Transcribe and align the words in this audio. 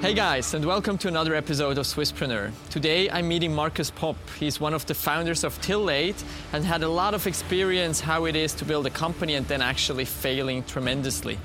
Hey 0.00 0.14
guys, 0.14 0.54
and 0.54 0.64
welcome 0.64 0.96
to 0.96 1.08
another 1.08 1.34
episode 1.34 1.76
of 1.76 1.84
Swisspreneur. 1.84 2.52
Today 2.70 3.10
I'm 3.10 3.28
meeting 3.28 3.54
Marcus 3.54 3.90
Pop. 3.90 4.16
He's 4.38 4.58
one 4.58 4.72
of 4.72 4.86
the 4.86 4.94
founders 4.94 5.44
of 5.44 5.60
Tilllate 5.60 6.24
and 6.54 6.64
had 6.64 6.82
a 6.82 6.88
lot 6.88 7.12
of 7.12 7.26
experience 7.26 8.00
how 8.00 8.24
it 8.24 8.34
is 8.34 8.54
to 8.54 8.64
build 8.64 8.86
a 8.86 8.90
company 8.90 9.34
and 9.34 9.46
then 9.46 9.60
actually 9.60 10.06
failing 10.06 10.64
tremendously. 10.64 11.38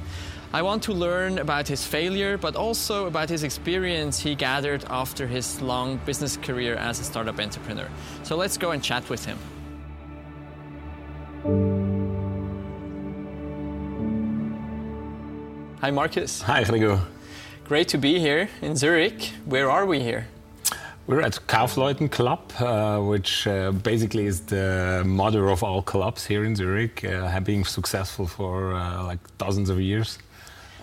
I 0.54 0.62
want 0.62 0.84
to 0.84 0.94
learn 0.94 1.40
about 1.40 1.68
his 1.68 1.86
failure, 1.86 2.38
but 2.38 2.56
also 2.56 3.08
about 3.08 3.28
his 3.28 3.44
experience 3.44 4.20
he 4.20 4.36
gathered 4.36 4.86
after 4.90 5.28
his 5.28 5.62
long 5.62 5.98
business 6.06 6.38
career 6.38 6.76
as 6.76 7.02
a 7.02 7.04
startup 7.04 7.38
entrepreneur. 7.38 7.90
So 8.24 8.38
let's 8.38 8.58
go 8.58 8.72
and 8.72 8.82
chat 8.82 9.10
with 9.10 9.26
him. 9.26 9.38
Hi, 15.82 15.92
Marcus. 15.92 16.42
Hi, 16.42 16.64
Gregor. 16.64 17.02
Great 17.66 17.88
to 17.88 17.98
be 17.98 18.20
here 18.20 18.48
in 18.62 18.76
Zurich. 18.76 19.34
Where 19.46 19.72
are 19.72 19.88
we 19.88 20.00
here? 20.00 20.28
We're 21.08 21.22
at 21.22 21.40
Kaufleuten 21.48 22.12
Club, 22.12 22.54
uh, 22.60 23.00
which 23.00 23.48
uh, 23.48 23.72
basically 23.72 24.28
is 24.28 24.42
the 24.42 25.02
mother 25.04 25.50
of 25.50 25.64
all 25.64 25.82
clubs 25.82 26.28
here 26.28 26.44
in 26.46 26.56
Zurich, 26.56 27.04
uh, 27.04 27.40
being 27.40 27.66
successful 27.66 28.28
for 28.28 28.76
uh, 28.76 29.04
like 29.06 29.18
dozens 29.40 29.72
of 29.72 29.82
years, 29.82 30.20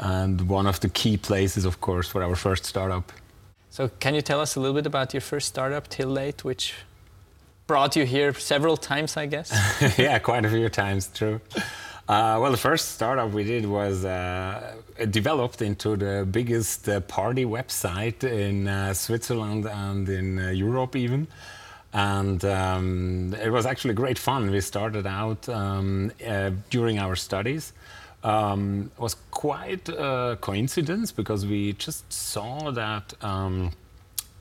and 0.00 0.48
one 0.48 0.66
of 0.66 0.80
the 0.80 0.88
key 0.88 1.16
places, 1.16 1.64
of 1.64 1.80
course, 1.80 2.08
for 2.08 2.20
our 2.20 2.34
first 2.34 2.64
startup. 2.64 3.12
So, 3.70 3.88
can 4.00 4.16
you 4.16 4.20
tell 4.20 4.41
us 4.41 4.56
a 4.56 4.60
little 4.60 4.74
bit 4.74 4.86
about 4.86 5.14
your 5.14 5.20
first 5.20 5.46
startup, 5.46 5.86
Tilllate, 5.88 6.42
which 6.42 6.74
brought 7.69 7.94
you 7.94 8.05
here 8.05 8.34
several 8.34 8.77
times, 8.77 9.16
I 9.16 9.27
guess? 9.27 9.52
yeah, 9.98 10.19
quite 10.19 10.44
a 10.44 10.50
few 10.50 10.69
times, 10.69 11.10
true. 11.14 11.41
Uh, 12.08 12.36
well, 12.41 12.50
the 12.50 12.56
first 12.56 12.91
startup 12.96 13.30
we 13.30 13.44
did 13.44 13.64
was 13.64 14.05
uh, 14.05 14.74
developed 15.06 15.62
into 15.62 15.97
the 15.97 16.27
biggest 16.30 16.88
uh, 16.88 17.01
party 17.01 17.45
website 17.45 18.24
in 18.24 18.69
uh, 18.69 18.95
Switzerland 18.95 19.67
and 19.67 20.08
in 20.08 20.39
uh, 20.39 20.50
Europe, 20.50 20.97
even. 20.97 21.27
And 21.92 22.45
um, 22.45 23.34
it 23.42 23.50
was 23.50 23.67
actually 23.67 23.95
great 23.95 24.19
fun. 24.19 24.50
We 24.50 24.61
started 24.61 25.06
out 25.06 25.48
um, 25.48 26.11
uh, 26.27 26.50
during 26.70 26.98
our 26.98 27.17
studies. 27.17 27.73
Um, 28.25 28.91
it 28.97 29.00
was 29.00 29.17
quite 29.30 29.89
a 29.89 30.39
coincidence 30.41 31.12
because 31.12 31.45
we 31.45 31.73
just 31.75 32.11
saw 32.12 32.70
that 32.70 33.14
um, 33.23 33.73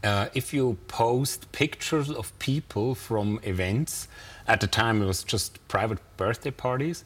if 0.04 0.54
you 0.54 0.78
post 0.88 1.52
pictures 1.52 2.10
of 2.10 2.38
people 2.40 2.96
from 2.96 3.40
events, 3.44 4.08
at 4.48 4.62
the 4.62 4.68
time 4.68 5.02
it 5.02 5.06
was 5.06 5.24
just 5.24 5.66
private 5.68 6.00
birthday 6.18 6.52
parties 6.52 7.04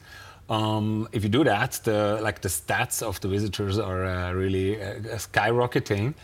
um, 0.48 1.08
if 1.12 1.22
you 1.24 1.28
do 1.28 1.44
that, 1.44 1.80
the 1.84 2.20
like 2.22 2.40
the 2.40 2.48
stats 2.48 3.02
of 3.02 3.20
the 3.20 3.28
visitors 3.28 3.78
are 3.78 4.04
uh, 4.04 4.32
really 4.32 4.80
uh, 4.80 4.94
skyrocketing, 5.16 6.14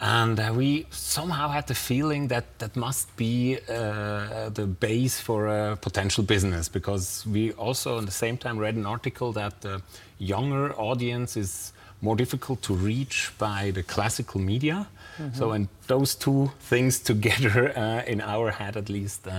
and 0.00 0.38
uh, 0.38 0.52
we 0.54 0.86
somehow 0.90 1.48
had 1.48 1.66
the 1.66 1.74
feeling 1.74 2.28
that 2.28 2.58
that 2.58 2.76
must 2.76 3.16
be 3.16 3.58
uh, 3.68 4.50
the 4.50 4.66
base 4.66 5.18
for 5.20 5.48
a 5.48 5.76
potential 5.76 6.22
business 6.22 6.68
because 6.68 7.26
we 7.26 7.52
also, 7.52 7.98
at 7.98 8.04
the 8.04 8.12
same 8.12 8.36
time, 8.36 8.58
read 8.58 8.74
an 8.74 8.84
article 8.84 9.32
that 9.32 9.62
the 9.62 9.80
younger 10.18 10.74
audience 10.74 11.36
is 11.36 11.72
more 12.02 12.16
difficult 12.16 12.60
to 12.60 12.74
reach 12.74 13.32
by 13.38 13.70
the 13.70 13.82
classical 13.82 14.40
media. 14.40 14.86
Mm 15.18 15.30
-hmm. 15.30 15.38
So, 15.38 15.52
and 15.52 15.68
those 15.86 16.18
two 16.18 16.50
things 16.68 17.00
together, 17.00 17.72
uh, 17.76 18.12
in 18.12 18.20
our 18.20 18.52
head 18.52 18.76
at 18.76 18.88
least. 18.88 19.26
Uh, 19.26 19.32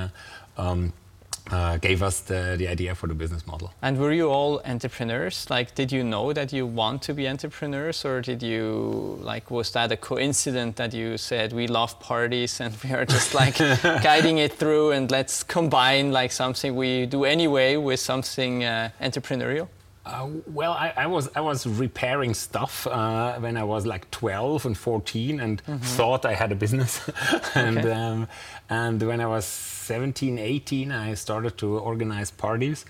um, 0.57 0.93
uh, 1.51 1.77
gave 1.77 2.03
us 2.03 2.19
the, 2.21 2.55
the 2.57 2.67
idea 2.67 2.95
for 2.95 3.07
the 3.07 3.13
business 3.13 3.45
model. 3.47 3.71
And 3.81 3.97
were 3.97 4.11
you 4.11 4.29
all 4.29 4.61
entrepreneurs? 4.65 5.49
Like, 5.49 5.75
did 5.75 5.91
you 5.91 6.03
know 6.03 6.33
that 6.33 6.51
you 6.53 6.65
want 6.65 7.01
to 7.03 7.13
be 7.13 7.27
entrepreneurs, 7.27 8.03
or 8.05 8.21
did 8.21 8.43
you 8.43 9.17
like 9.21 9.49
was 9.51 9.71
that 9.71 9.91
a 9.91 9.97
coincidence 9.97 10.75
that 10.77 10.93
you 10.93 11.17
said 11.17 11.53
we 11.53 11.67
love 11.67 11.99
parties 11.99 12.59
and 12.59 12.75
we 12.83 12.91
are 12.91 13.05
just 13.05 13.33
like 13.33 13.57
guiding 14.03 14.37
it 14.37 14.53
through 14.53 14.91
and 14.91 15.09
let's 15.11 15.43
combine 15.43 16.11
like 16.11 16.31
something 16.31 16.75
we 16.75 17.05
do 17.05 17.23
anyway 17.23 17.75
with 17.75 17.99
something 17.99 18.63
uh, 18.63 18.89
entrepreneurial? 19.01 19.67
Uh, 20.07 20.27
well, 20.47 20.73
I, 20.73 20.93
I, 20.95 21.07
was 21.07 21.29
I 21.35 21.41
was 21.41 21.67
repairing 21.67 22.33
stuff 22.33 22.87
uh, 22.87 23.39
when 23.39 23.57
I 23.57 23.63
was 23.63 23.85
like 23.85 24.09
12 24.11 24.65
and 24.65 24.77
14, 24.77 25.39
and 25.39 25.63
mm-hmm. 25.63 25.77
thought 25.77 26.25
I 26.25 26.33
had 26.33 26.51
a 26.51 26.55
business. 26.55 27.09
and 27.55 27.77
okay. 27.79 27.91
um, 27.91 28.27
and 28.69 29.01
when 29.01 29.19
I 29.21 29.27
was 29.27 29.45
17, 29.45 30.39
18, 30.39 30.91
I 30.91 31.13
started 31.13 31.57
to 31.59 31.77
organize 31.77 32.31
parties. 32.31 32.85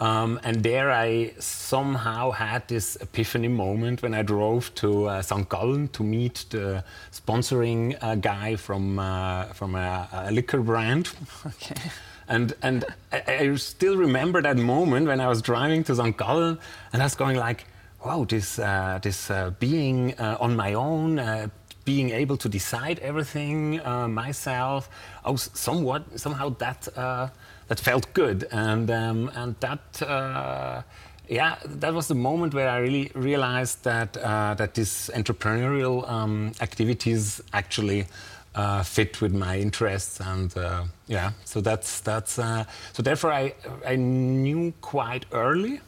Um, 0.00 0.40
and 0.44 0.62
there 0.62 0.90
I 0.90 1.34
somehow 1.38 2.30
had 2.30 2.66
this 2.68 2.96
epiphany 2.96 3.48
moment 3.48 4.02
when 4.02 4.14
I 4.14 4.22
drove 4.22 4.74
to 4.76 5.04
uh, 5.04 5.20
St. 5.22 5.46
Gallen 5.46 5.88
to 5.88 6.02
meet 6.02 6.46
the 6.48 6.82
sponsoring 7.12 7.98
uh, 8.00 8.14
guy 8.14 8.56
from 8.56 8.98
uh, 8.98 9.44
from 9.52 9.74
a, 9.74 10.08
a 10.12 10.30
liquor 10.32 10.60
brand. 10.60 11.10
Okay. 11.46 11.90
And, 12.30 12.54
and 12.62 12.84
I, 13.12 13.22
I, 13.26 13.54
still 13.56 13.96
remember 13.96 14.40
that 14.40 14.56
moment 14.56 15.08
when 15.08 15.20
I 15.20 15.26
was 15.26 15.42
driving 15.42 15.82
to. 15.84 15.94
Gallen 16.16 16.58
and 16.92 17.02
I 17.02 17.04
was 17.04 17.16
going 17.16 17.36
like, 17.36 17.64
wow, 18.04 18.24
this, 18.24 18.58
uh, 18.60 19.00
this 19.02 19.30
uh, 19.32 19.50
being 19.58 20.14
uh, 20.16 20.36
on 20.40 20.54
my 20.54 20.74
own, 20.74 21.18
uh, 21.18 21.48
being 21.84 22.10
able 22.10 22.36
to 22.36 22.48
decide 22.48 23.00
everything 23.00 23.84
uh, 23.84 24.06
myself, 24.06 24.88
I 25.24 25.30
was 25.30 25.50
somewhat, 25.54 26.20
somehow 26.20 26.50
that, 26.58 26.86
uh, 26.96 27.28
that 27.66 27.80
felt 27.80 28.12
good. 28.14 28.46
And, 28.52 28.88
um, 28.92 29.30
and 29.34 29.56
that, 29.58 30.84
yeah, 31.28 31.56
that 31.64 31.94
was 31.94 32.06
the 32.06 32.14
moment 32.14 32.54
where 32.54 32.68
I 32.68 32.78
really 32.78 33.10
realized 33.14 33.82
that, 33.84 34.12
that 34.12 34.74
this 34.74 35.10
entrepreneurial 35.14 36.08
um, 36.08 36.52
activities 36.60 37.40
actually 37.52 38.06
uh, 38.54 38.82
fit 38.82 39.20
with 39.20 39.32
my 39.32 39.58
interests 39.58 40.20
and 40.20 40.56
uh, 40.56 40.84
yeah. 41.06 41.32
So 41.44 41.60
that's 41.60 42.00
that's 42.00 42.38
uh, 42.38 42.64
so 42.92 43.02
therefore 43.02 43.32
I 43.32 43.54
I 43.86 43.96
knew 43.96 44.72
quite 44.80 45.26
early 45.32 45.80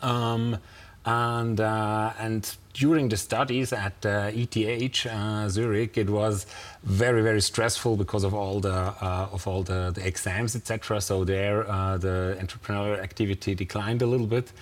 um, 0.00 0.58
and 1.04 1.60
uh, 1.60 2.12
and 2.18 2.56
during 2.74 3.08
the 3.08 3.16
studies 3.16 3.72
at 3.72 3.94
ETH 4.04 5.06
uh, 5.06 5.48
Zurich 5.48 5.98
it 5.98 6.08
was 6.08 6.46
very 6.84 7.22
very 7.22 7.40
stressful 7.40 7.96
because 7.96 8.22
of 8.22 8.34
all 8.34 8.60
the 8.60 8.94
uh, 9.00 9.28
of 9.32 9.48
all 9.48 9.64
the, 9.64 9.90
the 9.90 10.06
exams 10.06 10.54
etc 10.54 11.00
so 11.00 11.24
there 11.24 11.64
the 11.98 12.36
entrepreneurial 12.40 13.02
activity 13.02 13.54
declined 13.54 14.02
a 14.02 14.06
little 14.06 14.28
bit. 14.28 14.52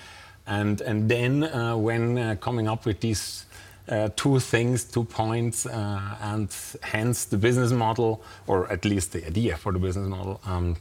And 0.47 0.81
and 0.81 1.11
then 1.11 1.43
when 1.83 2.39
coming 2.39 2.69
up 2.69 2.87
with 2.87 3.01
these 3.01 3.45
uh, 3.89 4.09
two 4.17 4.39
things, 4.41 4.85
two 4.85 5.05
points, 5.05 5.67
uh, 5.67 6.17
and 6.21 6.49
hence 6.83 7.25
the 7.25 7.39
business 7.39 7.73
model, 7.73 8.23
or 8.47 8.71
at 8.71 8.85
least 8.85 9.13
the 9.13 9.27
idea 9.27 9.57
for 9.57 9.73
the 9.73 9.79
business 9.79 10.09
model. 10.09 10.41
Um, 10.45 10.77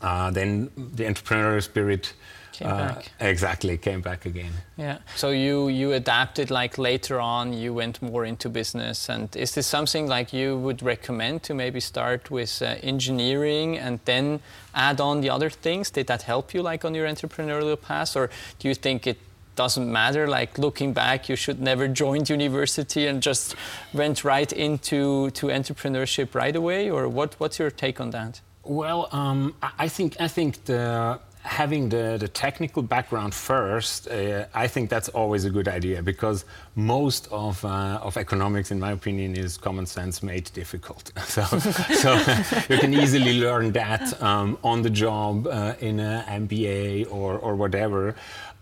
uh, 0.00 0.30
then 0.30 0.70
the 0.76 1.04
entrepreneurial 1.04 1.62
spirit 1.62 2.12
came 2.52 2.68
uh, 2.68 2.94
back. 2.94 3.12
Exactly, 3.20 3.76
came 3.78 4.00
back 4.00 4.26
again. 4.26 4.52
Yeah. 4.76 4.98
So 5.14 5.30
you 5.30 5.68
you 5.68 5.92
adapted 5.92 6.50
like 6.50 6.78
later 6.78 7.20
on. 7.20 7.52
You 7.52 7.74
went 7.74 8.02
more 8.02 8.24
into 8.24 8.48
business, 8.48 9.08
and 9.08 9.34
is 9.36 9.52
this 9.52 9.66
something 9.66 10.06
like 10.06 10.32
you 10.32 10.56
would 10.58 10.82
recommend 10.82 11.42
to 11.44 11.54
maybe 11.54 11.80
start 11.80 12.30
with 12.30 12.62
uh, 12.62 12.76
engineering 12.82 13.78
and 13.78 14.00
then 14.04 14.40
add 14.74 15.00
on 15.00 15.20
the 15.20 15.30
other 15.30 15.50
things? 15.50 15.90
Did 15.90 16.06
that 16.06 16.22
help 16.22 16.54
you 16.54 16.62
like 16.62 16.84
on 16.84 16.94
your 16.94 17.06
entrepreneurial 17.08 17.80
path, 17.80 18.16
or 18.16 18.30
do 18.58 18.68
you 18.68 18.74
think 18.74 19.06
it 19.06 19.18
doesn't 19.56 19.90
matter. 19.90 20.28
Like 20.28 20.58
looking 20.58 20.92
back, 20.92 21.28
you 21.28 21.36
should 21.36 21.60
never 21.60 21.88
joined 21.88 22.30
university 22.30 23.06
and 23.06 23.22
just 23.22 23.56
went 23.92 24.24
right 24.24 24.52
into 24.52 25.30
to 25.30 25.46
entrepreneurship 25.46 26.34
right 26.34 26.54
away. 26.54 26.90
Or 26.90 27.08
what? 27.08 27.34
What's 27.38 27.58
your 27.58 27.70
take 27.70 28.00
on 28.00 28.10
that? 28.10 28.40
Well, 28.62 29.08
um, 29.12 29.54
I 29.78 29.88
think 29.88 30.20
I 30.20 30.28
think 30.28 30.64
the 30.64 31.20
having 31.46 31.88
the, 31.88 32.16
the 32.18 32.28
technical 32.28 32.82
background 32.82 33.32
first, 33.32 34.08
uh, 34.08 34.46
I 34.52 34.66
think 34.66 34.90
that's 34.90 35.08
always 35.08 35.44
a 35.44 35.50
good 35.50 35.68
idea 35.68 36.02
because 36.02 36.44
most 36.74 37.28
of, 37.30 37.64
uh, 37.64 38.00
of 38.02 38.16
economics, 38.16 38.70
in 38.70 38.80
my 38.80 38.92
opinion, 38.92 39.36
is 39.36 39.56
common 39.56 39.86
sense 39.86 40.22
made 40.22 40.50
difficult. 40.52 41.12
so, 41.24 41.42
so 41.44 42.14
you 42.68 42.78
can 42.78 42.92
easily 42.92 43.40
learn 43.40 43.72
that 43.72 44.20
um, 44.20 44.58
on 44.64 44.82
the 44.82 44.90
job 44.90 45.46
uh, 45.46 45.74
in 45.80 46.00
an 46.00 46.48
MBA 46.48 47.10
or, 47.12 47.38
or 47.38 47.54
whatever. 47.54 48.14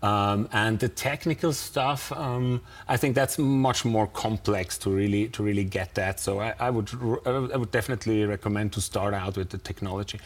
Um, 0.03 0.49
and 0.51 0.79
the 0.79 0.89
technical 0.89 1.51
stuff, 1.53 2.11
um, 2.11 2.61
I 2.87 2.97
think 2.97 3.15
that's 3.15 3.39
much 3.39 3.85
more 3.85 4.07
complex 4.07 4.77
to 4.79 4.89
really 4.89 5.29
to 5.29 5.41
really 5.41 5.63
get 5.63 5.95
that. 5.95 6.19
So 6.19 6.39
I, 6.39 6.53
I, 6.59 6.69
would 6.69 6.89
I 7.25 7.57
would 7.57 7.71
definitely 7.71 8.23
recommend 8.25 8.73
to 8.73 8.81
start 8.81 9.13
out 9.13 9.37
with 9.37 9.49
the 9.49 9.57
technology. 9.57 10.19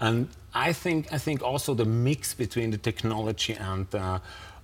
And 0.00 0.28
I 0.54 0.72
think 0.72 1.12
I 1.12 1.18
think 1.18 1.42
also 1.42 1.74
the 1.74 1.84
mix 1.84 2.34
between 2.34 2.70
the 2.70 2.78
technology 2.78 3.54
and 3.54 3.86
uh, 3.94 4.18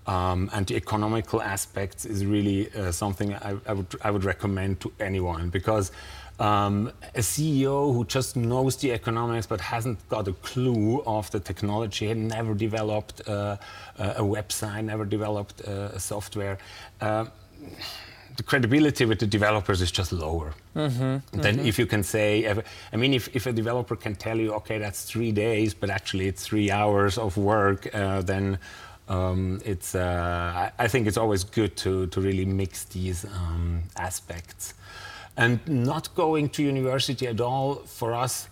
um, 0.06 0.50
and 0.52 0.66
the 0.66 0.76
economical 0.76 1.42
aspects 1.42 2.04
is 2.04 2.24
really 2.24 2.72
uh, 2.74 2.92
something 2.92 3.34
I, 3.34 3.56
I, 3.66 3.72
would 3.72 3.86
I 4.02 4.10
would 4.10 4.24
recommend 4.24 4.80
to 4.80 4.92
anyone 5.00 5.50
because 5.50 5.92
um, 6.38 6.92
a 7.14 7.20
CEO 7.20 7.94
who 7.94 8.04
just 8.04 8.36
knows 8.36 8.76
the 8.76 8.92
economics 8.92 9.46
but 9.46 9.60
hasn't 9.60 10.06
got 10.08 10.28
a 10.28 10.32
clue 10.32 11.02
of 11.06 11.30
the 11.30 11.40
technology, 11.40 12.08
had 12.08 12.18
never 12.18 12.54
developed 12.54 13.26
uh, 13.28 13.56
a 13.98 14.22
website, 14.22 14.84
never 14.84 15.04
developed 15.04 15.62
uh, 15.66 15.90
a 15.94 16.00
software. 16.00 16.58
Uh, 17.00 17.26
the 18.36 18.42
credibility 18.42 19.06
with 19.06 19.18
the 19.18 19.26
developers 19.26 19.80
is 19.80 19.90
just 19.90 20.12
lower. 20.12 20.52
Mm-hmm, 20.74 21.40
then 21.40 21.56
mm-hmm. 21.56 21.66
if 21.66 21.78
you 21.78 21.86
can 21.86 22.02
say, 22.02 22.62
I 22.92 22.96
mean, 22.96 23.14
if, 23.14 23.34
if 23.34 23.46
a 23.46 23.52
developer 23.52 23.96
can 23.96 24.14
tell 24.14 24.38
you, 24.38 24.52
okay, 24.54 24.78
that's 24.78 25.04
three 25.04 25.32
days, 25.32 25.72
but 25.72 25.88
actually 25.88 26.26
it's 26.28 26.44
three 26.44 26.70
hours 26.70 27.16
of 27.16 27.38
work, 27.38 27.88
uh, 27.94 28.20
then 28.20 28.58
um, 29.08 29.62
it's, 29.64 29.94
uh, 29.94 30.70
I 30.78 30.88
think 30.88 31.06
it's 31.06 31.16
always 31.16 31.44
good 31.44 31.76
to, 31.78 32.08
to 32.08 32.20
really 32.20 32.44
mix 32.44 32.84
these 32.84 33.24
um, 33.24 33.84
aspects. 33.96 34.74
And 35.36 35.60
not 35.66 36.14
going 36.14 36.48
to 36.50 36.62
university 36.62 37.26
at 37.26 37.40
all 37.40 37.76
for 37.86 38.14
us, 38.14 38.48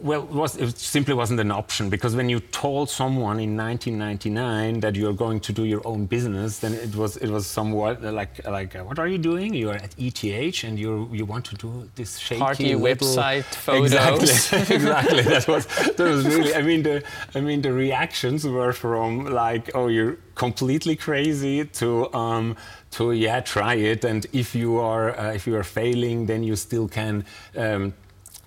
well, 0.00 0.22
it, 0.22 0.30
was, 0.30 0.56
it, 0.56 0.78
simply 0.78 1.14
wasn't 1.14 1.40
an 1.40 1.50
option 1.50 1.88
because 1.90 2.14
when 2.16 2.28
you 2.28 2.40
told 2.40 2.90
someone 2.90 3.38
in 3.40 3.56
1999 3.56 4.80
that 4.80 4.96
you're 4.96 5.12
going 5.12 5.40
to 5.40 5.52
do 5.52 5.64
your 5.64 5.86
own 5.86 6.06
business, 6.06 6.58
then 6.58 6.74
it 6.74 6.94
was 6.94 7.16
it 7.16 7.30
was 7.30 7.46
somewhat 7.46 8.02
like 8.02 8.46
like 8.46 8.74
uh, 8.76 8.82
what 8.84 8.98
are 8.98 9.08
you 9.08 9.18
doing? 9.18 9.54
You 9.54 9.70
are 9.70 9.76
at 9.76 9.94
ETH 9.98 10.64
and 10.64 10.78
you 10.78 11.08
you 11.12 11.24
want 11.24 11.44
to 11.46 11.54
do 11.56 11.88
this 11.94 12.18
shaky 12.18 12.40
party 12.40 12.74
little... 12.74 13.08
website 13.08 13.44
photos. 13.44 13.92
Exactly, 13.92 14.76
exactly. 14.76 15.22
That 15.22 15.48
was 15.48 15.66
that 15.66 15.98
was 15.98 16.26
really. 16.26 16.54
I 16.54 16.62
mean 16.62 16.82
the 16.82 17.02
I 17.34 17.40
mean 17.40 17.62
the 17.62 17.72
reactions 17.72 18.46
were 18.46 18.72
from 18.72 19.26
like 19.26 19.70
oh 19.74 19.88
you're 19.88 20.18
completely 20.34 20.96
crazy 20.96 21.64
to. 21.64 22.12
Um, 22.14 22.56
to 22.90 23.12
yeah, 23.12 23.40
try 23.40 23.74
it, 23.74 24.02
and 24.02 24.26
if 24.32 24.54
you 24.54 24.78
are 24.78 25.14
uh, 25.18 25.32
if 25.32 25.46
you 25.46 25.54
are 25.56 25.62
failing, 25.62 26.24
then 26.24 26.42
you 26.42 26.56
still 26.56 26.88
can 26.88 27.22
um, 27.54 27.92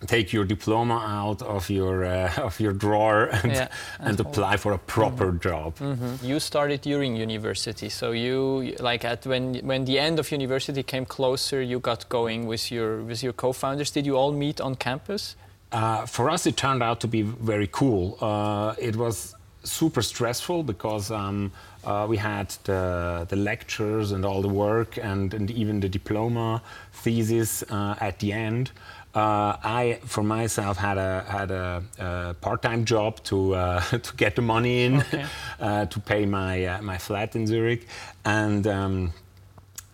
take 0.08 0.34
your 0.34 0.46
diploma 0.46 0.96
out 0.96 1.42
of 1.42 1.70
your 1.70 2.06
uh, 2.06 2.34
of 2.38 2.60
your 2.60 2.74
drawer 2.74 3.30
and, 3.44 3.52
yeah. 3.52 3.68
and 4.00 4.20
apply 4.20 4.58
for 4.58 4.74
a 4.74 4.78
proper 4.78 5.26
mm 5.26 5.40
-hmm. 5.40 5.50
job. 5.50 5.80
Mm 5.80 5.98
-hmm. 6.00 6.28
You 6.28 6.40
started 6.40 6.82
during 6.82 7.22
university, 7.22 7.90
so 7.90 8.12
you 8.12 8.62
like 8.62 9.08
at 9.08 9.26
when 9.26 9.60
when 9.64 9.86
the 9.86 10.00
end 10.00 10.20
of 10.20 10.32
university 10.32 10.84
came 10.84 11.06
closer, 11.06 11.62
you 11.62 11.80
got 11.80 12.08
going 12.08 12.48
with 12.48 12.72
your 12.72 13.06
with 13.06 13.22
your 13.22 13.36
co-founders. 13.36 13.92
Did 13.92 14.06
you 14.06 14.18
all 14.18 14.34
meet 14.34 14.62
on 14.62 14.78
campus? 14.78 15.36
Uh, 15.72 16.06
for 16.06 16.30
us, 16.30 16.46
it 16.46 16.58
turned 16.58 16.84
out 16.84 17.00
to 17.00 17.08
be 17.08 17.22
very 17.22 17.68
cool. 17.68 18.18
Uh, 18.20 18.76
it 18.78 18.96
was 18.96 19.36
super 19.64 20.02
stressful 20.02 20.64
because 20.64 21.12
um, 21.12 21.52
uh, 21.84 22.06
we 22.10 22.18
had 22.18 22.50
the, 22.64 23.26
the, 23.30 23.36
lectures 23.36 24.12
and 24.12 24.26
all 24.26 24.42
the 24.42 24.50
work 24.50 24.98
and, 24.98 25.34
and 25.34 25.52
even 25.52 25.80
the 25.80 25.90
diploma 25.90 26.62
thesis 26.92 27.64
uh, 27.70 27.96
at 28.00 28.20
the 28.20 28.34
end. 28.34 28.72
Uh, 29.14 29.58
I, 29.62 30.00
for 30.06 30.24
myself, 30.24 30.78
had 30.78 30.98
a 30.98 31.26
had 31.28 31.52
a, 31.52 31.84
a 32.00 32.34
part-time 32.36 32.86
job 32.86 33.22
to 33.26 33.56
uh, 33.56 33.82
to 34.08 34.16
get 34.16 34.36
the 34.38 34.42
money 34.42 34.86
in 34.86 35.02
okay. 35.02 35.26
uh, 35.60 35.86
to 35.88 36.00
pay 36.00 36.26
my 36.26 36.66
uh, 36.66 36.82
my 36.82 36.98
flat 36.98 37.36
in 37.36 37.46
Zurich, 37.46 37.88
and 38.24 38.66
um, 38.68 39.14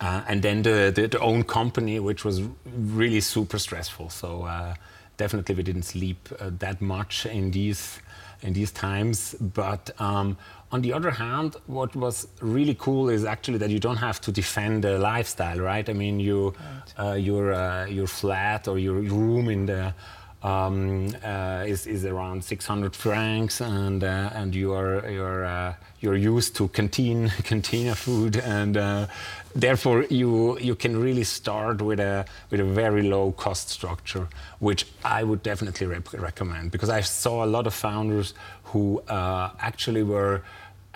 uh, 0.00 0.22
and 0.28 0.42
then 0.42 0.62
the, 0.62 0.92
the, 0.94 1.08
the 1.08 1.18
own 1.18 1.42
company, 1.42 1.98
which 1.98 2.24
was 2.24 2.42
really 2.64 3.20
super 3.20 3.58
stressful. 3.58 4.08
So 4.10 4.44
uh, 4.44 4.74
definitely 5.16 5.56
we 5.56 5.64
didn't 5.64 5.82
sleep 5.82 6.28
that 6.40 6.80
much 6.80 7.26
in 7.26 7.50
these 7.50 7.98
in 8.42 8.52
these 8.52 8.70
times, 8.70 9.34
but. 9.40 9.90
Um, 10.00 10.36
on 10.70 10.82
the 10.82 10.92
other 10.92 11.10
hand, 11.10 11.56
what 11.66 11.96
was 11.96 12.28
really 12.40 12.74
cool 12.74 13.08
is 13.08 13.24
actually 13.24 13.58
that 13.58 13.70
you 13.70 13.78
don't 13.78 13.96
have 13.96 14.20
to 14.22 14.32
defend 14.32 14.84
the 14.84 14.98
lifestyle, 14.98 15.58
right? 15.58 15.88
I 15.88 15.92
mean, 15.94 16.20
you, 16.20 16.54
right. 16.98 17.12
uh, 17.12 17.14
your 17.14 17.54
uh, 17.54 17.86
your 17.86 18.06
flat 18.06 18.68
or 18.68 18.78
your 18.78 19.00
room 19.00 19.48
in 19.48 19.66
the 19.66 19.94
um, 20.42 21.08
uh, 21.24 21.64
is, 21.66 21.86
is 21.86 22.04
around 22.04 22.44
600 22.44 22.94
francs, 22.94 23.60
and 23.60 24.04
uh, 24.04 24.30
and 24.34 24.54
you 24.54 24.72
are 24.72 25.08
you're 25.10 25.44
uh, 25.44 25.74
you're 26.00 26.16
used 26.16 26.54
to 26.56 26.68
canteen 26.68 27.28
cantina 27.44 27.94
food, 27.94 28.36
and 28.36 28.76
uh, 28.76 29.06
therefore 29.54 30.04
you 30.10 30.58
you 30.58 30.74
can 30.74 31.00
really 31.00 31.24
start 31.24 31.80
with 31.80 31.98
a 31.98 32.24
with 32.50 32.60
a 32.60 32.64
very 32.64 33.02
low 33.02 33.32
cost 33.32 33.70
structure, 33.70 34.28
which 34.58 34.86
I 35.02 35.24
would 35.24 35.42
definitely 35.42 35.86
recommend 35.86 36.70
because 36.70 36.90
I 36.90 37.00
saw 37.00 37.44
a 37.44 37.46
lot 37.46 37.66
of 37.66 37.74
founders 37.74 38.34
who 38.64 39.02
actually 39.08 40.02
were 40.02 40.42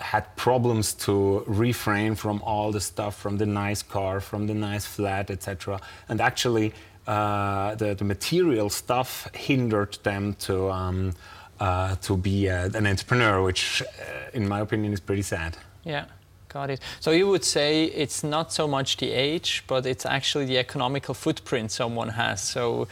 had 0.03 0.35
problems 0.35 0.93
to 0.93 1.43
refrain 1.47 2.15
from 2.15 2.41
all 2.43 2.71
the 2.71 2.81
stuff 2.81 3.15
from 3.15 3.37
the 3.37 3.45
nice 3.45 3.81
car, 3.81 4.19
from 4.19 4.47
the 4.47 4.53
nice 4.53 4.85
flat, 4.85 5.31
etc. 5.31 5.79
And 6.09 6.21
actually, 6.21 6.73
uh, 7.07 7.75
the, 7.75 7.95
the 7.95 8.03
material 8.03 8.69
stuff 8.69 9.29
hindered 9.33 9.97
them 10.03 10.35
to 10.39 10.69
um, 10.69 11.13
uh, 11.59 11.95
to 11.95 12.17
be 12.17 12.49
uh, 12.49 12.69
an 12.73 12.85
entrepreneur, 12.85 13.41
which, 13.41 13.81
uh, 13.81 14.37
in 14.37 14.47
my 14.47 14.59
opinion, 14.59 14.93
is 14.93 14.99
pretty 14.99 15.21
sad. 15.21 15.57
Yeah. 15.83 16.05
Got 16.49 16.69
it. 16.69 16.81
So 16.99 17.09
you 17.11 17.27
would 17.29 17.43
say 17.43 17.85
it's 17.85 18.23
not 18.23 18.53
so 18.53 18.67
much 18.67 18.97
the 18.97 19.09
age, 19.09 19.63
but 19.65 19.87
it's 19.87 20.05
actually 20.05 20.45
the 20.45 20.59
economical 20.59 21.15
footprint 21.15 21.71
someone 21.71 22.09
has. 22.09 22.43
So 22.43 22.87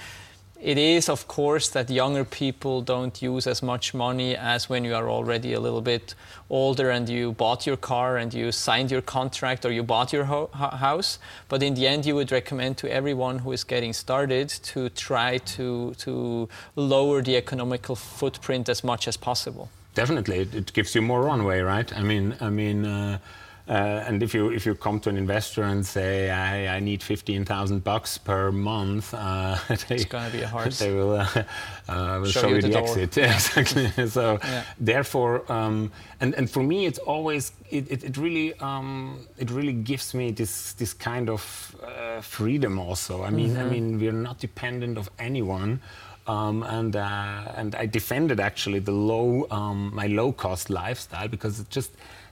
it 0.62 0.78
is, 0.78 1.10
of 1.10 1.28
course, 1.28 1.70
that 1.70 1.90
younger 1.90 2.24
people 2.24 2.82
don't 2.82 3.22
use 3.22 3.48
as 3.48 3.64
much 3.64 3.94
money 3.94 4.36
as 4.36 4.70
when 4.70 4.86
you 4.86 4.94
are 4.94 5.10
already 5.10 5.54
a 5.54 5.60
little 5.60 5.82
bit 5.82 6.14
older 6.50 6.92
and 6.92 7.10
you 7.10 7.32
bought 7.32 7.66
your 7.66 7.78
car 7.78 8.18
and 8.18 8.34
you 8.34 8.52
signed 8.52 8.92
your 8.92 9.02
contract 9.02 9.66
or 9.66 9.72
you 9.72 9.82
bought 9.82 10.14
your 10.14 10.26
ho- 10.26 10.50
house. 10.54 11.18
But 11.50 11.64
in 11.64 11.74
the 11.74 11.88
end, 11.88 12.06
you 12.06 12.16
would 12.16 12.32
recommend 12.32 12.78
to 12.78 12.92
everyone 12.92 13.40
who 13.40 13.52
is 13.52 13.64
getting 13.64 13.94
started 13.94 14.50
to 14.50 14.90
try 14.90 15.40
to, 15.40 15.96
to 15.96 16.48
lower 16.76 17.22
the 17.24 17.38
economical 17.38 17.96
footprint 17.96 18.70
as 18.70 18.84
much 18.84 19.08
as 19.08 19.18
possible. 19.18 19.70
Definitely, 19.96 20.40
it, 20.40 20.54
it 20.54 20.74
gives 20.74 20.94
you 20.94 21.02
more 21.02 21.24
runway, 21.24 21.62
right? 21.62 21.92
I 21.98 22.02
mean, 22.02 22.36
I 22.40 22.50
mean. 22.50 22.86
Uh 22.86 23.18
and 23.72 24.22
if 24.22 24.34
you 24.34 24.50
if 24.50 24.66
you 24.66 24.76
come 24.76 25.00
to 25.00 25.10
an 25.10 25.18
investor 25.18 25.64
and 25.64 25.86
say 25.86 26.30
I, 26.30 26.76
I 26.76 26.80
need 26.80 27.02
fifteen 27.02 27.46
thousand 27.46 27.84
bucks 27.84 28.18
per 28.18 28.52
month, 28.52 29.14
uh, 29.14 29.58
they, 29.88 29.96
it's 29.96 30.06
going 30.06 30.30
to 30.30 30.38
be 30.38 30.44
a 30.44 30.48
hard. 30.48 30.72
They 30.74 30.94
will, 30.94 31.14
uh, 31.14 31.44
uh, 31.88 32.20
will 32.20 32.26
show, 32.26 32.42
show, 32.42 32.48
you 32.50 32.62
the, 32.62 32.70
the 32.70 32.78
exit. 32.78 33.18
exactly. 33.18 34.08
so 34.08 34.40
yeah. 34.44 34.64
therefore, 34.80 35.50
um, 35.52 35.92
and 36.20 36.36
and 36.36 36.50
for 36.50 36.64
me, 36.64 36.86
it's 36.86 37.00
always 37.00 37.54
it, 37.70 37.90
it, 37.90 38.04
it 38.04 38.18
really 38.18 38.54
um, 38.56 39.26
it 39.38 39.50
really 39.50 39.74
gives 39.74 40.14
me 40.14 40.32
this 40.32 40.74
this 40.74 40.94
kind 40.94 41.30
of 41.30 41.76
uh, 41.82 42.20
freedom. 42.20 42.78
Also, 42.78 43.24
I 43.24 43.30
mean, 43.30 43.52
mm-hmm. 43.52 43.62
I 43.62 43.70
mean, 43.70 44.00
we're 44.00 44.12
not 44.12 44.40
dependent 44.40 44.98
of 44.98 45.10
anyone. 45.18 45.80
Um, 46.28 46.62
and 46.64 46.96
uh, 46.96 47.54
and 47.56 47.74
I 47.74 47.88
defended 47.88 48.40
actually 48.40 48.80
the 48.80 48.92
low 48.92 49.48
um, 49.50 49.92
my 49.94 50.08
low 50.08 50.32
cost 50.32 50.70
lifestyle 50.70 51.28
because 51.28 51.60
it 51.60 51.70
just 51.70 51.92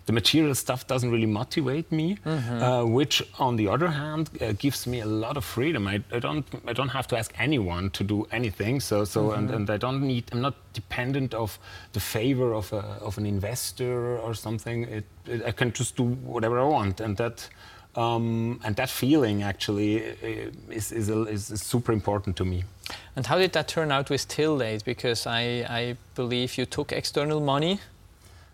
the 0.09 0.13
material 0.13 0.55
stuff 0.55 0.87
doesn't 0.87 1.11
really 1.11 1.27
motivate 1.27 1.91
me, 1.91 2.17
mm-hmm. 2.25 2.63
uh, 2.63 2.83
which 2.83 3.21
on 3.37 3.55
the 3.57 3.67
other 3.67 3.89
hand 3.89 4.27
uh, 4.41 4.53
gives 4.53 4.87
me 4.87 5.01
a 5.01 5.05
lot 5.05 5.37
of 5.37 5.45
freedom. 5.45 5.87
I, 5.87 6.01
I, 6.11 6.17
don't 6.17 6.43
I 6.65 6.73
don't 6.73 6.89
have 6.89 7.07
to 7.09 7.15
ask 7.15 7.31
anyone 7.37 7.91
to 7.91 8.03
do 8.03 8.27
anything. 8.31 8.79
So 8.79 9.05
so 9.05 9.19
mm-hmm. 9.21 9.37
and, 9.37 9.51
and 9.51 9.69
I 9.69 9.77
don't 9.77 10.01
need 10.01 10.23
I'm 10.31 10.41
not 10.41 10.55
dependent 10.73 11.35
of 11.35 11.59
the 11.93 11.99
favor 11.99 12.55
of 12.55 12.73
a, 12.73 12.83
of 13.07 13.19
an 13.19 13.27
investor 13.27 14.17
or 14.17 14.33
something. 14.33 14.85
It, 14.85 15.05
it, 15.27 15.45
I 15.45 15.51
can 15.51 15.71
just 15.73 15.95
do 15.95 16.05
whatever 16.33 16.59
I 16.59 16.63
want, 16.63 17.01
and 17.01 17.15
that. 17.17 17.47
Um, 17.95 18.59
and 18.63 18.75
that 18.75 18.89
feeling 18.89 19.41
actually 19.41 20.11
uh, 20.11 20.51
is, 20.69 20.91
is, 20.91 21.09
a, 21.09 21.23
is, 21.23 21.45
super 21.45 21.91
important 21.91 22.35
to 22.37 22.45
me. 22.45 22.63
And 23.15 23.25
how 23.25 23.39
did 23.39 23.51
that 23.53 23.67
turn 23.67 23.91
out 23.91 24.11
with 24.11 24.27
Tilllate? 24.27 24.85
Because 24.85 25.25
I, 25.25 25.65
I 25.67 25.97
believe 26.13 26.55
you 26.59 26.67
took 26.67 26.91
external 26.91 27.41
money 27.41 27.79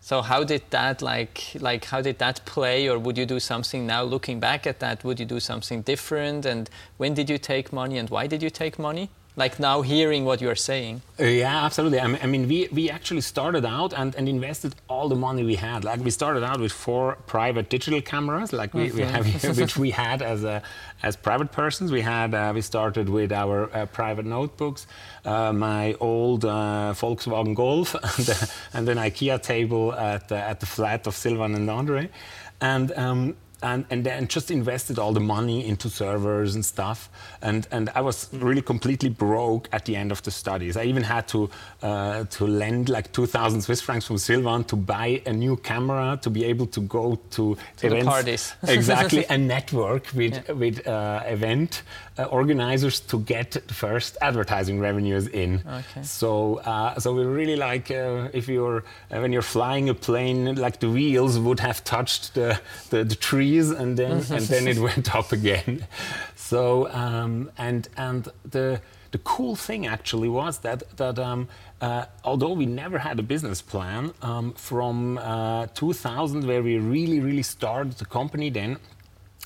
so 0.06 0.22
how 0.22 0.44
did 0.44 0.62
that 0.70 1.02
like 1.02 1.56
like 1.58 1.86
how 1.86 2.00
did 2.00 2.20
that 2.20 2.40
play, 2.44 2.88
or 2.88 2.96
would 2.96 3.18
you 3.18 3.26
do 3.26 3.40
something 3.40 3.88
now? 3.88 4.04
Looking 4.04 4.38
back 4.38 4.64
at 4.64 4.78
that, 4.78 5.02
would 5.02 5.18
you 5.18 5.26
do 5.26 5.40
something 5.40 5.82
different? 5.82 6.46
And 6.46 6.70
when 6.96 7.12
did 7.12 7.28
you 7.28 7.38
take 7.38 7.72
money, 7.72 7.98
and 7.98 8.08
why 8.08 8.28
did 8.28 8.40
you 8.40 8.48
take 8.48 8.78
money? 8.78 9.10
Like 9.36 9.60
now 9.60 9.82
hearing 9.82 10.24
what 10.24 10.40
you're 10.40 10.56
saying. 10.56 11.02
Uh, 11.20 11.24
yeah 11.24 11.64
absolutely. 11.64 12.00
I 12.00 12.06
mean, 12.06 12.20
I 12.22 12.26
mean, 12.26 12.48
we, 12.48 12.68
we 12.72 12.90
actually 12.90 13.20
started 13.20 13.66
out 13.66 13.92
and, 13.92 14.14
and 14.14 14.28
invested 14.28 14.74
all 14.88 15.08
the 15.08 15.14
money 15.14 15.44
we 15.44 15.56
had. 15.56 15.84
Like 15.84 16.00
we 16.00 16.10
started 16.10 16.42
out 16.42 16.58
with 16.58 16.72
four 16.72 17.16
private 17.26 17.68
digital 17.68 18.00
cameras 18.00 18.52
like 18.52 18.72
we, 18.72 18.88
mm-hmm. 18.88 18.96
we 18.96 19.02
have 19.02 19.58
which 19.58 19.76
we 19.76 19.90
had 19.90 20.22
as 20.22 20.42
a 20.44 20.62
as 21.02 21.14
private 21.16 21.52
persons. 21.52 21.92
We 21.92 22.00
had 22.00 22.34
uh, 22.34 22.52
we 22.54 22.62
started 22.62 23.08
with 23.08 23.30
our 23.30 23.70
uh, 23.74 23.86
private 23.86 24.24
notebooks 24.24 24.86
uh, 25.26 25.52
my 25.52 25.94
old 26.00 26.44
uh, 26.44 26.94
Volkswagen 26.96 27.54
Golf 27.54 27.94
and, 28.18 28.30
uh, 28.30 28.34
and, 28.72 28.88
an 28.88 28.98
IKEA 28.98 29.42
table 29.42 29.92
at, 29.92 30.30
at 30.32 30.60
the 30.60 30.66
flat 30.66 31.06
of 31.06 31.14
Silvan 31.14 31.54
and 31.54 31.68
Andre 31.68 32.08
and 32.60 32.92
um, 32.92 33.36
and, 33.62 33.86
and 33.90 34.04
then 34.04 34.28
just 34.28 34.50
invested 34.50 34.98
all 34.98 35.12
the 35.12 35.20
money 35.20 35.66
into 35.66 35.88
servers 35.88 36.54
and 36.54 36.64
stuff. 36.64 37.08
And, 37.40 37.66
and 37.70 37.90
I 37.94 38.00
was 38.02 38.28
really 38.32 38.62
completely 38.62 39.08
broke 39.08 39.68
at 39.72 39.86
the 39.86 39.96
end 39.96 40.12
of 40.12 40.22
the 40.22 40.30
studies. 40.30 40.76
I 40.76 40.84
even 40.84 41.02
had 41.02 41.26
to, 41.28 41.50
uh, 41.82 42.24
to 42.24 42.46
lend 42.46 42.88
like 42.88 43.12
2,000 43.12 43.62
Swiss 43.62 43.80
francs 43.80 44.06
from 44.06 44.18
Silvan 44.18 44.64
to 44.64 44.76
buy 44.76 45.22
a 45.26 45.32
new 45.32 45.56
camera 45.56 46.18
to 46.22 46.30
be 46.30 46.44
able 46.44 46.66
to 46.66 46.80
go 46.80 47.18
to, 47.30 47.56
to 47.78 47.86
events. 47.86 48.06
parties. 48.06 48.54
exactly, 48.68 49.24
a 49.30 49.38
network 49.38 50.08
with, 50.14 50.34
yeah. 50.46 50.52
with 50.52 50.86
uh, 50.86 51.22
event 51.26 51.82
uh, 52.18 52.24
organizers 52.24 53.00
to 53.00 53.20
get 53.20 53.52
the 53.52 53.74
first 53.74 54.16
advertising 54.20 54.80
revenues 54.80 55.26
in. 55.28 55.62
Okay. 55.66 56.02
So, 56.02 56.56
uh, 56.58 56.98
so 56.98 57.14
we 57.14 57.24
really 57.24 57.56
like 57.56 57.90
uh, 57.90 58.28
if 58.32 58.48
you're, 58.48 58.84
uh, 59.10 59.20
when 59.20 59.32
you're 59.32 59.42
flying 59.42 59.88
a 59.88 59.94
plane, 59.94 60.56
like 60.56 60.80
the 60.80 60.90
wheels 60.90 61.38
would 61.38 61.60
have 61.60 61.84
touched 61.84 62.34
the, 62.34 62.60
the, 62.90 63.04
the 63.04 63.14
tree 63.14 63.46
freeze 63.46 63.70
and 63.70 63.96
then 63.96 64.12
and 64.30 64.44
then 64.46 64.68
it 64.68 64.78
went 64.90 65.14
up 65.14 65.32
again. 65.32 65.86
So 66.34 66.88
um, 66.90 67.50
and 67.58 67.88
and 67.96 68.28
the 68.50 68.80
the 69.10 69.18
cool 69.18 69.56
thing 69.56 69.86
actually 69.86 70.28
was 70.28 70.58
that 70.58 70.82
that 70.96 71.18
um, 71.18 71.48
uh, 71.80 72.04
although 72.24 72.52
we 72.52 72.66
never 72.66 72.98
had 72.98 73.18
a 73.18 73.22
business 73.22 73.62
plan 73.62 74.12
um, 74.22 74.52
from 74.54 75.18
uh, 75.18 75.66
2000 75.74 76.46
where 76.46 76.62
we 76.62 76.78
really 76.78 77.20
really 77.20 77.42
started 77.42 77.92
the 77.98 78.06
company 78.06 78.50
then 78.50 78.78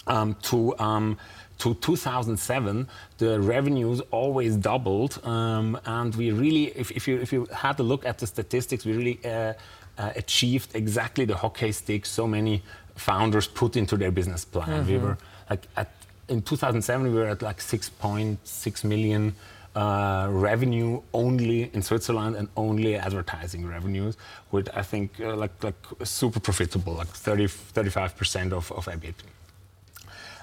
um, 0.06 0.34
to 0.42 0.74
um, 0.78 1.18
to 1.60 1.74
2007, 1.74 2.88
the 3.18 3.40
revenues 3.40 4.00
always 4.10 4.56
doubled, 4.56 5.20
um, 5.24 5.78
and 5.84 6.14
we 6.16 6.32
really, 6.32 6.64
if, 6.76 6.90
if, 6.90 7.06
you 7.06 7.18
if 7.18 7.32
you 7.32 7.46
had 7.52 7.78
a 7.80 7.82
look 7.82 8.04
at 8.06 8.18
the 8.18 8.26
statistics, 8.26 8.84
we 8.84 8.92
really 8.92 9.20
uh, 9.24 9.52
uh, 9.98 10.12
achieved 10.16 10.74
exactly 10.74 11.24
the 11.26 11.36
hockey 11.36 11.72
stick 11.72 12.06
so 12.06 12.26
many 12.26 12.62
founders 12.96 13.46
put 13.46 13.76
into 13.76 13.96
their 13.96 14.10
business 14.10 14.44
plan. 14.44 14.68
Mm 14.68 14.74
-hmm. 14.74 14.86
We 14.86 14.92
mm-hmm. 14.92 15.06
were 15.06 15.16
like 15.50 15.68
at, 15.74 15.88
in 16.28 16.42
2007, 16.42 17.06
we 17.06 17.18
were 17.18 17.30
at 17.30 17.42
like 17.42 17.60
6.6 17.62 18.84
million. 18.84 19.34
Uh, 19.76 20.26
revenue 20.50 21.00
only 21.12 21.70
in 21.72 21.82
Switzerland 21.82 22.36
and 22.36 22.48
only 22.54 22.98
advertising 22.98 23.68
revenues, 23.68 24.16
with 24.50 24.68
I 24.80 24.82
think 24.82 25.10
uh, 25.20 25.40
like 25.42 25.54
like 25.62 25.78
super 26.02 26.40
profitable, 26.40 26.92
like 26.98 27.12
30 27.14 27.46
35 27.48 28.08
percent 28.16 28.52
of 28.52 28.72
of 28.72 28.88
EBIT. 28.88 29.14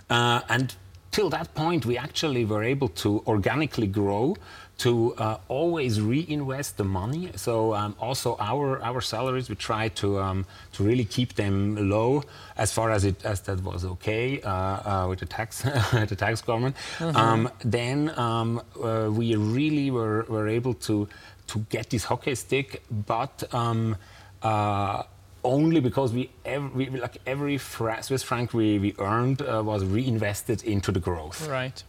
Uh, 0.09 0.39
and 0.47 0.75
till 1.11 1.29
that 1.29 1.53
point, 1.53 1.85
we 1.85 1.97
actually 1.97 2.45
were 2.45 2.63
able 2.63 2.89
to 2.89 3.23
organically 3.27 3.87
grow 3.87 4.35
to 4.77 5.15
uh, 5.15 5.37
always 5.47 5.99
reinvest 5.99 6.77
the 6.77 6.83
money. 6.83 7.31
So 7.35 7.73
um, 7.73 7.95
also 7.99 8.37
our 8.39 8.81
our 8.83 9.01
salaries, 9.01 9.49
we 9.49 9.55
try 9.55 9.89
to 9.89 10.19
um, 10.19 10.45
to 10.73 10.83
really 10.83 11.05
keep 11.05 11.33
them 11.33 11.89
low 11.89 12.23
as 12.57 12.71
far 12.71 12.91
as 12.91 13.03
it 13.03 13.25
as 13.25 13.41
that 13.41 13.63
was 13.63 13.85
okay 13.85 14.41
uh, 14.41 14.51
uh, 14.51 15.05
with 15.09 15.19
the 15.19 15.25
tax 15.25 15.61
the 16.11 16.15
tax 16.15 16.41
government. 16.41 16.75
Mm 16.99 17.09
-hmm. 17.09 17.33
um, 17.33 17.49
then 17.71 17.97
um, 18.17 18.61
uh, 18.75 19.17
we 19.19 19.35
really 19.57 19.91
were 19.91 20.25
were 20.27 20.57
able 20.57 20.73
to 20.73 21.07
to 21.47 21.59
get 21.69 21.89
this 21.89 22.03
hockey 22.05 22.35
stick, 22.35 22.81
but 22.89 23.53
um, 23.53 23.95
uh, 24.43 25.03
only 25.47 25.79
because 25.79 26.13
we, 26.13 26.29
every, 26.45 26.89
we 26.89 26.99
like 26.99 27.17
every 27.25 27.57
fra 27.57 28.03
Swiss 28.03 28.23
franc 28.23 28.53
we, 28.53 28.77
we 28.79 28.93
earned 28.99 29.41
uh, 29.41 29.63
was 29.63 29.83
reinvested 29.83 30.63
into 30.63 30.91
the 30.91 30.99
growth. 30.99 31.47
Right. 31.47 31.83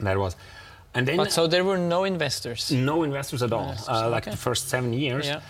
That 0.00 0.18
was, 0.18 0.36
and 0.94 1.06
then. 1.06 1.16
But 1.16 1.32
so 1.32 1.46
there 1.46 1.64
were 1.64 1.78
no 1.78 2.04
investors. 2.04 2.72
No 2.72 3.02
investors 3.02 3.42
at 3.42 3.52
all. 3.52 3.68
Investors. 3.70 3.88
Uh, 3.88 4.10
like 4.10 4.24
okay. 4.24 4.30
the 4.32 4.42
first 4.48 4.68
seven 4.68 4.92
years. 4.92 5.26
Yeah. 5.26 5.40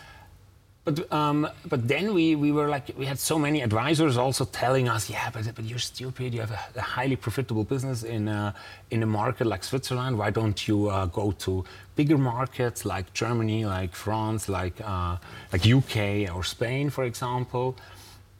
But 0.85 1.11
um, 1.11 1.49
but 1.67 1.89
then 1.89 2.13
we, 2.13 2.37
we 2.37 2.53
were 2.53 2.69
like 2.69 2.93
we 2.99 3.07
had 3.07 3.19
so 3.19 3.39
many 3.39 3.63
advisors 3.63 4.19
also 4.19 4.45
telling 4.45 4.87
us 4.87 5.09
yeah 5.09 5.31
but, 5.31 5.55
but 5.55 5.65
you're 5.65 5.79
stupid 5.79 6.35
you 6.35 6.41
have 6.41 6.51
a, 6.51 6.61
a 6.77 6.83
highly 6.83 7.17
profitable 7.17 7.65
business 7.65 8.03
in 8.03 8.29
a, 8.29 8.55
in 8.91 9.03
a 9.03 9.07
market 9.07 9.47
like 9.47 9.65
Switzerland 9.65 10.19
why 10.19 10.29
don't 10.29 10.69
you 10.69 10.89
uh, 10.91 11.07
go 11.07 11.33
to 11.33 11.65
bigger 11.97 12.19
markets 12.19 12.85
like 12.85 13.11
Germany 13.15 13.65
like 13.65 13.95
France 13.95 14.47
like 14.51 14.79
uh, 14.85 15.17
like 15.55 15.67
UK 15.67 16.31
or 16.35 16.45
Spain 16.45 16.91
for 16.91 17.05
example 17.05 17.79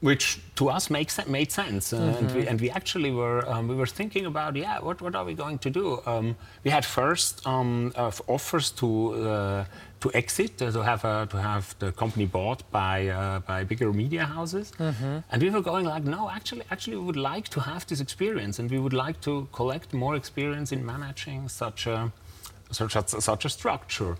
which 0.05 0.39
to 0.57 0.69
us 0.69 0.91
makes 0.91 1.19
made 1.27 1.51
sense, 1.51 1.95
uh, 1.95 1.97
mm-hmm. 1.97 2.19
and, 2.19 2.33
we, 2.35 2.47
and 2.47 2.61
we 2.61 2.71
actually 2.71 3.11
were 3.11 3.41
um, 3.49 3.69
we 3.69 3.75
were 3.75 3.87
thinking 3.87 4.27
about 4.27 4.55
yeah 4.55 4.79
what 4.79 5.01
what 5.01 5.15
are 5.15 5.25
we 5.25 5.33
going 5.33 5.59
to 5.59 5.71
do? 5.71 5.99
Um, 6.05 6.37
we 6.63 6.71
had 6.71 6.85
first 6.85 7.47
um, 7.47 7.91
uh, 7.97 8.11
offers 8.27 8.71
to 8.73 8.89
uh, 9.15 9.65
to 10.05 10.11
exit 10.15 10.61
uh, 10.61 10.71
to 10.71 10.83
have 10.83 11.03
uh, 11.05 11.25
to 11.27 11.39
have 11.41 11.75
the 11.79 11.91
company 11.93 12.27
bought 12.27 12.61
by 12.71 13.09
uh, 13.09 13.39
by 13.51 13.65
bigger 13.65 13.91
media 13.93 14.25
houses, 14.37 14.67
mm-hmm. 14.79 15.19
and 15.31 15.43
we 15.43 15.49
were 15.55 15.65
going 15.71 15.87
like 15.95 16.05
no 16.05 16.23
actually 16.39 16.65
actually 16.71 16.97
we 17.01 17.05
would 17.11 17.23
like 17.33 17.47
to 17.49 17.61
have 17.61 17.83
this 17.87 18.01
experience 18.07 18.59
and 18.59 18.71
we 18.71 18.79
would 18.85 18.93
like 19.05 19.19
to 19.23 19.49
collect 19.59 19.89
more 19.95 20.15
experience 20.15 20.73
in 20.77 20.81
managing 20.85 21.49
such 21.49 21.87
a 21.87 22.13
such 22.71 22.95
a, 22.97 23.03
such 23.31 23.45
a 23.45 23.51
structure, 23.59 24.17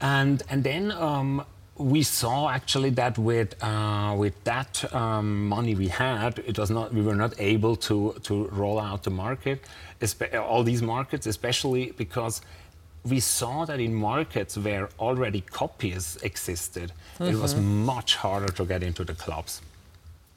and 0.00 0.42
and 0.50 0.64
then. 0.64 0.84
Um, 1.08 1.44
we 1.78 2.02
saw 2.02 2.50
actually 2.50 2.90
that 2.90 3.16
with 3.18 3.50
uh, 3.62 4.14
with 4.22 4.36
that 4.44 4.72
um, 4.94 5.48
money 5.48 5.74
we 5.74 5.88
had, 5.88 6.38
it 6.50 6.58
was 6.58 6.70
not 6.70 6.92
we 6.92 7.02
were 7.08 7.16
not 7.24 7.32
able 7.38 7.74
to 7.76 8.14
to 8.26 8.34
roll 8.60 8.78
out 8.78 9.02
the 9.02 9.10
market, 9.10 9.58
all 10.50 10.62
these 10.62 10.82
markets, 10.82 11.26
especially 11.26 11.84
because 11.96 12.42
we 13.04 13.20
saw 13.20 13.64
that 13.64 13.80
in 13.80 13.94
markets 13.94 14.56
where 14.56 14.88
already 14.98 15.40
copies 15.40 16.16
existed, 16.22 16.92
mm-hmm. 17.18 17.34
it 17.34 17.38
was 17.40 17.54
mm-hmm. 17.54 17.84
much 17.84 18.16
harder 18.16 18.52
to 18.52 18.64
get 18.64 18.82
into 18.82 19.04
the 19.04 19.14
clubs 19.14 19.60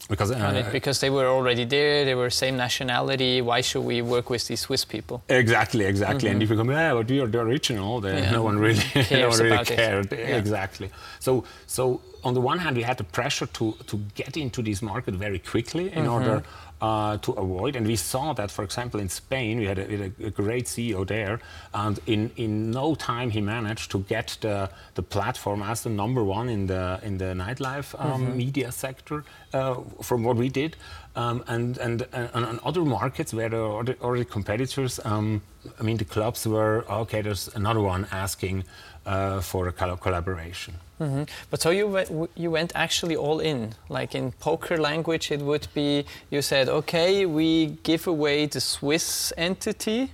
because 0.09 0.31
uh, 0.31 0.69
because 0.71 0.99
they 0.99 1.09
were 1.09 1.27
already 1.27 1.65
there, 1.65 2.05
they 2.05 2.15
were 2.15 2.29
same 2.29 2.57
nationality. 2.57 3.41
Why 3.41 3.61
should 3.61 3.81
we 3.81 4.01
work 4.01 4.29
with 4.29 4.47
these 4.47 4.61
Swiss 4.61 4.85
people? 4.85 5.23
Exactly, 5.29 5.85
exactly. 5.85 6.27
Mm-hmm. 6.27 6.33
And 6.33 6.43
if 6.43 6.49
you 6.49 6.57
come, 6.57 6.69
yeah, 6.69 6.93
but 6.93 7.09
you're 7.09 7.27
the 7.27 7.39
original, 7.39 8.01
then 8.01 8.23
yeah. 8.23 8.31
no 8.31 8.43
one 8.43 8.59
really, 8.59 8.83
no 9.11 9.29
one 9.29 9.39
really 9.39 9.65
cared. 9.65 10.11
Yeah. 10.11 10.37
Exactly. 10.37 10.91
So, 11.19 11.43
so 11.65 12.01
on 12.25 12.33
the 12.33 12.41
one 12.41 12.57
hand, 12.57 12.75
we 12.75 12.83
had 12.83 12.97
the 12.97 13.03
pressure 13.03 13.45
to 13.45 13.73
to 13.87 13.97
get 14.15 14.35
into 14.35 14.61
this 14.61 14.81
market 14.81 15.13
very 15.15 15.39
quickly 15.39 15.85
in 15.91 16.03
mm-hmm. 16.03 16.11
order 16.11 16.43
uh, 16.81 17.17
to 17.17 17.31
avoid. 17.33 17.75
And 17.75 17.87
we 17.87 17.95
saw 17.95 18.33
that, 18.33 18.51
for 18.51 18.63
example, 18.63 18.99
in 18.99 19.09
Spain, 19.09 19.59
we 19.59 19.65
had 19.65 19.79
a, 19.79 20.03
a, 20.03 20.11
a, 20.27 20.29
great 20.29 20.65
CEO 20.65 21.07
there, 21.07 21.39
and 21.73 21.99
in, 22.05 22.31
in 22.35 22.71
no 22.71 22.95
time 22.95 23.29
he 23.29 23.41
managed 23.41 23.91
to 23.91 23.99
get 23.99 24.37
the, 24.41 24.69
the 24.95 25.01
platform 25.01 25.61
as 25.61 25.83
the 25.83 25.89
number 25.89 26.23
one 26.23 26.49
in 26.49 26.67
the 26.67 26.99
in 27.03 27.17
the 27.17 27.33
nightlife 27.33 27.95
um, 27.99 28.21
mm-hmm. 28.21 28.37
media 28.37 28.71
sector 28.71 29.23
uh, 29.53 29.75
from 30.01 30.23
what 30.23 30.35
we 30.35 30.49
did. 30.49 30.75
Um, 31.17 31.45
and, 31.47 31.77
and, 31.77 32.05
and, 32.11 32.29
and 32.33 32.59
other 32.65 32.83
markets 32.83 33.33
where 33.33 33.47
there 33.47 33.61
are 33.61 33.85
already 34.01 34.25
competitors, 34.25 34.99
um, 35.05 35.41
I 35.79 35.83
mean, 35.83 35.95
the 35.95 36.03
clubs 36.03 36.45
were 36.45 36.83
okay. 36.89 37.21
There's 37.21 37.47
another 37.55 37.79
one 37.79 38.05
asking 38.11 38.65
uh, 39.05 39.41
for 39.41 39.67
a 39.67 39.71
collaboration. 39.71 40.75
Mm-hmm. 40.99 41.23
But 41.49 41.61
so 41.61 41.71
you 41.71 41.87
went, 41.87 42.09
you 42.35 42.51
went 42.51 42.71
actually 42.73 43.15
all 43.15 43.39
in, 43.39 43.73
like 43.89 44.15
in 44.15 44.31
poker 44.31 44.77
language, 44.77 45.31
it 45.31 45.41
would 45.41 45.67
be 45.73 46.05
you 46.31 46.41
said, 46.41 46.69
okay, 46.69 47.25
we 47.25 47.77
give 47.83 48.07
away 48.07 48.45
the 48.45 48.61
Swiss 48.61 49.33
entity, 49.37 50.11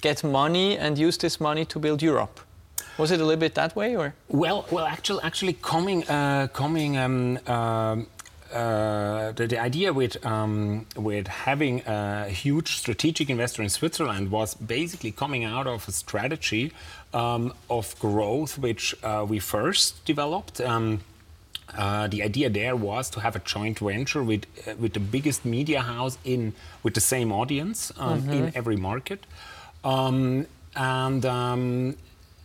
get 0.00 0.22
money, 0.22 0.78
and 0.78 0.96
use 0.96 1.18
this 1.18 1.40
money 1.40 1.64
to 1.64 1.78
build 1.78 2.02
Europe. 2.02 2.40
Was 2.98 3.10
it 3.10 3.20
a 3.20 3.24
little 3.24 3.40
bit 3.40 3.54
that 3.54 3.74
way, 3.74 3.96
or? 3.96 4.14
Well, 4.28 4.66
well, 4.70 4.84
actually, 4.84 5.22
actually, 5.22 5.54
coming, 5.54 6.06
uh, 6.08 6.48
coming. 6.52 6.98
Um, 6.98 7.38
uh, 7.46 7.96
uh, 8.52 9.32
the, 9.32 9.46
the, 9.46 9.58
idea 9.58 9.92
with 9.92 10.24
um, 10.26 10.86
with 10.96 11.26
having 11.28 11.82
a 11.86 12.28
huge 12.28 12.76
strategic 12.76 13.30
investor 13.30 13.62
in 13.62 13.68
Switzerland 13.68 14.30
was 14.30 14.54
basically 14.54 15.12
coming 15.12 15.44
out 15.44 15.66
of 15.66 15.88
a 15.88 15.92
strategy 15.92 16.72
um, 17.14 17.52
of 17.68 17.98
growth, 17.98 18.58
which 18.58 18.94
uh, 19.02 19.24
we 19.28 19.38
first 19.38 20.04
developed. 20.04 20.60
Um, 20.60 21.00
uh, 21.76 22.08
the 22.08 22.22
idea 22.22 22.50
there 22.50 22.74
was 22.74 23.08
to 23.10 23.20
have 23.20 23.36
a 23.36 23.38
joint 23.38 23.78
venture 23.78 24.24
with 24.24 24.44
uh, 24.66 24.74
with 24.78 24.94
the 24.94 25.00
biggest 25.00 25.44
media 25.44 25.82
house 25.82 26.18
in 26.24 26.52
with 26.82 26.94
the 26.94 27.00
same 27.00 27.30
audience 27.30 27.92
um, 27.98 28.22
mm-hmm. 28.22 28.32
in 28.32 28.52
every 28.56 28.76
market, 28.76 29.24
um, 29.84 30.46
and 30.74 31.24
um, 31.24 31.96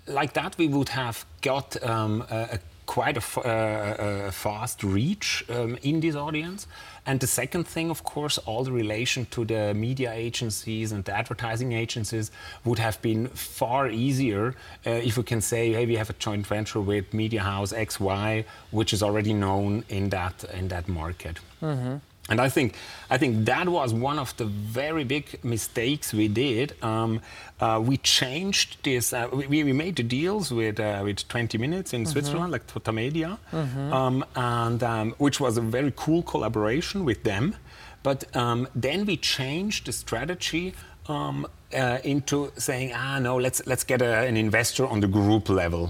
like 0.08 0.34
that 0.34 0.56
we 0.60 0.68
would 0.68 0.90
have 0.90 1.26
got 1.42 1.82
um, 1.84 2.24
a, 2.30 2.36
a 2.54 2.60
quite 2.86 3.18
a, 3.18 3.40
uh, 3.40 4.28
a 4.28 4.32
fast 4.32 4.84
reach 4.84 5.46
um, 5.50 5.78
in 5.82 6.00
this 6.00 6.16
audience. 6.16 6.68
And 7.06 7.20
the 7.20 7.28
second 7.28 7.68
thing, 7.68 7.92
of 7.92 8.04
course, 8.04 8.38
all 8.40 8.64
the 8.64 8.72
relation 8.72 9.28
to 9.28 9.46
the 9.46 9.74
media 9.74 10.12
agencies 10.12 10.92
and 10.92 11.04
the 11.06 11.12
advertising 11.12 11.74
agencies 11.74 12.32
would 12.64 12.80
have 12.80 13.00
been 13.02 13.28
far 13.28 13.90
easier 13.90 14.56
uh, 14.86 14.90
if 14.90 15.18
we 15.18 15.24
can 15.24 15.42
say, 15.42 15.72
hey, 15.74 15.86
we 15.86 15.96
have 15.98 16.10
a 16.10 16.14
joint 16.14 16.48
venture 16.48 16.82
with 16.82 17.14
Media 17.14 17.42
House 17.42 17.74
XY, 17.74 18.46
which 18.72 18.92
is 18.92 19.04
already 19.04 19.34
known 19.34 19.84
in 19.90 20.10
that 20.10 20.44
in 20.54 20.68
that 20.70 20.88
market. 20.88 21.40
Mm-hmm. 21.62 21.98
And 22.28 22.42
I 22.42 22.50
think, 22.50 22.74
I 23.10 23.18
think 23.20 23.46
that 23.46 23.70
was 23.70 23.94
one 23.94 24.18
of 24.18 24.36
the 24.38 24.46
very 24.46 25.04
big 25.04 25.44
mistakes 25.44 26.12
we 26.12 26.28
did. 26.28 26.74
Um, 26.84 27.22
uh, 27.60 27.80
we 27.84 27.98
changed 27.98 28.84
this. 28.84 29.14
Uh, 29.14 29.30
we, 29.32 29.64
we 29.64 29.74
made 29.74 29.96
the 29.96 30.04
deals 30.04 30.52
with 30.52 30.80
uh, 30.80 31.02
with 31.04 31.28
20 31.28 31.58
Minutes 31.60 31.94
in 31.94 32.02
mm 32.02 32.06
-hmm. 32.06 32.12
Switzerland, 32.12 32.52
like 32.52 32.66
Tamedia, 32.84 33.38
mm 33.52 33.68
-hmm. 33.68 33.94
um, 33.94 34.26
and 34.34 34.84
um, 34.84 35.14
which 35.18 35.40
was 35.40 35.58
a 35.58 35.62
very 35.62 35.92
cool 35.96 36.24
collaboration 36.24 37.06
with 37.06 37.24
them. 37.24 37.56
But 38.02 38.36
um, 38.36 38.68
then 38.82 39.06
we 39.06 39.18
changed 39.18 39.86
the 39.86 39.92
strategy 39.92 40.74
um, 41.08 41.48
uh, 41.74 41.98
into 42.04 42.52
saying, 42.58 42.94
ah, 42.94 43.20
no, 43.20 43.40
let's 43.40 43.62
let's 43.66 43.86
get 43.86 44.02
a, 44.02 44.28
an 44.28 44.38
investor 44.38 44.86
on 44.86 45.00
the 45.00 45.08
group 45.08 45.50
level. 45.50 45.90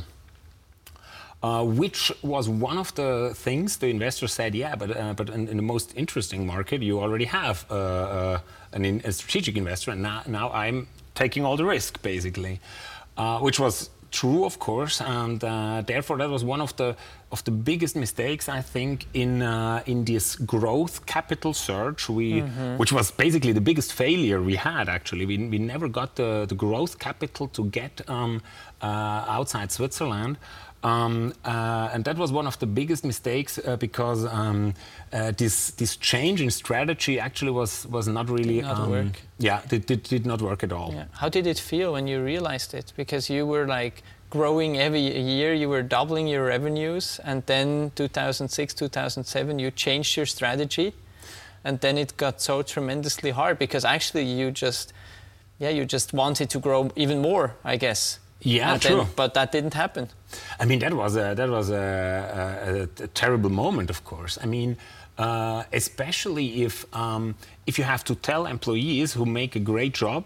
Uh, 1.46 1.64
which 1.64 2.12
was 2.24 2.50
one 2.50 2.76
of 2.76 2.92
the 2.96 3.32
things 3.36 3.78
the 3.78 3.88
investor 3.88 4.28
said, 4.28 4.56
yeah, 4.56 4.74
but, 4.76 4.90
uh, 4.98 5.14
but 5.14 5.30
in, 5.30 5.48
in, 5.48 5.58
the 5.58 5.68
most 5.74 5.94
interesting 5.96 6.48
market, 6.48 6.82
you 6.82 7.00
already 7.00 7.26
have 7.26 7.58
uh, 7.70 7.76
uh 7.76 8.40
an, 8.74 8.84
a 9.04 9.12
strategic 9.12 9.56
investor, 9.56 9.92
and 9.92 10.02
now, 10.02 10.24
now 10.26 10.48
I'm 10.52 10.88
taking 11.14 11.46
all 11.46 11.56
the 11.56 11.66
risk, 11.66 12.02
basically, 12.02 12.60
uh, 13.16 13.38
which 13.40 13.60
was 13.60 13.92
true, 14.16 14.46
of 14.46 14.58
course, 14.60 15.02
and 15.02 15.44
uh, 15.44 15.84
therefore 15.86 16.18
that 16.18 16.30
was 16.30 16.44
one 16.44 16.62
of 16.62 16.76
the 16.78 16.96
of 17.32 17.44
the 17.44 17.52
biggest 17.52 17.96
mistakes 17.96 18.48
I 18.48 18.62
think 18.62 19.08
in 19.14 19.42
uh, 19.42 19.84
in 19.86 20.06
this 20.06 20.36
growth 20.54 21.06
capital 21.06 21.54
search. 21.54 22.10
We, 22.10 22.28
mm-hmm. 22.42 22.78
which 22.78 22.92
was 22.94 23.12
basically 23.12 23.54
the 23.54 23.66
biggest 23.70 23.94
failure 23.94 24.42
we 24.42 24.56
had. 24.56 24.90
Actually, 24.90 25.26
we, 25.26 25.38
we 25.54 25.60
never 25.60 25.88
got 25.88 26.16
the, 26.16 26.46
the 26.48 26.56
growth 26.56 26.98
capital 26.98 27.48
to 27.50 27.66
get 27.66 27.94
um, 28.10 28.42
uh, 28.82 29.38
outside 29.38 29.72
Switzerland. 29.72 30.38
Um, 30.86 31.34
uh, 31.44 31.90
and 31.94 32.06
that 32.06 32.16
was 32.16 32.32
one 32.32 32.46
of 32.46 32.60
the 32.60 32.68
biggest 32.68 33.04
mistakes 33.04 33.58
uh, 33.58 33.76
because 33.76 34.24
um, 34.26 34.76
uh, 35.12 35.32
this 35.32 35.72
this 35.72 35.98
change 35.98 36.42
in 36.42 36.52
strategy 36.52 37.20
actually 37.20 37.52
was 37.52 37.88
was 37.88 38.08
not 38.08 38.30
really 38.30 38.58
did 38.58 38.66
not 38.66 38.80
um, 38.80 38.92
work. 38.92 39.22
Yeah, 39.40 39.62
it 39.72 39.88
did, 39.88 40.04
did 40.04 40.26
not 40.28 40.42
work 40.44 40.64
at 40.64 40.72
all. 40.72 40.94
Yeah. 40.94 41.06
How 41.14 41.30
did 41.30 41.48
it 41.48 41.58
feel 41.58 41.94
when 41.94 42.06
you 42.06 42.24
realized 42.24 42.76
it? 42.76 42.94
Because 42.96 43.32
you 43.32 43.48
were 43.48 43.66
like 43.66 44.04
growing 44.30 44.78
every 44.78 45.00
year, 45.00 45.56
you 45.56 45.70
were 45.70 45.82
doubling 45.82 46.28
your 46.28 46.46
revenues, 46.46 47.20
and 47.24 47.44
then 47.48 47.92
2006, 47.96 48.74
2007, 48.76 49.60
you 49.60 49.72
changed 49.72 50.16
your 50.18 50.28
strategy, 50.28 50.94
and 51.64 51.80
then 51.80 51.98
it 51.98 52.16
got 52.18 52.42
so 52.42 52.62
tremendously 52.62 53.32
hard 53.32 53.58
because 53.58 53.86
actually 53.86 54.26
you 54.26 54.52
just 54.52 54.94
yeah 55.58 55.70
you 55.70 55.84
just 55.84 56.14
wanted 56.14 56.52
to 56.52 56.60
grow 56.60 56.92
even 56.96 57.24
more, 57.24 57.56
I 57.64 57.78
guess. 57.78 58.20
Yeah, 58.42 58.78
true. 58.78 58.98
Then, 58.98 59.08
but 59.16 59.34
that 59.34 59.52
didn't 59.52 59.74
happen. 59.74 60.10
I 60.60 60.66
mean, 60.66 60.80
that 60.80 60.94
was 60.94 61.16
a, 61.16 61.34
that 61.36 61.50
was 61.50 61.70
a, 61.70 62.88
a, 63.00 63.04
a 63.04 63.08
terrible 63.08 63.50
moment, 63.50 63.90
of 63.90 64.04
course. 64.04 64.38
I 64.42 64.46
mean, 64.46 64.78
uh, 65.18 65.64
especially 65.72 66.64
if 66.64 66.86
um, 66.96 67.36
if 67.66 67.78
you 67.78 67.84
have 67.84 68.04
to 68.06 68.16
tell 68.16 68.46
employees 68.46 69.14
who 69.14 69.26
make 69.26 69.56
a 69.56 69.60
great 69.60 69.94
job 69.94 70.26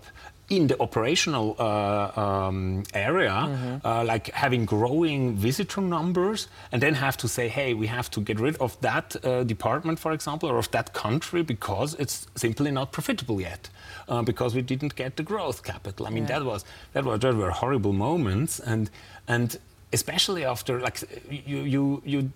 in 0.49 0.67
the 0.67 0.81
operational 0.81 1.55
uh, 1.59 2.11
um, 2.19 2.83
area, 2.93 3.29
mm-hmm. 3.29 3.85
uh, 3.85 4.03
like 4.03 4.31
having 4.31 4.65
growing 4.65 5.35
visitor 5.35 5.81
numbers, 5.81 6.47
and 6.71 6.81
then 6.81 6.95
have 6.95 7.15
to 7.17 7.27
say, 7.27 7.47
hey, 7.47 7.73
we 7.75 7.85
have 7.85 8.09
to 8.09 8.19
get 8.19 8.39
rid 8.39 8.57
of 8.57 8.79
that 8.81 9.15
uh, 9.23 9.43
department, 9.43 9.99
for 9.99 10.11
example, 10.11 10.49
or 10.49 10.57
of 10.57 10.71
that 10.71 10.93
country 10.93 11.43
because 11.43 11.93
it's 11.95 12.25
simply 12.35 12.71
not 12.71 12.91
profitable 12.91 13.39
yet, 13.39 13.69
uh, 14.07 14.23
because 14.23 14.55
we 14.55 14.61
didn't 14.61 14.95
get 14.95 15.17
the 15.17 15.23
growth 15.23 15.63
capital. 15.63 16.07
I 16.07 16.09
mean, 16.09 16.23
yeah. 16.23 16.39
that 16.39 16.45
was 16.45 16.65
that 16.93 17.05
was 17.05 17.19
that 17.19 17.35
were 17.35 17.51
horrible 17.51 17.93
moments, 17.93 18.59
and 18.59 18.89
and 19.27 19.55
especially 19.93 20.45
after 20.45 20.79
like 20.79 21.01
you 21.29 21.59
you 21.59 22.01
you 22.05 22.31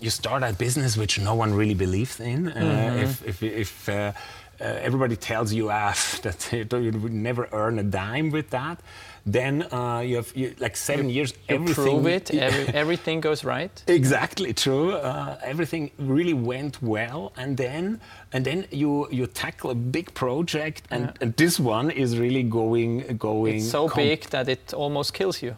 you 0.00 0.10
start 0.10 0.42
a 0.42 0.52
business 0.52 0.96
which 0.96 1.18
no 1.20 1.34
one 1.34 1.54
really 1.54 1.74
believes 1.74 2.20
in. 2.20 2.48
Uh, 2.48 2.52
mm-hmm. 2.52 2.98
If 2.98 3.26
if, 3.26 3.42
if 3.42 3.88
uh, 3.88 4.12
uh, 4.60 4.64
everybody 4.64 5.16
tells 5.16 5.52
you 5.52 5.70
uh, 5.70 5.92
that 6.22 6.48
you 6.52 6.92
would 6.92 7.12
never 7.12 7.48
earn 7.52 7.78
a 7.78 7.82
dime 7.82 8.30
with 8.30 8.50
that, 8.50 8.78
then 9.26 9.62
uh, 9.72 10.00
you 10.00 10.16
have 10.16 10.36
you, 10.36 10.54
like 10.58 10.76
seven 10.76 11.08
you, 11.08 11.16
years. 11.16 11.32
You 11.48 11.56
everything 11.56 11.74
prove 11.74 12.06
it. 12.06 12.30
Every, 12.30 12.74
everything 12.82 13.20
goes 13.20 13.42
right. 13.44 13.82
Exactly 13.86 14.52
true. 14.52 14.92
Uh, 14.92 15.38
everything 15.42 15.90
really 15.98 16.34
went 16.34 16.82
well, 16.82 17.32
and 17.36 17.56
then 17.56 18.00
and 18.32 18.44
then 18.44 18.66
you 18.70 19.08
you 19.10 19.26
tackle 19.26 19.70
a 19.70 19.74
big 19.74 20.14
project, 20.14 20.82
and, 20.90 21.06
yeah. 21.06 21.12
and 21.20 21.36
this 21.36 21.58
one 21.58 21.90
is 21.90 22.18
really 22.18 22.42
going 22.42 23.16
going. 23.16 23.56
It's 23.56 23.70
so 23.70 23.88
big 23.88 24.24
that 24.30 24.48
it 24.48 24.72
almost 24.74 25.14
kills 25.14 25.42
you. 25.42 25.56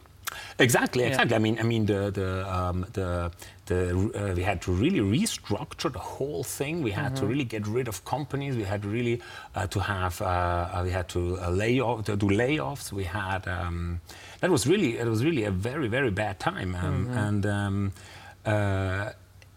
Exactly, 0.58 1.04
exactly. 1.04 1.30
Yeah. 1.30 1.36
I 1.36 1.38
mean, 1.38 1.58
I 1.58 1.62
mean 1.62 1.86
the 1.86 2.10
the 2.10 2.54
um, 2.54 2.86
the 2.92 3.30
the, 3.66 3.90
uh, 4.14 4.34
we 4.34 4.42
had 4.42 4.62
to 4.62 4.72
really 4.72 5.00
restructure 5.00 5.92
the 5.92 5.98
whole 5.98 6.44
thing. 6.44 6.82
We 6.82 6.92
had 6.92 7.12
mm-hmm. 7.12 7.16
to 7.16 7.26
really 7.26 7.44
get 7.44 7.66
rid 7.66 7.88
of 7.88 8.04
companies. 8.04 8.56
We 8.56 8.64
had 8.64 8.84
really 8.84 9.20
uh, 9.54 9.66
to 9.68 9.80
have 9.80 10.20
uh, 10.22 10.24
uh 10.26 10.80
we 10.84 10.90
had 10.90 11.08
to 11.10 11.38
uh, 11.40 11.50
lay 11.50 11.80
off 11.80 12.04
to 12.06 12.16
do 12.16 12.26
layoffs. 12.26 12.92
We 12.92 13.04
had 13.04 13.46
um, 13.48 14.00
that 14.40 14.50
was 14.50 14.66
really 14.66 14.98
it 14.98 15.06
was 15.06 15.24
really 15.24 15.44
a 15.44 15.50
very 15.50 15.88
very 15.88 16.10
bad 16.10 16.38
time, 16.40 16.74
um, 16.74 17.06
mm-hmm. 17.06 17.18
and 17.18 17.46
um, 17.46 17.92
uh, 18.44 19.10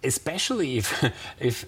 especially 0.04 0.78
if 0.78 1.04
if 1.40 1.66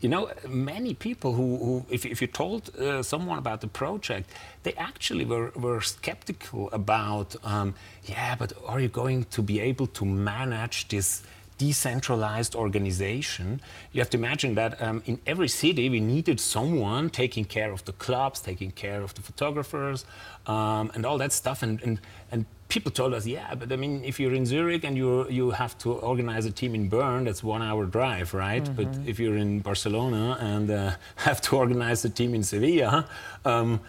you 0.00 0.08
know, 0.08 0.30
many 0.48 0.94
people 0.94 1.34
who, 1.34 1.56
who 1.58 1.84
if, 1.90 2.06
if, 2.06 2.22
you 2.22 2.26
told 2.26 2.74
uh, 2.76 3.02
someone 3.02 3.38
about 3.38 3.60
the 3.60 3.66
project, 3.66 4.30
they 4.62 4.72
actually 4.74 5.26
were, 5.26 5.50
were 5.54 5.80
skeptical 5.82 6.70
about, 6.72 7.36
um, 7.44 7.74
yeah, 8.04 8.34
but 8.34 8.52
are 8.66 8.80
you 8.80 8.88
going 8.88 9.24
to 9.24 9.42
be 9.42 9.60
able 9.60 9.86
to 9.88 10.04
manage 10.06 10.88
this 10.88 11.22
decentralized 11.64 12.54
organization? 12.54 13.60
You 13.92 14.00
have 14.02 14.10
to 14.14 14.18
imagine 14.22 14.54
that 14.54 14.72
um, 14.86 15.02
in 15.10 15.16
every 15.32 15.48
city 15.48 15.84
we 15.96 16.00
needed 16.14 16.38
someone 16.56 17.10
taking 17.22 17.44
care 17.56 17.70
of 17.76 17.80
the 17.88 17.94
clubs, 18.04 18.40
taking 18.50 18.70
care 18.84 19.02
of 19.02 19.10
the 19.16 19.22
photographers, 19.28 19.98
um, 20.46 20.90
and 20.94 21.04
all 21.06 21.18
that 21.18 21.32
stuff. 21.32 21.62
And, 21.62 21.74
and, 21.82 22.00
and 22.32 22.40
people 22.70 22.90
told 22.90 23.12
us, 23.12 23.26
yeah, 23.26 23.54
but 23.54 23.70
I 23.72 23.76
mean, 23.76 24.02
if 24.10 24.18
you're 24.18 24.36
in 24.40 24.46
Zurich 24.46 24.84
and 24.88 24.96
you 24.96 25.28
you 25.38 25.50
have 25.62 25.74
to 25.84 25.88
organize 26.12 26.44
a 26.52 26.54
team 26.60 26.72
in 26.74 26.84
Bern, 26.88 27.24
that's 27.26 27.42
one 27.54 27.62
hour 27.68 27.84
drive, 27.98 28.28
right? 28.46 28.64
Mm-hmm. 28.64 28.78
But 28.78 28.90
if 29.10 29.14
you're 29.20 29.40
in 29.46 29.60
Barcelona 29.60 30.24
and 30.52 30.66
uh, 30.70 30.92
have 31.28 31.40
to 31.46 31.56
organize 31.62 32.00
a 32.10 32.10
team 32.18 32.30
in 32.38 32.42
Sevilla, 32.42 33.06
um, 33.44 33.80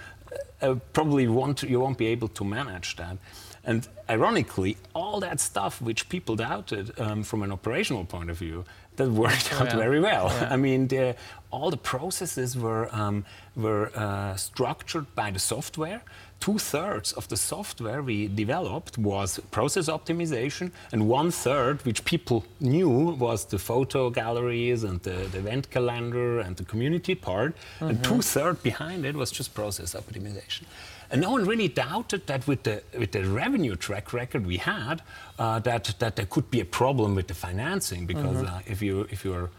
uh, 0.62 0.76
probably 0.98 1.26
won't 1.28 1.64
you 1.64 1.80
won't 1.84 1.98
be 1.98 2.08
able 2.16 2.30
to 2.40 2.44
manage 2.44 2.90
that. 2.96 3.18
And 3.64 3.88
ironically, 4.10 4.78
all 4.94 5.20
that 5.20 5.40
stuff 5.40 5.82
which 5.82 6.10
people 6.10 6.36
doubted 6.36 7.00
um, 7.00 7.24
from 7.24 7.44
an 7.44 7.52
operational 7.52 8.06
point 8.06 8.30
of 8.30 8.38
view, 8.38 8.66
that 8.98 9.10
worked 9.10 9.54
out 9.54 9.68
yeah. 9.68 9.76
very 9.78 10.00
well. 10.00 10.28
Yeah. 10.28 10.50
I 10.52 10.58
mean, 10.58 10.88
the, 10.88 11.16
all 11.52 11.70
the 11.70 11.78
processes 11.78 12.58
were 12.58 12.94
um, 12.94 13.24
were 13.56 13.92
uh, 13.96 14.36
structured 14.36 15.14
by 15.16 15.32
the 15.32 15.40
software 15.40 16.02
two 16.42 16.58
thirds 16.58 17.14
of 17.14 17.28
the 17.30 17.38
software 17.38 18.02
we 18.02 18.28
developed 18.28 18.98
was 18.98 19.40
process 19.52 19.88
optimization, 19.88 20.72
and 20.92 21.08
one 21.08 21.32
third, 21.32 21.86
which 21.86 22.04
people 22.04 22.44
knew, 22.60 22.90
was 22.90 23.46
the 23.46 23.60
photo 23.60 24.10
galleries 24.10 24.84
and 24.84 25.02
the, 25.04 25.18
the 25.32 25.38
event 25.38 25.70
calendar 25.70 26.40
and 26.40 26.58
the 26.58 26.66
community 26.66 27.16
part. 27.16 27.56
Mm-hmm. 27.56 27.88
And 27.90 28.04
two 28.04 28.22
thirds 28.22 28.60
behind 28.62 29.06
it 29.06 29.16
was 29.16 29.32
just 29.32 29.54
process 29.54 29.94
optimization. 29.94 30.64
And 31.12 31.22
no 31.22 31.32
one 31.32 31.46
really 31.46 31.68
doubted 31.68 32.26
that 32.28 32.48
with 32.48 32.64
the, 32.64 32.82
with 32.98 33.12
the 33.12 33.26
revenue 33.26 33.76
track 33.76 34.14
record 34.14 34.46
we 34.46 34.58
had, 34.58 35.02
uh, 35.38 35.60
that, 35.60 35.94
that 36.00 36.16
there 36.16 36.26
could 36.26 36.50
be 36.50 36.62
a 36.62 36.66
problem 36.66 37.16
with 37.16 37.28
the 37.28 37.34
financing 37.34 38.06
because 38.06 38.38
mm-hmm. 38.38 38.56
uh, 38.56 38.60
if, 38.66 38.82
you, 38.82 39.08
if 39.10 39.26
you're 39.26 39.50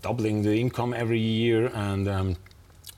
doubling 0.00 0.42
the 0.42 0.58
income 0.58 0.94
every 0.94 1.18
year 1.20 1.70
and 1.74 2.08
um, 2.08 2.36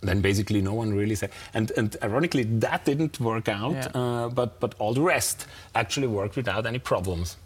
then 0.00 0.20
basically 0.20 0.60
no 0.62 0.74
one 0.74 0.94
really 0.94 1.16
said. 1.16 1.30
And, 1.54 1.72
and 1.76 1.96
ironically, 2.02 2.44
that 2.44 2.84
didn't 2.84 3.18
work 3.18 3.48
out, 3.48 3.72
yeah. 3.72 4.00
uh, 4.00 4.28
but, 4.28 4.60
but 4.60 4.74
all 4.78 4.94
the 4.94 5.02
rest 5.02 5.46
actually 5.74 6.06
worked 6.06 6.36
without 6.36 6.66
any 6.66 6.78
problems. 6.78 7.36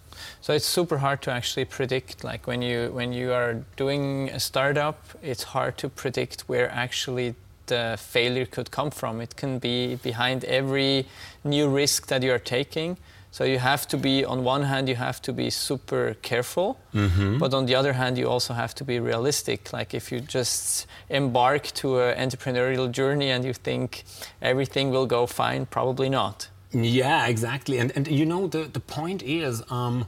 So 0.41 0.53
it's 0.53 0.67
super 0.67 0.99
hard 0.99 1.23
to 1.23 1.31
actually 1.31 1.65
predict. 1.65 2.25
Like 2.25 2.47
when 2.47 2.61
you 2.61 2.91
when 2.93 3.13
you 3.13 3.33
are 3.33 3.65
doing 3.77 4.31
a 4.31 4.41
startup, 4.41 4.99
it's 5.23 5.45
hard 5.45 5.79
to 5.79 5.89
predict 5.89 6.49
where 6.49 6.71
actually 6.71 7.37
the 7.69 7.97
failure 7.99 8.47
could 8.47 8.71
come 8.71 8.91
from. 8.91 9.21
It 9.21 9.37
can 9.37 9.59
be 9.59 9.97
behind 9.97 10.45
every 10.45 11.07
new 11.45 11.69
risk 11.69 12.07
that 12.09 12.23
you 12.23 12.33
are 12.33 12.39
taking. 12.39 12.97
So 13.31 13.45
you 13.45 13.59
have 13.59 13.87
to 13.89 13.97
be, 13.97 14.25
on 14.25 14.43
one 14.43 14.63
hand, 14.63 14.89
you 14.89 14.97
have 14.97 15.21
to 15.23 15.33
be 15.33 15.51
super 15.51 16.17
careful, 16.23 16.79
mm-hmm. 16.95 17.39
but 17.39 17.53
on 17.53 17.67
the 17.67 17.75
other 17.75 17.93
hand, 17.93 18.17
you 18.19 18.27
also 18.29 18.55
have 18.55 18.75
to 18.77 18.85
be 18.85 19.01
realistic. 19.01 19.73
Like 19.73 19.95
if 19.95 20.11
you 20.11 20.21
just 20.21 20.87
embark 21.11 21.65
to 21.75 22.01
an 22.01 22.31
entrepreneurial 22.31 22.91
journey 22.91 23.31
and 23.31 23.45
you 23.45 23.53
think 23.53 24.05
everything 24.41 24.91
will 24.91 25.07
go 25.07 25.27
fine, 25.27 25.67
probably 25.67 26.09
not. 26.09 26.49
Yeah, 26.73 27.27
exactly. 27.27 27.79
And, 27.79 27.93
and 27.95 28.09
you 28.09 28.25
know, 28.25 28.47
the, 28.47 28.65
the 28.65 28.81
point 28.81 29.23
is, 29.23 29.63
um, 29.71 30.07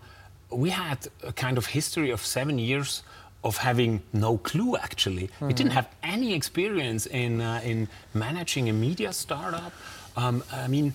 we 0.51 0.71
had 0.71 1.07
a 1.23 1.33
kind 1.33 1.59
of 1.59 1.67
history 1.67 2.11
of 2.11 2.21
seven 2.25 2.59
years 2.59 3.03
of 3.43 3.57
having 3.59 4.03
no 4.13 4.39
clue 4.39 4.77
actually. 4.77 5.29
Mm-hmm. 5.29 5.47
We 5.47 5.55
didn't 5.55 5.73
have 5.73 5.89
any 6.03 6.35
experience 6.35 7.07
in, 7.07 7.41
uh, 7.41 7.61
in 7.65 7.89
managing 8.15 8.69
a 8.69 8.73
media 8.73 9.13
startup. 9.13 9.73
Um, 10.17 10.43
I 10.53 10.69
mean, 10.69 10.93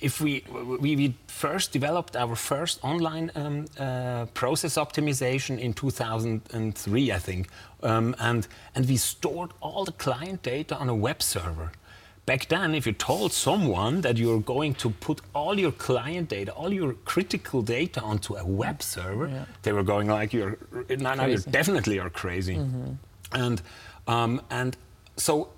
if 0.00 0.20
we, 0.20 0.44
we, 0.80 0.96
we, 0.96 1.14
first 1.26 1.72
developed 1.72 2.16
our 2.16 2.34
first 2.34 2.78
online 2.82 3.30
um, 3.36 3.66
uh, 3.78 4.26
process 4.34 4.76
optimization 4.76 5.58
in 5.58 5.72
2003, 5.72 7.12
I 7.12 7.18
think, 7.18 7.48
um, 7.82 8.14
and, 8.18 8.46
and 8.74 8.88
we 8.88 8.96
stored 8.96 9.50
all 9.60 9.84
the 9.84 9.92
client 9.92 10.42
data 10.42 10.76
on 10.76 10.88
a 10.88 10.94
web 10.94 11.22
server. 11.22 11.70
Back 12.28 12.46
then, 12.48 12.74
if 12.74 12.86
you 12.86 12.92
told 12.92 13.32
someone 13.32 14.02
that 14.02 14.18
you're 14.18 14.40
going 14.40 14.74
to 14.74 14.90
put 14.90 15.22
all 15.34 15.58
your 15.58 15.72
client 15.72 16.28
data, 16.28 16.52
all 16.52 16.70
your 16.70 16.92
critical 17.06 17.62
data 17.62 18.02
onto 18.02 18.36
a 18.36 18.44
web 18.44 18.82
server, 18.82 19.28
yeah. 19.28 19.46
they 19.62 19.72
were 19.72 19.82
going 19.82 20.08
like, 20.08 20.34
"You're 20.34 20.58
now, 20.90 21.14
now 21.14 21.24
you 21.24 21.38
definitely 21.38 21.98
are 21.98 22.10
crazy," 22.10 22.56
mm-hmm. 22.56 22.92
and 23.32 23.62
um, 24.06 24.42
and 24.50 24.76
so 25.16 25.48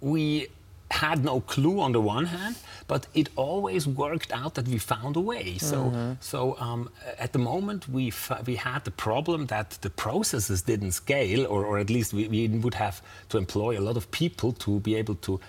we 0.00 0.48
had 0.90 1.24
no 1.24 1.40
clue 1.40 1.80
on 1.80 1.92
the 1.92 2.00
one 2.00 2.24
hand, 2.24 2.56
but 2.86 3.06
it 3.14 3.28
always 3.36 3.86
worked 3.86 4.32
out 4.32 4.54
that 4.54 4.66
we 4.66 4.78
found 4.78 5.16
a 5.16 5.20
way. 5.20 5.58
So, 5.58 5.76
mm-hmm. 5.76 6.12
so 6.20 6.56
um, 6.58 6.90
at 7.18 7.32
the 7.32 7.38
moment 7.38 7.88
we 7.88 8.12
we 8.46 8.56
had 8.56 8.84
the 8.84 8.90
problem 8.90 9.46
that 9.46 9.78
the 9.82 9.90
processes 9.90 10.62
didn't 10.62 10.92
scale, 10.92 11.46
or, 11.46 11.64
or 11.64 11.78
at 11.78 11.90
least 11.90 12.12
we, 12.12 12.26
we 12.26 12.48
would 12.48 12.74
have 12.74 13.02
to 13.28 13.38
employ 13.38 13.78
a 13.78 13.82
lot 13.88 13.96
of 13.96 14.10
people 14.10 14.52
to 14.52 14.80
be 14.80 14.96
able 14.96 15.14
to 15.16 15.40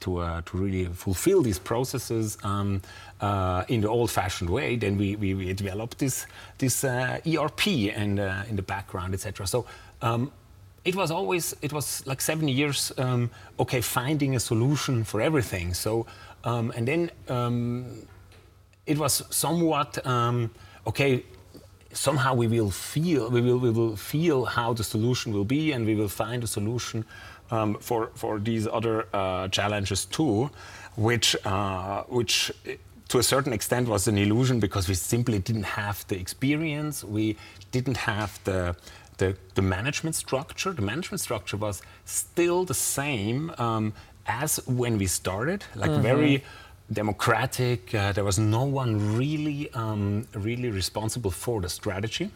to, 0.00 0.18
uh, 0.18 0.42
to 0.46 0.56
really 0.56 0.84
fulfill 0.86 1.42
these 1.42 1.58
processes 1.58 2.38
um, 2.42 2.80
uh, 3.20 3.64
in 3.68 3.80
the 3.80 3.88
old-fashioned 3.88 4.50
way, 4.50 4.76
then 4.76 4.96
we, 4.96 5.16
we, 5.16 5.34
we 5.34 5.52
developed 5.52 5.98
this, 5.98 6.26
this 6.58 6.84
ERP 6.84 7.66
and 7.94 8.18
in 8.48 8.56
the 8.56 8.62
background, 8.62 9.14
etc. 9.14 9.46
So 9.46 9.66
um, 10.02 10.32
it 10.84 10.96
was 10.96 11.10
always 11.10 11.54
it 11.62 11.72
was 11.72 12.06
like 12.06 12.20
seven 12.20 12.48
years 12.48 12.92
um, 12.98 13.30
okay 13.58 13.80
finding 13.80 14.34
a 14.36 14.40
solution 14.40 15.04
for 15.04 15.20
everything 15.20 15.74
so 15.74 16.06
um, 16.44 16.72
and 16.76 16.88
then 16.88 17.10
um, 17.28 17.84
it 18.86 18.96
was 18.98 19.22
somewhat 19.30 20.04
um, 20.06 20.50
okay 20.86 21.22
somehow 21.92 22.34
we 22.34 22.46
will 22.46 22.70
feel 22.70 23.28
we 23.30 23.40
will 23.40 23.58
we 23.58 23.70
will 23.70 23.96
feel 23.96 24.44
how 24.44 24.72
the 24.72 24.84
solution 24.84 25.32
will 25.32 25.44
be 25.44 25.72
and 25.72 25.84
we 25.84 25.94
will 25.94 26.08
find 26.08 26.42
a 26.42 26.46
solution 26.46 27.04
for 27.80 28.10
for 28.14 28.38
these 28.38 28.66
other 28.66 29.06
uh, 29.12 29.48
challenges 29.48 30.04
too 30.06 30.50
which 30.96 31.36
uh, 31.44 32.02
which 32.08 32.52
to 33.08 33.18
a 33.18 33.22
certain 33.22 33.52
extent 33.52 33.88
was 33.88 34.06
an 34.08 34.16
illusion 34.16 34.60
because 34.60 34.88
we 34.88 34.94
simply 34.94 35.38
didn't 35.38 35.64
have 35.64 36.06
the 36.08 36.16
experience 36.18 37.04
we 37.04 37.36
didn't 37.72 37.96
have 37.96 38.38
the 38.44 38.74
the, 39.20 39.36
the 39.54 39.62
management 39.62 40.16
structure, 40.16 40.72
the 40.72 40.82
management 40.82 41.20
structure 41.20 41.56
was 41.56 41.82
still 42.06 42.64
the 42.64 42.74
same 42.74 43.52
um, 43.58 43.92
as 44.26 44.56
when 44.66 44.98
we 44.98 45.06
started, 45.06 45.62
like 45.76 45.90
mm-hmm. 45.90 46.02
very 46.02 46.44
democratic. 46.90 47.94
Uh, 47.94 48.12
there 48.12 48.24
was 48.24 48.38
no 48.38 48.64
one 48.64 49.16
really, 49.16 49.70
um, 49.74 50.26
really 50.34 50.70
responsible 50.70 51.30
for 51.30 51.60
the 51.60 51.68
strategy 51.68 52.30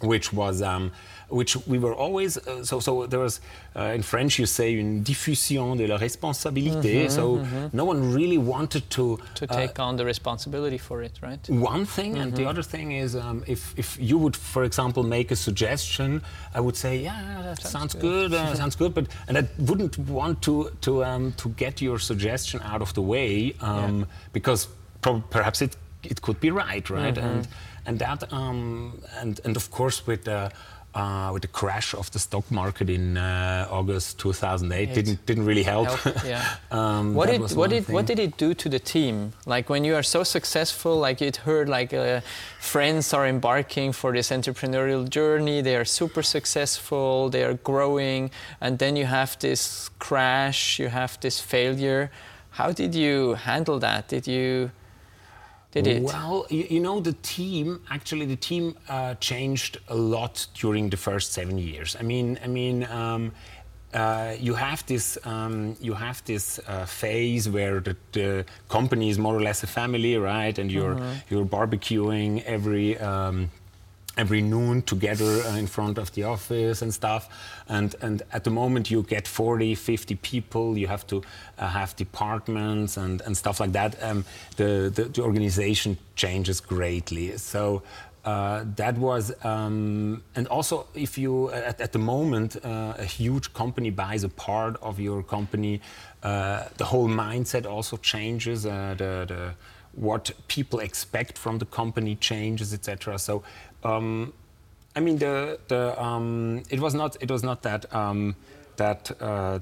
which 0.00 0.32
was 0.32 0.62
um, 0.62 0.90
which 1.28 1.56
we 1.66 1.78
were 1.78 1.94
always 1.94 2.36
uh, 2.38 2.64
so 2.64 2.80
so 2.80 3.06
there 3.06 3.20
was 3.20 3.40
uh, 3.76 3.92
in 3.94 4.02
French 4.02 4.38
you 4.38 4.46
say 4.46 4.72
une 4.72 5.02
diffusion 5.02 5.76
de 5.76 5.86
la 5.86 5.96
responsabilité 5.96 7.04
mm-hmm, 7.04 7.08
so 7.08 7.36
mm-hmm. 7.36 7.68
no 7.72 7.84
one 7.84 8.12
really 8.12 8.38
wanted 8.38 8.88
to 8.90 9.18
to 9.34 9.44
uh, 9.50 9.56
take 9.56 9.78
on 9.78 9.96
the 9.96 10.04
responsibility 10.04 10.78
for 10.78 11.02
it 11.02 11.18
right 11.22 11.48
one 11.48 11.84
thing 11.84 12.12
mm-hmm. 12.12 12.22
and 12.22 12.32
the 12.32 12.42
mm-hmm. 12.42 12.50
other 12.50 12.62
thing 12.62 12.92
is 12.92 13.14
um, 13.14 13.44
if 13.46 13.78
if 13.78 13.98
you 14.00 14.18
would 14.18 14.36
for 14.36 14.64
example 14.64 15.02
make 15.02 15.30
a 15.30 15.36
suggestion 15.36 16.22
I 16.54 16.60
would 16.60 16.76
say 16.76 16.98
yeah 16.98 17.42
that 17.42 17.60
sounds, 17.60 17.72
sounds 17.72 17.94
good, 17.94 18.30
good 18.30 18.34
uh, 18.34 18.54
sounds 18.62 18.76
good 18.76 18.94
but 18.94 19.06
and 19.28 19.38
I 19.38 19.48
wouldn't 19.58 19.98
want 19.98 20.42
to 20.42 20.70
to 20.80 21.04
um, 21.04 21.32
to 21.36 21.50
get 21.50 21.80
your 21.80 21.98
suggestion 21.98 22.60
out 22.62 22.82
of 22.82 22.92
the 22.94 23.02
way 23.02 23.54
um, 23.60 24.00
yeah. 24.00 24.04
because 24.32 24.68
perhaps 25.30 25.62
it 25.62 25.76
it 26.02 26.22
could 26.22 26.40
be 26.40 26.50
right 26.50 26.88
right 26.90 27.14
mm-hmm. 27.14 27.26
and 27.26 27.48
and 27.90 27.98
that 27.98 28.32
um, 28.32 29.02
and 29.20 29.40
and 29.44 29.56
of 29.56 29.70
course 29.70 30.06
with 30.06 30.22
the 30.24 30.50
uh, 30.94 31.30
with 31.32 31.42
the 31.42 31.48
crash 31.48 31.94
of 31.94 32.10
the 32.10 32.18
stock 32.18 32.50
market 32.50 32.90
in 32.90 33.16
uh, 33.16 33.66
August 33.70 34.18
2008 34.18 34.94
didn't 34.94 35.26
didn't 35.26 35.44
really 35.44 35.62
help. 35.62 35.88
help 35.88 36.24
yeah. 36.24 36.56
um, 36.70 37.14
what 37.14 37.28
did 37.28 37.40
what 37.56 37.70
did 37.70 37.86
thing. 37.86 37.94
what 37.94 38.06
did 38.06 38.18
it 38.18 38.36
do 38.36 38.54
to 38.54 38.68
the 38.68 38.78
team? 38.78 39.32
Like 39.46 39.68
when 39.70 39.84
you 39.84 39.94
are 39.94 40.02
so 40.02 40.22
successful, 40.24 40.96
like 41.06 41.20
you'd 41.20 41.36
heard, 41.48 41.68
like 41.68 41.92
uh, 41.92 42.20
friends 42.60 43.12
are 43.12 43.26
embarking 43.26 43.92
for 43.92 44.12
this 44.12 44.30
entrepreneurial 44.30 45.08
journey. 45.08 45.62
They 45.62 45.76
are 45.76 45.88
super 46.00 46.22
successful. 46.22 47.30
They 47.30 47.44
are 47.44 47.54
growing, 47.54 48.30
and 48.60 48.78
then 48.78 48.96
you 48.96 49.06
have 49.06 49.38
this 49.38 49.90
crash. 49.98 50.78
You 50.78 50.88
have 50.88 51.18
this 51.20 51.40
failure. 51.40 52.10
How 52.58 52.72
did 52.72 52.94
you 52.94 53.34
handle 53.34 53.78
that? 53.78 54.08
Did 54.08 54.26
you 54.26 54.70
did 55.72 55.86
it? 55.86 56.02
Well, 56.02 56.46
you, 56.50 56.66
you 56.68 56.80
know, 56.80 57.00
the 57.00 57.12
team 57.22 57.80
actually 57.90 58.26
the 58.26 58.36
team 58.36 58.76
uh, 58.88 59.14
changed 59.14 59.78
a 59.88 59.94
lot 59.94 60.46
during 60.54 60.90
the 60.90 60.96
first 60.96 61.32
seven 61.32 61.58
years. 61.58 61.96
I 61.98 62.02
mean, 62.02 62.38
I 62.42 62.46
mean. 62.46 62.84
Um, 62.84 63.32
uh, 63.92 64.36
you 64.38 64.54
have 64.54 64.86
this 64.86 65.18
um, 65.24 65.76
you 65.80 65.94
have 65.94 66.24
this 66.24 66.60
uh, 66.68 66.86
phase 66.86 67.48
where 67.48 67.80
the, 67.80 67.96
the, 68.12 68.44
company 68.68 69.10
is 69.10 69.18
more 69.18 69.34
or 69.34 69.42
less 69.42 69.64
a 69.64 69.66
family, 69.66 70.16
right? 70.16 70.56
And 70.56 70.70
you're 70.70 70.94
mm-hmm. 70.94 71.14
you're 71.28 71.44
barbecuing 71.44 72.44
every 72.44 72.96
um, 72.98 73.50
every 74.16 74.42
noon 74.42 74.82
together 74.82 75.42
uh, 75.42 75.56
in 75.56 75.66
front 75.66 75.98
of 75.98 76.12
the 76.12 76.24
office 76.24 76.82
and 76.82 76.92
stuff. 76.92 77.28
And, 77.68 77.94
and 78.00 78.22
at 78.32 78.44
the 78.44 78.50
moment, 78.50 78.90
you 78.90 79.02
get 79.02 79.28
40, 79.28 79.74
50 79.74 80.16
people. 80.16 80.76
You 80.76 80.88
have 80.88 81.06
to 81.08 81.22
uh, 81.58 81.68
have 81.68 81.94
departments 81.96 82.96
and, 82.96 83.20
and 83.22 83.36
stuff 83.36 83.60
like 83.60 83.72
that. 83.72 84.02
Um, 84.02 84.24
the, 84.56 84.92
the, 84.94 85.04
the, 85.04 85.22
organization 85.22 85.96
changes 86.16 86.60
greatly. 86.60 87.36
So 87.38 87.82
uh, 88.24 88.64
that 88.76 88.98
was, 88.98 89.32
um, 89.44 90.22
and 90.34 90.46
also 90.48 90.86
if 90.94 91.16
you, 91.16 91.50
at, 91.50 91.80
at 91.80 91.92
the 91.92 91.98
moment, 91.98 92.56
uh, 92.64 92.94
a 92.98 93.04
huge 93.04 93.52
company 93.54 93.90
buys 93.90 94.24
a 94.24 94.28
part 94.28 94.76
of 94.82 94.98
your 95.00 95.22
company, 95.22 95.80
uh, 96.22 96.64
the 96.76 96.84
whole 96.84 97.08
mindset 97.08 97.64
also 97.64 97.96
changes. 97.96 98.66
Uh, 98.66 98.94
the, 98.98 99.24
the 99.26 99.54
what 99.92 100.30
people 100.48 100.78
expect 100.78 101.36
from 101.36 101.58
the 101.58 101.66
company 101.66 102.14
changes, 102.14 102.72
etc. 102.72 103.18
So 103.18 103.42
um, 103.84 104.32
I 104.96 105.00
mean, 105.00 105.18
the 105.18 105.58
the 105.68 106.00
um, 106.02 106.62
it 106.70 106.80
was 106.80 106.94
not 106.94 107.16
it 107.20 107.30
was 107.30 107.42
not 107.42 107.62
that 107.62 107.92
um, 107.94 108.36
that 108.76 109.10
uh, 109.20 109.60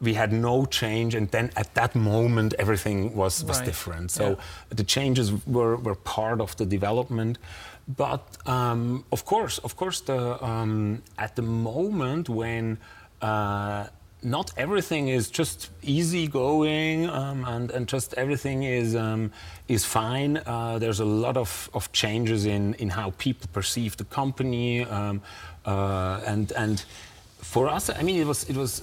we 0.00 0.14
had 0.14 0.32
no 0.32 0.66
change, 0.66 1.14
and 1.14 1.30
then 1.30 1.50
at 1.56 1.74
that 1.74 1.94
moment 1.94 2.54
everything 2.58 3.14
was 3.14 3.44
was 3.44 3.58
right. 3.58 3.66
different. 3.66 4.10
So 4.10 4.30
yeah. 4.30 4.36
the 4.70 4.84
changes 4.84 5.32
were 5.46 5.76
were 5.76 5.94
part 5.94 6.40
of 6.40 6.56
the 6.56 6.66
development. 6.66 7.38
But 7.86 8.38
um, 8.46 9.04
of 9.12 9.24
course, 9.24 9.58
of 9.58 9.76
course, 9.76 10.00
the 10.00 10.42
um, 10.42 11.02
at 11.18 11.36
the 11.36 11.42
moment 11.42 12.28
when 12.28 12.78
uh, 13.22 13.86
not 14.24 14.52
everything 14.56 15.08
is 15.08 15.30
just 15.30 15.70
easygoing 15.82 17.08
um, 17.10 17.44
and, 17.44 17.70
and 17.70 17.86
just 17.86 18.14
everything 18.14 18.62
is, 18.62 18.96
um, 18.96 19.30
is 19.68 19.84
fine. 19.84 20.38
Uh, 20.46 20.78
there's 20.78 21.00
a 21.00 21.04
lot 21.04 21.36
of, 21.36 21.70
of 21.74 21.92
changes 21.92 22.46
in, 22.46 22.74
in 22.74 22.88
how 22.88 23.12
people 23.18 23.48
perceive 23.52 23.96
the 23.96 24.04
company. 24.04 24.84
Um, 24.84 25.20
uh, 25.66 26.20
and, 26.26 26.52
and 26.52 26.84
for 27.38 27.68
us, 27.68 27.90
I 27.90 28.02
mean, 28.02 28.20
it 28.20 28.26
was, 28.26 28.48
it 28.48 28.56
was 28.56 28.82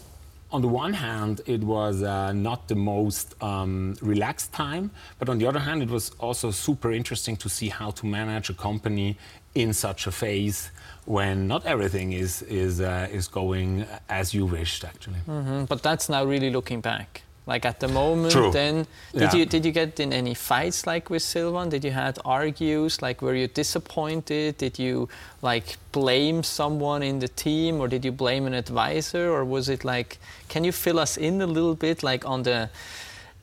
on 0.51 0.61
the 0.61 0.67
one 0.67 0.93
hand, 0.93 1.41
it 1.45 1.63
was 1.63 2.03
uh, 2.03 2.33
not 2.33 2.67
the 2.67 2.75
most 2.75 3.41
um, 3.41 3.95
relaxed 4.01 4.51
time, 4.51 4.91
but 5.19 5.29
on 5.29 5.37
the 5.37 5.47
other 5.47 5.59
hand, 5.59 5.81
it 5.81 5.89
was 5.89 6.11
also 6.19 6.51
super 6.51 6.91
interesting 6.91 7.37
to 7.37 7.49
see 7.49 7.69
how 7.69 7.91
to 7.91 8.05
manage 8.05 8.49
a 8.49 8.53
company 8.53 9.17
in 9.55 9.73
such 9.73 10.07
a 10.07 10.11
phase 10.11 10.71
when 11.05 11.47
not 11.47 11.65
everything 11.65 12.13
is 12.13 12.41
is 12.43 12.79
uh, 12.79 13.07
is 13.11 13.27
going 13.27 13.85
as 14.07 14.33
you 14.33 14.45
wished 14.45 14.83
actually. 14.85 15.19
Mm-hmm. 15.27 15.65
But 15.65 15.81
that's 15.83 16.07
now 16.09 16.23
really 16.23 16.49
looking 16.49 16.81
back. 16.81 17.23
Like 17.47 17.65
at 17.65 17.79
the 17.79 17.87
moment, 17.87 18.33
True. 18.33 18.51
then 18.51 18.85
did 19.13 19.33
yeah. 19.33 19.35
you 19.35 19.45
did 19.45 19.65
you 19.65 19.71
get 19.71 19.99
in 19.99 20.13
any 20.13 20.35
fights 20.35 20.85
like 20.85 21.09
with 21.09 21.23
Silvan? 21.23 21.69
Did 21.69 21.83
you 21.83 21.91
had 21.91 22.19
argues? 22.23 23.01
Like 23.01 23.21
were 23.21 23.33
you 23.33 23.47
disappointed? 23.47 24.57
Did 24.57 24.77
you 24.77 25.09
like 25.41 25.77
blame 25.91 26.43
someone 26.43 27.01
in 27.01 27.17
the 27.19 27.27
team, 27.27 27.79
or 27.79 27.87
did 27.87 28.05
you 28.05 28.11
blame 28.11 28.45
an 28.45 28.53
advisor, 28.53 29.31
or 29.31 29.43
was 29.43 29.69
it 29.69 29.83
like? 29.83 30.19
Can 30.49 30.63
you 30.63 30.71
fill 30.71 30.99
us 30.99 31.17
in 31.17 31.41
a 31.41 31.47
little 31.47 31.75
bit, 31.75 32.03
like 32.03 32.25
on 32.25 32.43
the 32.43 32.69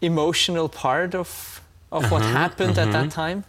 emotional 0.01 0.69
part 0.69 1.15
of 1.15 1.61
of 1.91 2.11
what 2.13 2.23
happened 2.23 2.79
uh-huh. 2.79 2.89
at 2.89 2.93
that 2.93 3.09
mm-hmm. 3.09 3.21
time? 3.21 3.45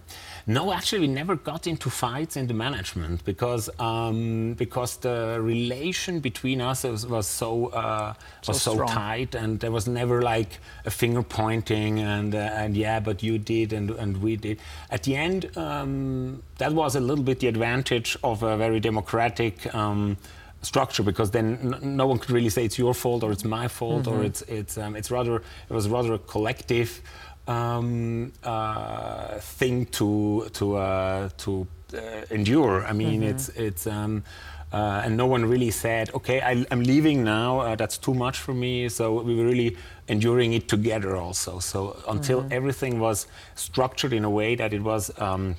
No, 0.49 0.73
actually, 0.73 1.01
we 1.01 1.07
never 1.07 1.35
got 1.35 1.67
into 1.67 1.91
fights 1.91 2.35
in 2.35 2.47
the 2.47 2.55
management 2.55 3.23
because 3.23 3.69
um, 3.79 4.55
because 4.55 4.97
the 4.97 5.38
relation 5.39 6.21
between 6.21 6.59
us 6.59 6.85
was, 6.85 7.05
was 7.05 7.27
so 7.27 7.67
uh, 7.67 8.15
was 8.47 8.59
so, 8.59 8.83
tight, 8.88 9.35
and 9.35 9.59
there 9.59 9.69
was 9.69 9.88
never 9.88 10.23
like 10.23 10.57
a 10.85 10.89
finger 10.89 11.21
pointing 11.21 11.99
and 11.99 12.33
uh, 12.33 12.39
and 12.62 12.75
yeah, 12.75 12.99
but 12.99 13.21
you 13.21 13.38
did 13.38 13.73
and 13.73 13.91
and 13.91 14.23
we 14.23 14.38
did. 14.38 14.59
At 14.89 15.03
the 15.03 15.15
end, 15.15 15.55
um, 15.55 16.41
that 16.57 16.73
was 16.73 16.95
a 16.95 16.99
little 16.99 17.23
bit 17.23 17.41
the 17.41 17.47
advantage 17.47 18.17
of 18.23 18.41
a 18.41 18.57
very 18.57 18.79
democratic. 18.79 19.71
Um, 19.75 20.17
structure 20.62 21.03
because 21.03 21.31
then 21.31 21.77
no 21.81 22.05
one 22.05 22.17
could 22.19 22.31
really 22.31 22.49
say 22.49 22.65
it's 22.65 22.77
your 22.77 22.93
fault 22.93 23.23
or 23.23 23.31
it's 23.31 23.45
my 23.45 23.67
fault 23.67 24.03
mm-hmm. 24.03 24.19
or 24.19 24.23
it's 24.25 24.41
it's 24.43 24.77
um, 24.77 24.93
it's 24.95 25.09
rather 25.09 25.38
it 25.38 25.73
was 25.73 25.88
rather 25.88 26.13
a 26.13 26.19
collective 26.19 27.01
um, 27.49 28.31
uh, 28.43 29.39
thing 29.39 29.88
to 29.88 30.47
to 30.53 30.77
uh, 30.77 31.29
to 31.38 31.67
uh, 31.93 31.99
endure. 32.29 32.85
I 32.85 32.93
mean, 32.93 33.21
mm-hmm. 33.21 33.29
it's 33.29 33.49
it's. 33.49 33.88
Um, 33.88 34.23
uh, 34.71 35.01
and 35.03 35.17
no 35.17 35.25
one 35.25 35.45
really 35.45 35.71
said, 35.71 36.12
"Okay, 36.13 36.41
I, 36.41 36.63
am 36.69 36.83
leaving 36.83 37.23
now. 37.23 37.62
Uh, 37.62 37.75
that's 37.75 37.97
too 37.97 38.13
much 38.13 38.38
for 38.38 38.53
me." 38.53 38.88
So 38.88 39.19
we 39.23 39.35
were 39.35 39.45
really 39.45 39.75
enduring 40.07 40.53
it 40.53 40.67
together, 40.67 41.17
also. 41.17 41.57
So 41.57 41.97
until 42.07 42.41
mm-hmm. 42.41 42.53
everything 42.53 42.99
was 42.99 43.25
structured 43.55 44.13
in 44.13 44.23
a 44.23 44.29
way 44.29 44.53
that 44.53 44.71
it 44.71 44.83
was 44.83 45.09
um, 45.19 45.55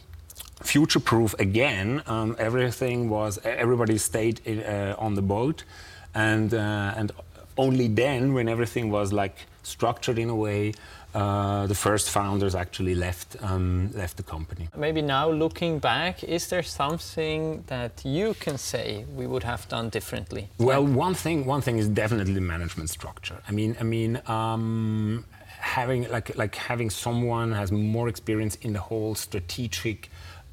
future-proof 0.62 1.34
again, 1.40 2.04
um, 2.06 2.36
everything 2.38 3.08
was 3.08 3.40
everybody 3.42 3.98
stayed 3.98 4.40
in, 4.44 4.60
uh, 4.60 4.94
on 4.96 5.16
the 5.16 5.22
boat, 5.22 5.64
and 6.14 6.54
and 6.54 7.10
only 7.56 7.88
then, 7.88 8.34
when 8.34 8.48
everything 8.48 8.90
was 8.90 9.12
like 9.12 9.36
structured 9.62 10.18
in 10.18 10.28
a 10.30 10.34
way, 10.34 10.72
uh, 11.14 11.66
the 11.66 11.74
first 11.74 12.10
founders 12.10 12.54
actually 12.54 12.94
left 12.94 13.36
um, 13.42 13.90
left 13.94 14.16
the 14.16 14.22
company. 14.22 14.68
Maybe 14.76 15.02
now 15.02 15.28
looking 15.30 15.78
back, 15.80 16.22
is 16.22 16.48
there 16.48 16.62
something 16.62 17.64
that 17.66 18.02
you 18.04 18.34
can 18.34 18.58
say 18.58 19.04
we 19.16 19.26
would 19.26 19.42
have 19.42 19.68
done 19.68 19.88
differently? 19.88 20.48
Well, 20.58 20.84
one 20.84 21.14
thing 21.14 21.46
one 21.46 21.62
thing 21.62 21.78
is 21.78 21.88
definitely 21.88 22.34
the 22.34 22.40
management 22.40 22.90
structure. 22.90 23.38
I 23.48 23.52
mean, 23.52 23.76
I 23.80 23.84
mean. 23.84 24.20
Um, 24.26 25.24
having 25.60 26.08
like 26.10 26.34
like 26.36 26.54
having 26.54 26.88
someone 26.88 27.52
has 27.52 27.70
more 27.70 28.08
experience 28.08 28.54
in 28.62 28.72
the 28.72 28.80
whole 28.80 29.14
strategic 29.14 30.10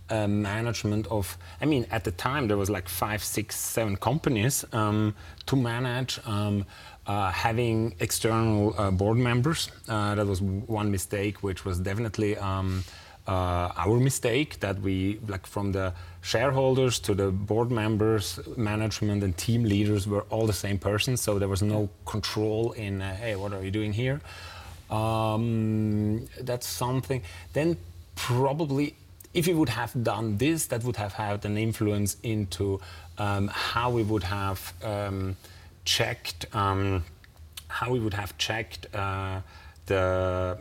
uh, 0.09 0.27
management 0.27 1.07
of 1.07 1.37
i 1.61 1.65
mean 1.65 1.85
at 1.91 2.03
the 2.03 2.11
time 2.11 2.47
there 2.47 2.57
was 2.57 2.69
like 2.69 2.87
five 2.87 3.23
six 3.23 3.55
seven 3.55 3.95
companies 3.97 4.65
um, 4.73 5.13
to 5.45 5.55
manage 5.55 6.19
um, 6.25 6.65
uh, 7.07 7.31
having 7.31 7.95
external 7.99 8.75
uh, 8.77 8.91
board 8.91 9.17
members. 9.17 9.69
Uh, 9.87 10.13
that 10.15 10.25
was 10.25 10.41
one 10.41 10.91
mistake, 10.91 11.41
which 11.41 11.63
was 11.63 11.79
definitely 11.79 12.37
um, 12.37 12.83
uh, 13.27 13.71
our 13.77 13.97
mistake 13.97 14.59
that 14.59 14.79
we, 14.81 15.19
like 15.27 15.47
from 15.47 15.71
the 15.71 15.93
shareholders 16.21 16.99
to 16.99 17.13
the 17.13 17.31
board 17.31 17.71
members, 17.71 18.39
management, 18.57 19.23
and 19.23 19.37
team 19.37 19.63
leaders 19.63 20.07
were 20.07 20.25
all 20.29 20.45
the 20.45 20.53
same 20.53 20.77
person. 20.77 21.15
So 21.15 21.39
there 21.39 21.47
was 21.47 21.61
no 21.61 21.89
control 22.05 22.73
in, 22.73 23.01
uh, 23.01 23.15
hey, 23.15 23.35
what 23.35 23.53
are 23.53 23.63
you 23.63 23.71
doing 23.71 23.93
here? 23.93 24.19
Um, 24.89 26.27
that's 26.41 26.67
something. 26.67 27.21
Then 27.53 27.77
probably 28.15 28.95
if 29.37 29.45
we 29.45 29.53
would 29.53 29.69
have 29.69 30.03
done 30.03 30.37
this, 30.37 30.65
that 30.65 30.83
would 30.83 30.95
have 30.95 31.13
had 31.13 31.45
an 31.45 31.57
influence 31.59 32.17
into 32.23 32.81
um, 33.19 33.47
how 33.53 33.91
we 33.91 34.01
would 34.01 34.23
have 34.23 34.73
um, 34.83 35.37
checked 35.85 36.47
um, 36.55 37.05
how 37.67 37.91
we 37.91 37.99
would 37.99 38.15
have 38.15 38.35
checked 38.37 38.87
uh, 38.95 39.41
the 39.85 40.57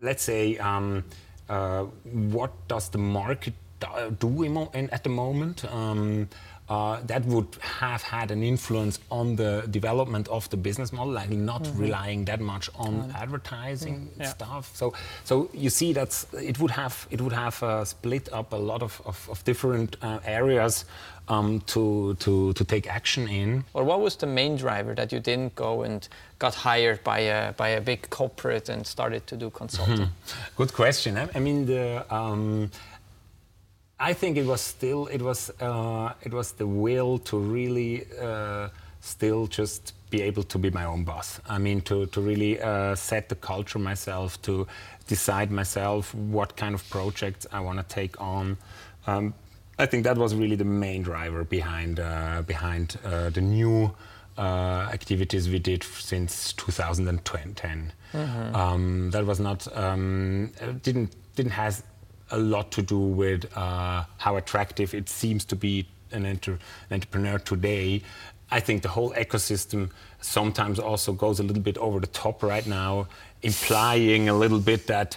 let's 0.00 0.24
say 0.24 0.58
um, 0.58 1.04
uh, 1.48 1.84
what 2.34 2.52
does 2.66 2.88
the 2.88 2.98
market 2.98 3.54
do 4.18 4.42
in, 4.42 4.90
at 4.90 5.04
the 5.04 5.10
moment? 5.10 5.64
Um, 5.72 6.28
uh, 6.68 7.00
that 7.06 7.24
would 7.24 7.48
have 7.60 8.02
had 8.02 8.30
an 8.30 8.42
influence 8.42 8.98
on 9.10 9.36
the 9.36 9.64
development 9.70 10.28
of 10.28 10.48
the 10.50 10.56
business 10.56 10.92
model, 10.92 11.12
like 11.12 11.30
not 11.30 11.62
mm-hmm. 11.62 11.80
relying 11.80 12.24
that 12.26 12.40
much 12.40 12.68
on 12.74 13.12
advertising 13.16 14.00
mm, 14.00 14.20
yeah. 14.20 14.26
stuff. 14.26 14.70
So, 14.74 14.92
so 15.24 15.48
you 15.54 15.70
see 15.70 15.92
that 15.94 16.24
it 16.34 16.58
would 16.60 16.70
have 16.72 17.06
it 17.10 17.20
would 17.20 17.32
have 17.32 17.62
uh, 17.62 17.84
split 17.84 18.28
up 18.32 18.52
a 18.52 18.56
lot 18.56 18.82
of, 18.82 19.00
of, 19.06 19.28
of 19.30 19.42
different 19.44 19.96
uh, 20.02 20.18
areas 20.24 20.84
um, 21.28 21.60
to, 21.66 22.14
to, 22.14 22.52
to 22.54 22.64
take 22.64 22.86
action 22.86 23.28
in. 23.28 23.64
Or 23.74 23.84
what 23.84 24.00
was 24.00 24.16
the 24.16 24.26
main 24.26 24.56
driver 24.56 24.94
that 24.94 25.12
you 25.12 25.20
didn't 25.20 25.54
go 25.54 25.82
and 25.82 26.06
got 26.38 26.54
hired 26.54 27.04
by 27.04 27.20
a, 27.20 27.52
by 27.52 27.68
a 27.68 27.80
big 27.80 28.08
corporate 28.10 28.68
and 28.68 28.86
started 28.86 29.26
to 29.28 29.36
do 29.36 29.50
consulting? 29.50 29.96
Mm-hmm. 29.96 30.56
Good 30.56 30.72
question. 30.72 31.16
I, 31.16 31.28
I 31.34 31.38
mean, 31.38 31.66
the, 31.66 32.04
um, 32.14 32.70
I 34.00 34.12
think 34.12 34.36
it 34.36 34.46
was 34.46 34.60
still 34.60 35.06
it 35.06 35.22
was 35.22 35.50
uh, 35.60 36.12
it 36.22 36.32
was 36.32 36.52
the 36.52 36.66
will 36.66 37.18
to 37.18 37.38
really 37.38 38.06
uh, 38.20 38.68
still 39.00 39.46
just 39.46 39.94
be 40.10 40.22
able 40.22 40.42
to 40.44 40.58
be 40.58 40.70
my 40.70 40.84
own 40.84 41.04
boss. 41.04 41.40
I 41.48 41.58
mean 41.58 41.80
to 41.82 42.06
to 42.06 42.20
really 42.20 42.60
uh, 42.60 42.94
set 42.94 43.28
the 43.28 43.34
culture 43.34 43.78
myself, 43.78 44.40
to 44.42 44.66
decide 45.06 45.50
myself 45.50 46.14
what 46.14 46.56
kind 46.56 46.74
of 46.74 46.88
projects 46.90 47.46
I 47.52 47.60
want 47.60 47.78
to 47.78 47.94
take 47.94 48.20
on. 48.20 48.56
Um, 49.06 49.34
I 49.78 49.86
think 49.86 50.04
that 50.04 50.18
was 50.18 50.34
really 50.34 50.56
the 50.56 50.64
main 50.64 51.02
driver 51.02 51.44
behind 51.44 51.98
uh, 52.00 52.42
behind 52.42 52.98
uh, 53.04 53.30
the 53.30 53.40
new 53.40 53.94
uh, 54.36 54.88
activities 54.92 55.48
we 55.48 55.58
did 55.58 55.82
since 55.82 56.52
2010. 56.52 57.92
Mm-hmm. 58.12 58.54
Um, 58.54 59.10
that 59.10 59.26
was 59.26 59.40
not 59.40 59.66
um, 59.76 60.52
didn't 60.82 61.14
didn't 61.34 61.52
has 61.52 61.82
a 62.30 62.38
lot 62.38 62.70
to 62.72 62.82
do 62.82 62.98
with 62.98 63.44
uh, 63.56 64.04
how 64.18 64.36
attractive 64.36 64.94
it 64.94 65.08
seems 65.08 65.44
to 65.46 65.56
be 65.56 65.86
an, 66.12 66.26
enter- 66.26 66.58
an, 66.90 66.94
entrepreneur 66.94 67.38
today. 67.38 68.02
I 68.50 68.60
think 68.60 68.82
the 68.82 68.88
whole 68.88 69.12
ecosystem 69.12 69.90
sometimes 70.20 70.78
also 70.78 71.12
goes 71.12 71.38
a 71.38 71.42
little 71.42 71.62
bit 71.62 71.76
over 71.78 72.00
the 72.00 72.06
top 72.06 72.42
right 72.42 72.66
now, 72.66 73.06
implying 73.42 74.28
a 74.28 74.34
little 74.34 74.58
bit 74.58 74.86
that 74.86 75.16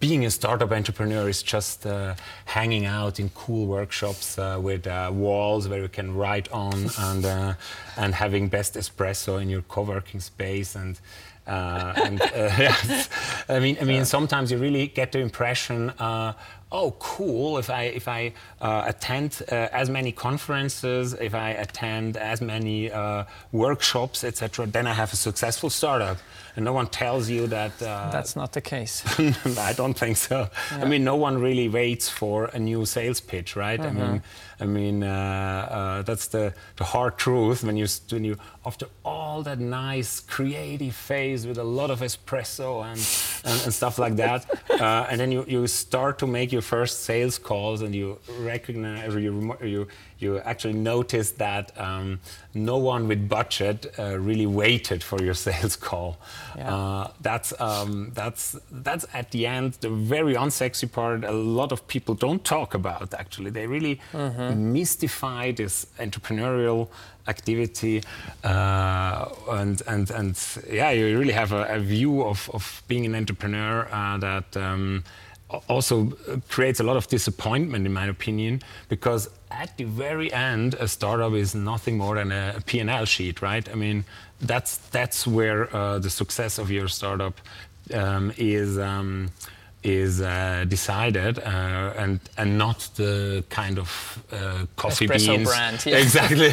being 0.00 0.24
a 0.24 0.30
startup 0.30 0.72
entrepreneur 0.72 1.28
is 1.28 1.42
just 1.42 1.86
uh, 1.86 2.14
hanging 2.46 2.86
out 2.86 3.20
in 3.20 3.28
cool 3.30 3.66
workshops 3.66 4.38
uh, 4.38 4.58
with 4.60 4.86
uh, 4.86 5.10
walls 5.12 5.68
where 5.68 5.82
you 5.82 5.88
can 5.88 6.14
write 6.14 6.50
on 6.50 6.88
and 6.98 7.24
uh, 7.24 7.54
and 7.96 8.14
having 8.14 8.48
best 8.48 8.74
espresso 8.74 9.40
in 9.40 9.48
your 9.48 9.62
co-working 9.62 10.18
space 10.18 10.74
and 10.74 10.98
uh, 11.46 11.92
and 11.96 12.20
uh, 12.20 12.26
yes, 12.34 13.08
I 13.48 13.58
mean, 13.58 13.76
I 13.80 13.84
mean, 13.84 14.04
sometimes 14.04 14.52
you 14.52 14.58
really 14.58 14.86
get 14.86 15.10
the 15.10 15.18
impression, 15.18 15.90
uh, 15.90 16.34
oh, 16.70 16.92
cool. 17.00 17.58
If 17.58 17.68
I 17.68 17.82
if 17.84 18.06
I 18.06 18.32
uh, 18.60 18.84
attend 18.86 19.42
uh, 19.50 19.68
as 19.72 19.90
many 19.90 20.12
conferences, 20.12 21.14
if 21.14 21.34
I 21.34 21.50
attend 21.50 22.16
as 22.16 22.40
many 22.40 22.92
uh, 22.92 23.24
workshops, 23.50 24.22
etc., 24.22 24.66
then 24.66 24.86
I 24.86 24.94
have 24.94 25.12
a 25.12 25.16
successful 25.16 25.68
startup. 25.70 26.18
And 26.54 26.66
no 26.66 26.74
one 26.74 26.86
tells 26.88 27.30
you 27.30 27.46
that. 27.46 27.78
That's 27.78 28.36
not 28.36 28.52
the 28.52 28.60
case. 28.60 29.02
I 29.58 29.72
don't 29.72 29.94
think 29.94 30.18
so. 30.18 30.50
Yeah. 30.70 30.82
I 30.82 30.84
mean, 30.84 31.02
no 31.02 31.16
one 31.16 31.40
really 31.40 31.68
waits 31.68 32.10
for 32.10 32.44
a 32.52 32.58
new 32.58 32.84
sales 32.84 33.20
pitch, 33.20 33.56
right? 33.56 33.80
Mm-hmm. 33.80 33.98
I 33.98 34.06
mean, 34.08 34.22
I 34.62 34.66
mean, 34.66 35.00
that's 35.00 36.26
the 36.28 36.54
the 36.76 36.84
hard 36.84 37.18
truth 37.18 37.64
when 37.64 37.76
you 37.76 37.86
when 38.10 38.24
you 38.24 38.36
after 38.64 38.86
all 39.04 39.42
that 39.42 39.58
nice 39.58 40.20
creative 40.20 40.94
phase 40.94 41.46
with 41.46 41.58
a 41.58 41.64
lot 41.64 41.90
of 41.90 42.00
espresso 42.00 42.84
and, 42.84 43.00
and, 43.44 43.64
and 43.64 43.74
stuff 43.74 43.98
like 43.98 44.16
that, 44.16 44.48
uh, 44.70 45.06
and 45.10 45.20
then 45.20 45.32
you, 45.32 45.44
you 45.48 45.66
start 45.66 46.18
to 46.20 46.26
make 46.26 46.52
your 46.52 46.62
first 46.62 47.00
sales 47.00 47.38
calls 47.38 47.82
and 47.82 47.94
you 47.94 48.18
recognize, 48.38 49.14
you, 49.14 49.56
you, 49.62 49.88
you 50.18 50.38
actually 50.40 50.74
notice 50.74 51.32
that 51.32 51.78
um, 51.80 52.20
no 52.54 52.76
one 52.76 53.08
with 53.08 53.28
budget 53.28 53.92
uh, 53.98 54.16
really 54.18 54.46
waited 54.46 55.02
for 55.02 55.20
your 55.20 55.34
sales 55.46 55.74
call. 55.74 56.18
Yeah. 56.56 56.74
Uh, 56.74 57.10
that's, 57.20 57.60
um, 57.60 58.12
that's, 58.14 58.56
that's 58.70 59.06
at 59.12 59.32
the 59.32 59.46
end 59.46 59.74
the 59.80 59.90
very 59.90 60.34
unsexy 60.34 60.90
part. 60.90 61.24
A 61.24 61.32
lot 61.32 61.72
of 61.72 61.88
people 61.88 62.14
don't 62.14 62.44
talk 62.44 62.74
about 62.74 63.12
actually. 63.14 63.50
They 63.50 63.66
really 63.66 64.00
mm-hmm. 64.12 64.51
Mystify 64.54 65.52
this 65.52 65.86
entrepreneurial 65.98 66.88
activity 67.28 68.02
uh, 68.44 69.28
and 69.50 69.82
and 69.86 70.10
and 70.10 70.58
yeah 70.68 70.90
you 70.90 71.18
really 71.18 71.32
have 71.32 71.52
a, 71.52 71.64
a 71.66 71.78
view 71.78 72.24
of, 72.24 72.50
of 72.52 72.82
being 72.88 73.06
an 73.06 73.14
entrepreneur 73.14 73.88
uh, 73.92 74.18
that 74.18 74.56
um, 74.56 75.04
also 75.68 76.06
creates 76.48 76.80
a 76.80 76.82
lot 76.82 76.96
of 76.96 77.06
disappointment 77.08 77.86
in 77.86 77.92
my 77.92 78.06
opinion 78.06 78.60
because 78.88 79.28
at 79.50 79.76
the 79.76 79.84
very 79.84 80.32
end 80.32 80.74
a 80.74 80.88
startup 80.88 81.32
is 81.34 81.54
nothing 81.54 81.98
more 81.98 82.14
than 82.16 82.32
a, 82.32 82.60
P&L 82.66 83.04
sheet 83.04 83.42
right? 83.42 83.68
I 83.68 83.74
mean 83.74 84.04
that's 84.40 84.78
that's 84.90 85.26
where 85.26 85.74
uh, 85.74 85.98
the 85.98 86.10
success 86.10 86.58
of 86.58 86.70
your 86.70 86.88
startup 86.88 87.40
um, 87.94 88.32
is 88.36 88.78
um, 88.78 89.30
is 89.82 90.20
uh, 90.20 90.64
decided 90.68 91.38
uh, 91.38 91.92
and 91.96 92.20
and 92.36 92.56
not 92.56 92.88
the 92.94 93.44
kind 93.48 93.78
of 93.78 94.24
uh, 94.30 94.66
coffee 94.76 95.08
Espresso 95.08 95.36
beans 95.36 95.48
brand, 95.48 95.86
yeah. 95.86 95.96
exactly 96.04 96.50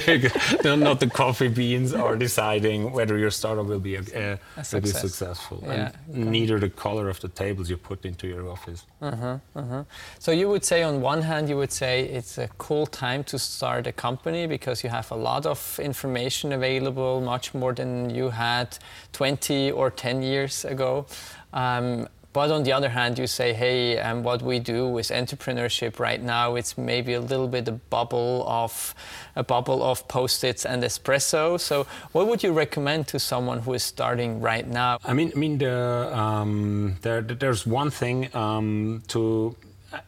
not 0.77 0.99
the 0.99 1.09
coffee 1.09 1.47
beans 1.47 1.93
are 1.93 2.15
deciding 2.15 2.91
whether 2.91 3.17
your 3.17 3.29
startup 3.29 3.65
will 3.67 3.79
be 3.79 3.95
a, 3.95 4.39
will 4.73 4.81
be 4.81 4.87
successful 4.87 5.61
yeah, 5.63 5.71
and 5.71 5.95
okay. 6.09 6.29
neither 6.29 6.59
the 6.59 6.69
color 6.69 7.07
of 7.07 7.19
the 7.19 7.27
tables 7.29 7.69
you 7.69 7.77
put 7.77 8.03
into 8.05 8.27
your 8.27 8.49
office 8.49 8.85
uh-huh, 9.01 9.37
uh-huh. 9.55 9.83
so 10.17 10.31
you 10.31 10.49
would 10.49 10.65
say 10.65 10.81
on 10.81 10.99
one 11.01 11.21
hand 11.21 11.47
you 11.47 11.57
would 11.57 11.71
say 11.71 12.05
it's 12.05 12.37
a 12.39 12.47
cool 12.57 12.87
time 12.87 13.23
to 13.23 13.37
start 13.37 13.85
a 13.85 13.91
company 13.91 14.47
because 14.47 14.83
you 14.83 14.89
have 14.89 15.11
a 15.11 15.15
lot 15.15 15.45
of 15.45 15.79
information 15.79 16.51
available 16.53 17.21
much 17.21 17.53
more 17.53 17.73
than 17.73 18.09
you 18.09 18.29
had 18.29 18.77
20 19.13 19.71
or 19.71 19.91
10 19.91 20.23
years 20.23 20.65
ago 20.65 21.05
um, 21.53 22.07
but 22.31 22.51
on 22.51 22.63
the 22.63 22.71
other 22.71 22.89
hand, 22.89 23.17
you 23.17 23.27
say, 23.27 23.53
hey, 23.53 23.97
um, 23.99 24.23
what 24.23 24.41
we 24.41 24.59
do 24.59 24.87
with 24.87 25.07
entrepreneurship 25.07 25.99
right 25.99 26.21
now, 26.21 26.55
it's 26.55 26.77
maybe 26.77 27.13
a 27.13 27.21
little 27.21 27.47
bit 27.47 27.67
a 27.67 27.71
bubble 27.71 28.45
of 28.47 28.93
a 29.35 29.43
bubble 29.43 29.81
of 29.83 30.07
post-its 30.07 30.65
and 30.65 30.83
espresso. 30.83 31.59
So, 31.59 31.87
what 32.11 32.27
would 32.27 32.43
you 32.43 32.51
recommend 32.51 33.07
to 33.07 33.19
someone 33.19 33.59
who 33.59 33.73
is 33.73 33.83
starting 33.83 34.41
right 34.41 34.67
now? 34.67 34.99
I 35.03 35.13
mean, 35.13 35.31
I 35.35 35.39
mean, 35.39 35.57
the, 35.57 36.15
um, 36.15 36.97
there, 37.01 37.21
there's 37.21 37.65
one 37.65 37.89
thing 37.89 38.33
um, 38.35 39.01
to 39.07 39.55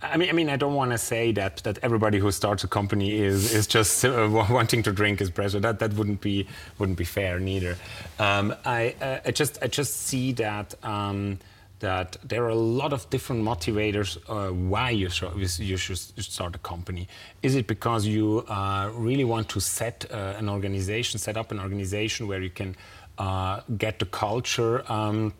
I 0.01 0.17
mean, 0.17 0.29
I 0.29 0.33
mean, 0.33 0.49
I 0.49 0.57
don't 0.57 0.75
want 0.75 0.91
to 0.91 0.97
say 0.97 1.31
that 1.33 1.57
that 1.57 1.79
everybody 1.81 2.19
who 2.19 2.31
starts 2.31 2.63
a 2.63 2.67
company 2.67 3.19
is 3.19 3.51
is 3.51 3.65
just 3.65 4.05
uh, 4.05 4.27
wanting 4.49 4.83
to 4.83 4.91
drink 4.91 5.19
espresso. 5.19 5.59
That 5.59 5.79
that 5.79 5.93
wouldn't 5.93 6.21
be 6.21 6.47
wouldn't 6.77 6.97
be 6.97 7.03
fair 7.03 7.39
neither. 7.39 7.77
Um, 8.19 8.53
I 8.63 8.95
uh, 9.01 9.19
I 9.25 9.31
just 9.31 9.57
I 9.61 9.67
just 9.67 9.95
see 10.01 10.33
that. 10.33 10.75
Um, 10.83 11.39
that 11.81 12.17
there 12.23 12.43
are 12.45 12.49
a 12.49 12.63
lot 12.81 12.93
of 12.93 13.09
different 13.09 13.43
motivators 13.43 14.17
uh, 14.29 14.51
why 14.53 14.91
you, 14.91 15.09
you 15.35 15.77
should 15.77 15.97
start 15.97 16.55
a 16.55 16.59
company. 16.59 17.07
Is 17.43 17.55
it 17.55 17.67
because 17.67 18.05
you 18.05 18.45
uh, 18.47 18.89
really 18.93 19.25
want 19.25 19.49
to 19.49 19.59
set 19.59 20.05
uh, 20.09 20.33
an 20.37 20.47
organization, 20.47 21.19
set 21.19 21.37
up 21.37 21.51
an 21.51 21.59
organization 21.59 22.27
where 22.27 22.41
you 22.41 22.49
can 22.49 22.75
uh, 23.17 23.61
get 23.77 23.99
the 23.99 24.05
culture 24.05 24.89
um, 24.91 25.33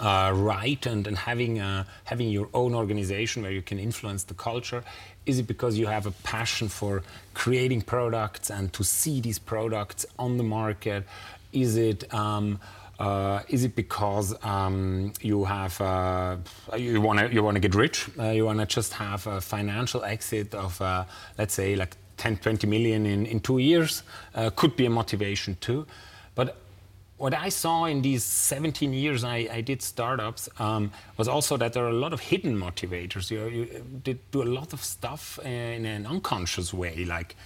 uh, 0.00 0.32
right 0.34 0.86
and, 0.86 1.06
and 1.06 1.18
having, 1.18 1.60
uh, 1.60 1.84
having 2.04 2.28
your 2.30 2.48
own 2.54 2.74
organization 2.74 3.42
where 3.42 3.52
you 3.52 3.62
can 3.62 3.78
influence 3.78 4.24
the 4.24 4.34
culture? 4.34 4.82
Is 5.26 5.38
it 5.38 5.46
because 5.46 5.76
you 5.76 5.86
have 5.86 6.06
a 6.06 6.12
passion 6.22 6.68
for 6.68 7.02
creating 7.34 7.82
products 7.82 8.50
and 8.50 8.72
to 8.72 8.82
see 8.82 9.20
these 9.20 9.38
products 9.38 10.06
on 10.18 10.38
the 10.38 10.42
market? 10.42 11.04
Is 11.52 11.76
it 11.76 12.12
um, 12.14 12.58
is 13.48 13.64
it 13.64 13.74
because 13.74 14.34
um, 14.44 15.12
you 15.20 15.44
have 15.44 15.80
uh, 15.80 16.36
you 16.76 17.00
want 17.00 17.18
to 17.54 17.60
get 17.60 17.74
rich? 17.74 18.08
Uh, 18.18 18.30
you 18.30 18.44
want 18.44 18.60
to 18.60 18.66
just 18.66 18.92
have 18.94 19.26
a 19.26 19.40
financial 19.40 20.04
exit 20.04 20.54
of 20.54 20.80
uh, 20.80 21.04
let's 21.38 21.54
say 21.54 21.76
like 21.76 21.96
10, 22.18 22.36
20 22.36 22.66
million 22.66 23.06
in, 23.06 23.40
two 23.40 23.58
years? 23.58 24.02
Uh, 24.34 24.50
could 24.50 24.76
be 24.76 24.86
a 24.86 24.90
motivation 24.90 25.56
too. 25.60 25.86
But 26.34 26.56
what 27.16 27.34
I 27.34 27.48
saw 27.48 27.84
in 27.84 28.02
these 28.02 28.24
17 28.24 28.92
years 28.92 29.24
I, 29.24 29.60
did 29.60 29.82
startups 29.82 30.48
um, 30.58 30.90
was 31.16 31.28
also 31.28 31.56
that 31.58 31.72
there 31.72 31.84
are 31.84 31.90
a 31.90 32.00
lot 32.04 32.12
of 32.12 32.20
hidden 32.20 32.56
motivators. 32.56 33.30
You, 33.30 33.84
do 34.30 34.42
a 34.42 34.44
lot 34.44 34.72
of 34.72 34.82
stuff 34.82 35.38
in 35.44 35.84
an 35.84 36.06
unconscious 36.06 36.72
way, 36.72 37.04
like 37.04 37.36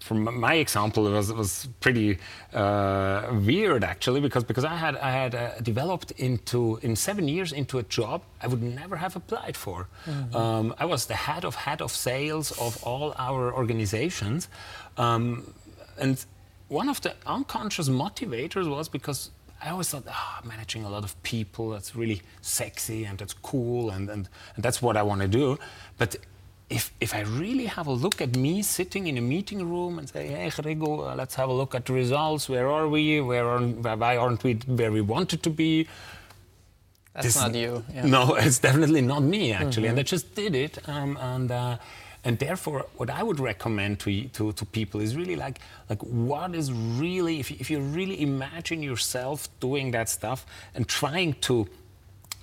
from 0.00 0.38
my 0.38 0.54
example, 0.54 1.06
it 1.06 1.12
was, 1.12 1.30
it 1.30 1.36
was 1.36 1.68
pretty 1.80 2.18
uh, 2.52 3.30
weird 3.44 3.84
actually 3.84 4.20
because 4.20 4.44
because 4.44 4.64
I 4.64 4.76
had 4.76 4.96
I 4.96 5.10
had 5.10 5.34
uh, 5.34 5.50
developed 5.62 6.10
into 6.12 6.78
in 6.82 6.96
seven 6.96 7.28
years 7.28 7.52
into 7.52 7.78
a 7.78 7.82
job 7.84 8.22
I 8.42 8.46
would 8.46 8.62
never 8.62 8.96
have 8.96 9.16
applied 9.16 9.56
for. 9.56 9.88
Mm-hmm. 10.06 10.36
Um, 10.36 10.74
I 10.78 10.84
was 10.84 11.06
the 11.06 11.14
head 11.14 11.44
of 11.44 11.54
head 11.54 11.80
of 11.80 11.90
sales 11.90 12.52
of 12.58 12.82
all 12.82 13.14
our 13.18 13.52
organizations, 13.54 14.48
um, 14.96 15.52
and 15.98 16.24
one 16.68 16.88
of 16.88 17.00
the 17.00 17.14
unconscious 17.26 17.88
motivators 17.88 18.68
was 18.68 18.88
because 18.88 19.30
I 19.62 19.70
always 19.70 19.88
thought, 19.88 20.04
oh, 20.08 20.38
managing 20.44 20.84
a 20.84 20.90
lot 20.90 21.04
of 21.04 21.20
people, 21.22 21.70
that's 21.70 21.96
really 21.96 22.20
sexy 22.42 23.04
and 23.04 23.16
that's 23.18 23.32
cool 23.32 23.90
and, 23.90 24.10
and, 24.10 24.28
and 24.56 24.64
that's 24.64 24.82
what 24.82 24.96
I 24.96 25.02
want 25.02 25.22
to 25.22 25.28
do. 25.28 25.58
But 25.96 26.16
if, 26.74 26.92
if 27.00 27.14
I 27.14 27.20
really 27.20 27.66
have 27.66 27.86
a 27.86 27.92
look 27.92 28.20
at 28.20 28.36
me 28.36 28.62
sitting 28.62 29.06
in 29.06 29.16
a 29.16 29.20
meeting 29.20 29.60
room 29.70 29.98
and 29.98 30.08
say, 30.08 30.26
hey, 30.26 30.50
Gregor, 30.50 31.06
uh, 31.06 31.14
let's 31.14 31.36
have 31.36 31.48
a 31.48 31.52
look 31.52 31.74
at 31.74 31.86
the 31.86 31.92
results. 31.92 32.48
Where 32.48 32.68
are 32.68 32.88
we? 32.88 33.20
Where 33.20 33.46
are, 33.46 33.60
why 33.60 34.16
aren't 34.16 34.42
we 34.42 34.54
where 34.66 34.90
we 34.90 35.00
wanted 35.00 35.42
to 35.44 35.50
be? 35.50 35.86
That's 37.12 37.26
this, 37.26 37.36
not 37.36 37.54
you. 37.54 37.84
Yeah. 37.94 38.06
No, 38.06 38.34
it's 38.34 38.58
definitely 38.58 39.02
not 39.02 39.22
me, 39.22 39.52
actually. 39.52 39.84
Mm-hmm. 39.84 39.90
And 39.90 40.00
I 40.00 40.02
just 40.02 40.34
did 40.34 40.54
it. 40.56 40.88
Um, 40.88 41.16
and, 41.20 41.50
uh, 41.52 41.76
and 42.24 42.38
therefore, 42.40 42.86
what 42.96 43.08
I 43.08 43.22
would 43.22 43.38
recommend 43.38 44.00
to, 44.00 44.24
to, 44.36 44.52
to 44.52 44.66
people 44.66 45.00
is 45.00 45.14
really 45.14 45.36
like, 45.36 45.60
like 45.88 46.02
what 46.02 46.56
is 46.56 46.72
really, 46.72 47.38
if 47.38 47.52
you, 47.52 47.56
if 47.60 47.70
you 47.70 47.78
really 47.78 48.20
imagine 48.20 48.82
yourself 48.82 49.48
doing 49.60 49.92
that 49.92 50.08
stuff 50.08 50.44
and 50.74 50.88
trying 50.88 51.34
to 51.42 51.68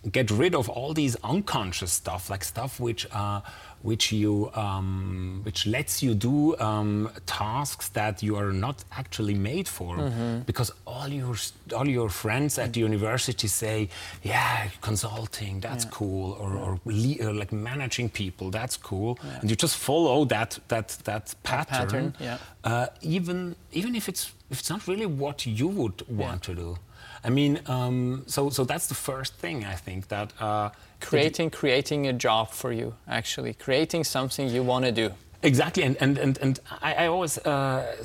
get 0.09 0.31
rid 0.31 0.55
of 0.55 0.69
all 0.69 0.93
these 0.93 1.15
unconscious 1.23 1.91
stuff, 1.91 2.29
like 2.29 2.43
stuff 2.43 2.79
which 2.79 3.05
uh, 3.11 3.41
which 3.83 4.11
you 4.11 4.51
um, 4.53 5.41
which 5.43 5.65
lets 5.65 6.03
you 6.03 6.13
do 6.13 6.57
um, 6.59 7.09
tasks 7.25 7.89
that 7.89 8.21
you 8.21 8.35
are 8.35 8.53
not 8.53 8.83
actually 8.91 9.33
made 9.33 9.67
for, 9.67 9.95
mm-hmm. 9.97 10.39
because 10.39 10.71
all 10.85 11.07
your 11.07 11.35
all 11.75 11.87
your 11.87 12.09
friends 12.09 12.57
at 12.57 12.73
the 12.73 12.79
university 12.79 13.47
say, 13.47 13.89
yeah, 14.23 14.69
consulting, 14.81 15.59
that's 15.59 15.85
yeah. 15.85 15.91
cool, 15.91 16.33
or, 16.33 16.53
or, 16.55 16.79
le- 16.85 17.27
or, 17.27 17.33
like 17.33 17.51
managing 17.51 18.09
people, 18.09 18.51
that's 18.51 18.77
cool, 18.77 19.17
yeah. 19.23 19.39
and 19.41 19.49
you 19.49 19.55
just 19.55 19.77
follow 19.77 20.25
that 20.25 20.59
that 20.67 20.89
that 21.03 21.33
pattern, 21.43 21.65
that 21.69 21.89
pattern 21.89 22.13
yeah. 22.19 22.37
uh, 22.63 22.87
even 23.01 23.55
even 23.71 23.95
if 23.95 24.07
it's 24.07 24.31
if 24.49 24.59
it's 24.59 24.69
not 24.69 24.87
really 24.87 25.05
what 25.05 25.45
you 25.45 25.67
would 25.67 26.07
want 26.07 26.43
to 26.43 26.53
do. 26.53 26.77
I 27.23 27.29
mean, 27.29 27.59
um, 27.67 28.23
so 28.27 28.49
so 28.49 28.63
that's 28.63 28.87
the 28.87 28.95
first 28.95 29.35
thing 29.35 29.63
I 29.63 29.75
think 29.75 30.07
that 30.07 30.33
uh, 30.39 30.69
creating 31.01 31.49
creating 31.49 32.07
a 32.07 32.13
job 32.13 32.49
for 32.51 32.71
you 32.71 32.93
actually 33.07 33.53
creating 33.53 34.03
something 34.03 34.47
you 34.49 34.63
want 34.63 34.85
to 34.85 34.91
do. 34.91 35.11
Exactly, 35.43 35.83
and 35.83 35.97
and 35.99 36.17
and, 36.17 36.37
and 36.37 36.59
I, 36.81 36.93
I 36.93 37.07
always 37.07 37.37
uh, 37.39 37.95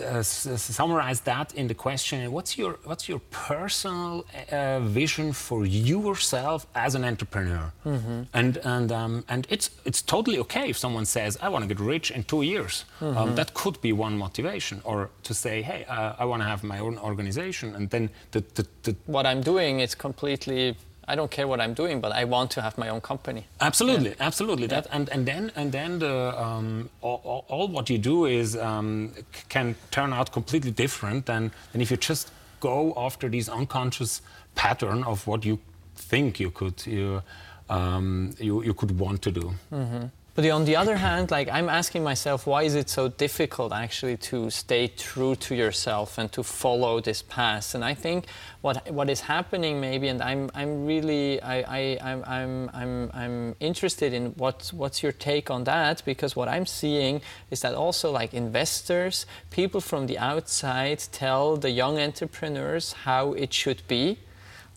uh, 0.00 0.22
summarize 0.22 1.20
that 1.20 1.54
in 1.54 1.66
the 1.66 1.74
question: 1.74 2.30
What's 2.30 2.58
your 2.58 2.78
what's 2.84 3.08
your 3.08 3.20
personal 3.30 4.24
uh, 4.50 4.80
vision 4.80 5.32
for 5.32 5.64
yourself 5.64 6.66
as 6.74 6.94
an 6.94 7.04
entrepreneur? 7.04 7.72
Mm-hmm. 7.86 8.22
And 8.34 8.58
and 8.58 8.92
um, 8.92 9.24
and 9.28 9.46
it's 9.48 9.70
it's 9.86 10.02
totally 10.02 10.38
okay 10.40 10.68
if 10.68 10.76
someone 10.76 11.06
says, 11.06 11.38
"I 11.40 11.48
want 11.48 11.62
to 11.64 11.68
get 11.74 11.80
rich 11.80 12.10
in 12.10 12.24
two 12.24 12.42
years." 12.42 12.84
Um, 13.00 13.08
mm-hmm. 13.08 13.18
Um, 13.18 13.34
that 13.36 13.54
could 13.54 13.80
be 13.80 13.92
one 13.92 14.18
motivation, 14.18 14.80
or 14.84 15.08
to 15.22 15.34
say, 15.34 15.62
"Hey, 15.62 15.86
uh, 15.88 16.14
I 16.18 16.26
want 16.26 16.42
to 16.42 16.48
have 16.48 16.62
my 16.62 16.78
own 16.78 16.98
organization," 16.98 17.74
and 17.74 17.88
then 17.88 18.10
the, 18.32 18.44
the, 18.54 18.66
the 18.82 18.96
what 19.06 19.24
I'm 19.24 19.40
doing 19.40 19.80
is 19.80 19.94
completely 19.94 20.76
I 21.08 21.14
don't 21.16 21.30
care 21.30 21.48
what 21.48 21.60
I'm 21.60 21.74
doing, 21.74 22.00
but 22.00 22.12
I 22.12 22.24
want 22.24 22.50
to 22.52 22.62
have 22.62 22.78
my 22.78 22.88
own 22.88 23.00
company. 23.00 23.46
Absolutely, 23.60 24.10
yeah. 24.10 24.26
absolutely. 24.26 24.64
Yeah. 24.64 24.80
That 24.80 24.86
and, 24.92 25.08
and 25.08 25.26
then 25.26 25.52
and 25.56 25.72
then 25.72 25.98
the 25.98 26.40
um, 26.40 26.90
all, 27.00 27.44
all, 27.48 27.68
what 27.68 27.90
you 27.90 27.98
do 27.98 28.26
is 28.26 28.56
um, 28.56 29.12
can 29.48 29.74
turn 29.90 30.12
out 30.12 30.32
completely 30.32 30.70
different 30.70 31.26
than 31.26 31.50
than 31.72 31.80
if 31.80 31.90
you 31.90 31.96
just 31.96 32.30
go 32.60 32.94
after 32.96 33.28
these 33.28 33.48
unconscious 33.48 34.22
pattern 34.54 35.02
of 35.04 35.26
what 35.26 35.44
you 35.44 35.58
think 35.96 36.38
you 36.38 36.50
could 36.50 36.86
you 36.86 37.22
um, 37.68 38.34
you, 38.38 38.62
you 38.62 38.74
could 38.74 38.98
want 38.98 39.22
to 39.22 39.30
do. 39.30 39.54
Mm-hmm. 39.72 40.06
But 40.34 40.48
on 40.48 40.64
the 40.64 40.76
other 40.76 40.96
hand, 40.96 41.30
like 41.30 41.50
I'm 41.50 41.68
asking 41.68 42.02
myself, 42.02 42.46
why 42.46 42.62
is 42.62 42.74
it 42.74 42.88
so 42.88 43.08
difficult 43.08 43.70
actually 43.70 44.16
to 44.28 44.48
stay 44.48 44.88
true 44.88 45.34
to 45.36 45.54
yourself 45.54 46.16
and 46.16 46.32
to 46.32 46.42
follow 46.42 47.00
this 47.00 47.20
path? 47.20 47.74
And 47.74 47.84
I 47.84 47.92
think 47.92 48.24
what 48.62 48.90
what 48.90 49.10
is 49.10 49.20
happening 49.20 49.78
maybe, 49.78 50.08
and 50.08 50.22
I'm 50.22 50.50
I'm 50.54 50.86
really 50.86 51.42
I, 51.42 51.58
I 51.60 51.98
I'm 52.00 52.24
I'm 52.26 52.70
I'm 52.72 53.10
I'm 53.12 53.56
interested 53.60 54.14
in 54.14 54.30
what 54.38 54.70
what's 54.74 55.02
your 55.02 55.12
take 55.12 55.50
on 55.50 55.64
that 55.64 56.02
because 56.06 56.34
what 56.34 56.48
I'm 56.48 56.64
seeing 56.64 57.20
is 57.50 57.60
that 57.60 57.74
also 57.74 58.10
like 58.10 58.32
investors, 58.32 59.26
people 59.50 59.82
from 59.82 60.06
the 60.06 60.18
outside 60.18 61.00
tell 61.12 61.58
the 61.58 61.70
young 61.70 61.98
entrepreneurs 61.98 62.94
how 63.04 63.34
it 63.34 63.52
should 63.52 63.86
be, 63.86 64.18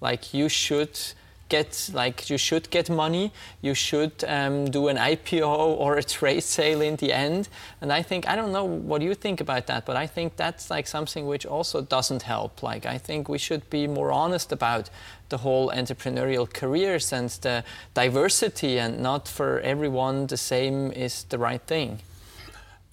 like 0.01 0.33
you 0.33 0.49
should 0.49 0.99
get 1.49 1.89
like 1.93 2.29
you 2.29 2.37
should 2.37 2.69
get 2.69 2.89
money. 2.89 3.31
You 3.61 3.73
should 3.73 4.23
um, 4.27 4.65
do 4.65 4.87
an 4.87 4.97
ipo 4.97 5.47
or 5.47 5.97
a 5.97 6.03
trade 6.03 6.43
sale 6.43 6.81
in 6.81 6.95
the 6.95 7.13
end. 7.13 7.49
And 7.81 7.91
i 7.91 8.01
think 8.01 8.27
i 8.27 8.35
don't 8.35 8.51
know 8.51 8.63
what 8.63 9.01
you 9.01 9.13
think 9.13 9.41
about 9.41 9.67
that 9.67 9.85
but 9.85 9.95
i 9.95 10.07
think 10.07 10.35
that's 10.35 10.69
like 10.69 10.87
something 10.87 11.25
which 11.27 11.45
also 11.45 11.81
doesn't 11.81 12.23
help. 12.23 12.63
Like 12.63 12.85
i 12.85 12.97
think 12.97 13.29
we 13.29 13.37
should 13.37 13.69
be 13.69 13.87
more 13.87 14.11
honest 14.11 14.51
about 14.51 14.89
the 15.29 15.37
whole 15.37 15.71
entrepreneurial 15.71 16.51
careers 16.51 17.11
and 17.13 17.29
the 17.41 17.63
diversity 17.93 18.79
and 18.79 18.99
not 18.99 19.27
for 19.27 19.59
everyone 19.61 20.27
the 20.27 20.37
same 20.37 20.91
is 20.91 21.23
the 21.29 21.37
right 21.37 21.61
thing 21.61 21.99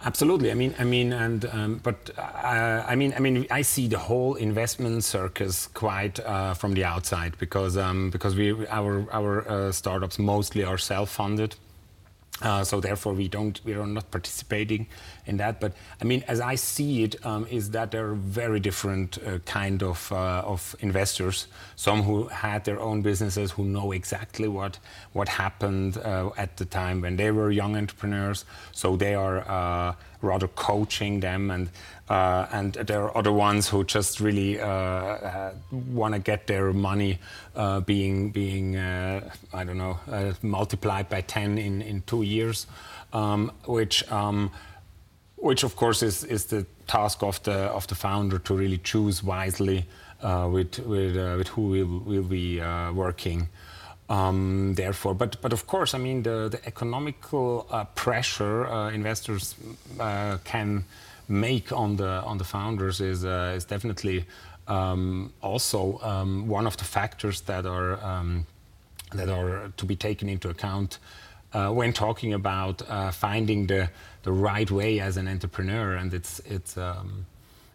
Absolutely. 0.04 0.50
I 0.50 0.54
mean, 0.54 0.74
I 0.80 0.84
mean, 0.84 1.12
and 1.12 1.44
um, 1.46 1.80
but 1.82 2.10
uh, 2.18 2.84
I 2.86 2.96
mean, 2.96 3.14
I 3.16 3.20
mean, 3.20 3.46
I 3.50 3.62
see 3.62 3.86
the 3.86 3.98
whole 3.98 4.34
investment 4.34 5.04
circus 5.04 5.68
quite 5.68 6.18
uh, 6.20 6.54
from 6.54 6.74
the 6.74 6.84
outside 6.84 7.38
because 7.38 7.76
um, 7.76 8.10
because 8.10 8.34
we 8.34 8.66
our 8.66 9.06
our 9.12 9.48
uh, 9.48 9.72
startups 9.72 10.18
mostly 10.18 10.64
are 10.64 10.78
self-funded. 10.78 11.54
Uh, 12.40 12.64
so 12.64 12.80
therefore, 12.80 13.12
we 13.12 13.28
don't 13.28 13.60
we 13.64 13.74
are 13.74 13.86
not 13.86 14.10
participating 14.10 14.88
in 15.26 15.36
that. 15.38 15.60
But 15.60 15.72
I 16.00 16.04
mean, 16.04 16.24
as 16.28 16.40
I 16.40 16.54
see 16.56 17.04
it, 17.04 17.24
um, 17.24 17.46
is 17.50 17.70
that 17.70 17.90
there 17.90 18.08
are 18.08 18.14
very 18.14 18.60
different 18.60 19.18
uh, 19.18 19.38
kind 19.40 19.82
of 19.82 20.10
uh, 20.12 20.42
of 20.44 20.74
investors. 20.80 21.46
Some 21.76 22.02
who 22.02 22.28
had 22.28 22.64
their 22.64 22.80
own 22.80 23.02
businesses, 23.02 23.52
who 23.52 23.64
know 23.64 23.92
exactly 23.92 24.48
what 24.48 24.78
what 25.12 25.28
happened 25.28 25.98
uh, 25.98 26.30
at 26.36 26.56
the 26.56 26.64
time 26.64 27.00
when 27.00 27.16
they 27.16 27.30
were 27.30 27.50
young 27.50 27.76
entrepreneurs. 27.76 28.44
So 28.72 28.96
they 28.96 29.14
are 29.14 29.48
uh, 29.48 29.94
rather 30.20 30.48
coaching 30.48 31.20
them 31.20 31.50
and. 31.50 31.70
Uh, 32.10 32.46
and 32.52 32.74
there 32.74 33.04
are 33.04 33.16
other 33.16 33.32
ones 33.32 33.68
who 33.68 33.84
just 33.84 34.20
really 34.20 34.60
uh, 34.60 35.52
want 35.70 36.12
to 36.12 36.20
get 36.20 36.46
their 36.46 36.70
money 36.70 37.18
being 37.86 38.28
being 38.28 38.76
I 38.76 39.64
don't 39.64 39.78
know 39.78 39.98
multiplied 40.42 41.08
by 41.08 41.22
10 41.22 41.56
in, 41.56 41.80
in 41.80 42.02
two 42.02 42.22
years, 42.22 42.66
um, 43.14 43.50
which 43.64 44.10
um, 44.12 44.50
which 45.42 45.64
of 45.64 45.74
course 45.74 46.02
is, 46.02 46.24
is 46.24 46.44
the 46.46 46.64
task 46.86 47.22
of 47.22 47.42
the 47.42 47.52
of 47.52 47.86
the 47.88 47.94
founder 47.94 48.38
to 48.38 48.54
really 48.54 48.78
choose 48.78 49.24
wisely 49.24 49.84
uh, 50.22 50.48
with 50.50 50.78
with, 50.78 51.16
uh, 51.16 51.34
with 51.36 51.48
who 51.48 51.62
will 51.62 51.98
will 52.06 52.28
be 52.28 52.60
uh, 52.60 52.92
working. 52.92 53.48
Um, 54.08 54.74
therefore, 54.74 55.14
but 55.14 55.40
but 55.42 55.52
of 55.52 55.66
course, 55.66 55.94
I 55.94 55.98
mean 55.98 56.22
the 56.22 56.48
the 56.48 56.60
economical 56.66 57.66
uh, 57.70 57.84
pressure 57.94 58.66
uh, 58.66 58.90
investors 58.90 59.54
uh, 59.98 60.38
can 60.44 60.84
make 61.28 61.72
on 61.72 61.96
the 61.96 62.22
on 62.24 62.38
the 62.38 62.44
founders 62.44 63.00
is 63.00 63.24
is 63.24 63.64
definitely 63.64 64.24
um, 64.68 65.32
also 65.40 65.98
um, 66.02 66.48
one 66.48 66.66
of 66.66 66.76
the 66.76 66.84
factors 66.84 67.40
that 67.42 67.66
are 67.66 67.98
um, 68.04 68.46
that 69.10 69.28
are 69.28 69.72
to 69.76 69.86
be 69.86 69.96
taken 69.96 70.28
into 70.28 70.48
account 70.48 70.98
when 71.52 71.92
talking 71.92 72.32
about 72.34 72.82
uh, 72.88 73.10
finding 73.10 73.66
the 73.66 73.88
the 74.22 74.32
right 74.32 74.70
way 74.70 75.00
as 75.00 75.16
an 75.16 75.28
entrepreneur, 75.28 75.96
and 75.96 76.14
it's 76.14 76.40
it's. 76.46 76.76
Um, 76.76 77.26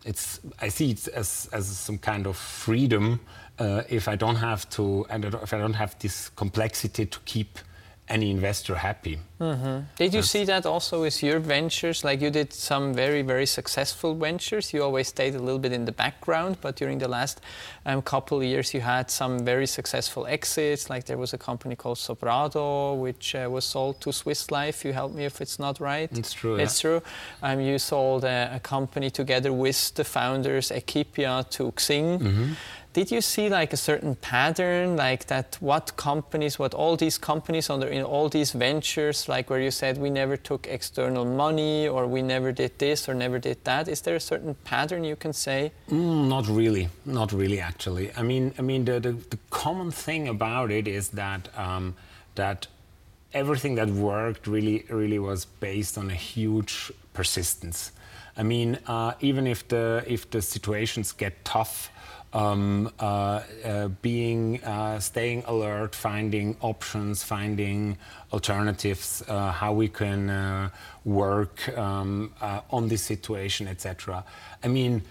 it's, 0.08 0.40
I 0.62 0.70
see 0.70 0.92
it 0.92 1.08
as, 1.10 1.50
as 1.52 1.68
some 1.68 1.98
kind 1.98 2.28
of 2.28 2.38
freedom 2.38 3.20
uh, 3.60 3.84
if 3.90 4.08
I 4.08 4.16
don't 4.16 4.38
have 4.38 4.70
to, 4.72 5.06
and 5.10 5.26
if 5.26 5.54
I 5.54 5.58
don't 5.58 5.74
have 5.74 6.00
this 6.00 6.30
complexity 6.30 7.06
to 7.06 7.20
keep 7.26 7.60
any 8.10 8.32
investor 8.32 8.76
happy. 8.76 9.20
Mm-hmm. 9.42 9.80
Did 9.98 10.14
you 10.14 10.22
That's 10.22 10.32
see 10.32 10.46
that 10.46 10.66
also 10.66 11.02
with 11.02 11.22
your 11.22 11.40
ventures? 11.40 12.06
Like 12.06 12.22
you 12.22 12.30
did 12.30 12.54
some 12.54 12.94
very, 12.94 13.22
very 13.22 13.46
successful 13.46 14.16
ventures. 14.16 14.74
You 14.74 14.84
always 14.84 15.10
stayed 15.10 15.36
a 15.36 15.40
little 15.40 15.60
bit 15.60 15.74
in 15.74 15.84
the 15.84 15.92
background, 15.92 16.58
but 16.62 16.78
during 16.78 17.00
the 17.00 17.10
last 17.10 17.42
um, 17.88 18.02
couple 18.02 18.38
of 18.38 18.44
years, 18.44 18.74
you 18.74 18.82
had 18.82 19.10
some 19.10 19.40
very 19.40 19.66
successful 19.66 20.28
exits. 20.28 20.90
Like 20.90 21.06
there 21.06 21.18
was 21.18 21.34
a 21.34 21.38
company 21.38 21.76
called 21.76 21.98
Sobrado, 21.98 23.00
which 23.00 23.34
uh, 23.34 23.48
was 23.50 23.64
sold 23.64 24.02
to 24.02 24.12
Swiss 24.12 24.52
Life. 24.52 24.84
You 24.84 24.92
help 24.92 25.14
me 25.14 25.24
if 25.24 25.40
it's 25.40 25.58
not 25.58 25.80
right. 25.80 26.10
It's 26.12 26.34
true. 26.34 26.58
It's 26.58 26.84
yeah. 26.84 26.90
true. 26.90 27.02
Um, 27.42 27.62
you 27.62 27.80
sold 27.80 28.26
a, 28.26 28.52
a, 28.56 28.60
company 28.60 29.10
together 29.10 29.54
with 29.54 29.94
the 29.96 30.04
founders, 30.04 30.70
Equipia, 30.70 31.50
to 31.52 31.72
Xing. 31.72 32.20
Mm-hmm 32.20 32.54
did 32.98 33.12
you 33.12 33.22
see 33.22 33.48
like 33.48 33.74
a 33.74 33.78
certain 33.78 34.16
pattern 34.16 34.96
like 34.96 35.28
that 35.28 35.56
what 35.60 35.96
companies 35.98 36.58
what 36.58 36.74
all 36.74 36.96
these 36.98 37.16
companies 37.20 37.70
under 37.70 37.88
in 37.88 38.02
all 38.02 38.28
these 38.28 38.54
ventures 38.54 39.30
like 39.30 39.52
where 39.52 39.62
you 39.62 39.70
said 39.70 40.00
we 40.00 40.10
never 40.10 40.36
took 40.36 40.66
external 40.66 41.24
money 41.24 41.88
or 41.88 42.08
we 42.08 42.24
never 42.24 42.52
did 42.52 42.72
this 42.80 43.08
or 43.08 43.14
never 43.14 43.38
did 43.38 43.64
that 43.66 43.88
is 43.88 44.02
there 44.02 44.16
a 44.16 44.20
certain 44.20 44.56
pattern 44.64 45.04
you 45.04 45.16
can 45.16 45.32
say 45.32 45.72
mm, 45.92 46.28
not 46.28 46.48
really 46.48 46.90
not 47.06 47.32
really 47.32 47.60
actually 47.78 48.10
i 48.18 48.24
mean 48.24 48.52
i 48.58 48.62
mean 48.64 48.86
the, 48.86 49.00
the, 49.00 49.12
the 49.34 49.38
common 49.52 49.92
thing 49.92 50.28
about 50.28 50.72
it 50.72 50.88
is 50.88 51.10
that 51.10 51.48
um, 51.56 51.94
that 52.34 52.66
everything 53.34 53.76
that 53.76 53.88
worked 53.88 54.48
really 54.48 54.84
really 54.90 55.20
was 55.20 55.46
based 55.46 55.96
on 55.96 56.10
a 56.10 56.16
huge 56.16 56.92
persistence 57.14 57.92
i 58.36 58.42
mean 58.42 58.80
uh, 58.88 59.12
even 59.20 59.46
if 59.46 59.68
the 59.68 60.04
if 60.08 60.28
the 60.32 60.42
situations 60.42 61.12
get 61.12 61.34
tough 61.46 61.92
um, 62.34 62.92
uh, 63.00 63.42
uh, 63.64 63.88
being 64.02 64.62
uh, 64.64 65.00
staying 65.00 65.44
alert, 65.48 65.96
finding 65.96 66.58
options, 66.60 67.24
finding 67.24 67.98
alternatives, 68.34 69.24
uh, 69.30 69.50
how 69.52 69.72
we 69.72 69.88
can 69.88 70.30
uh, 70.30 70.70
work 71.06 71.56
um, 71.78 72.34
on 72.70 72.90
this 72.90 73.02
situation, 73.02 73.66
etc. 73.68 74.26
I 74.62 74.68
mean. 74.68 75.04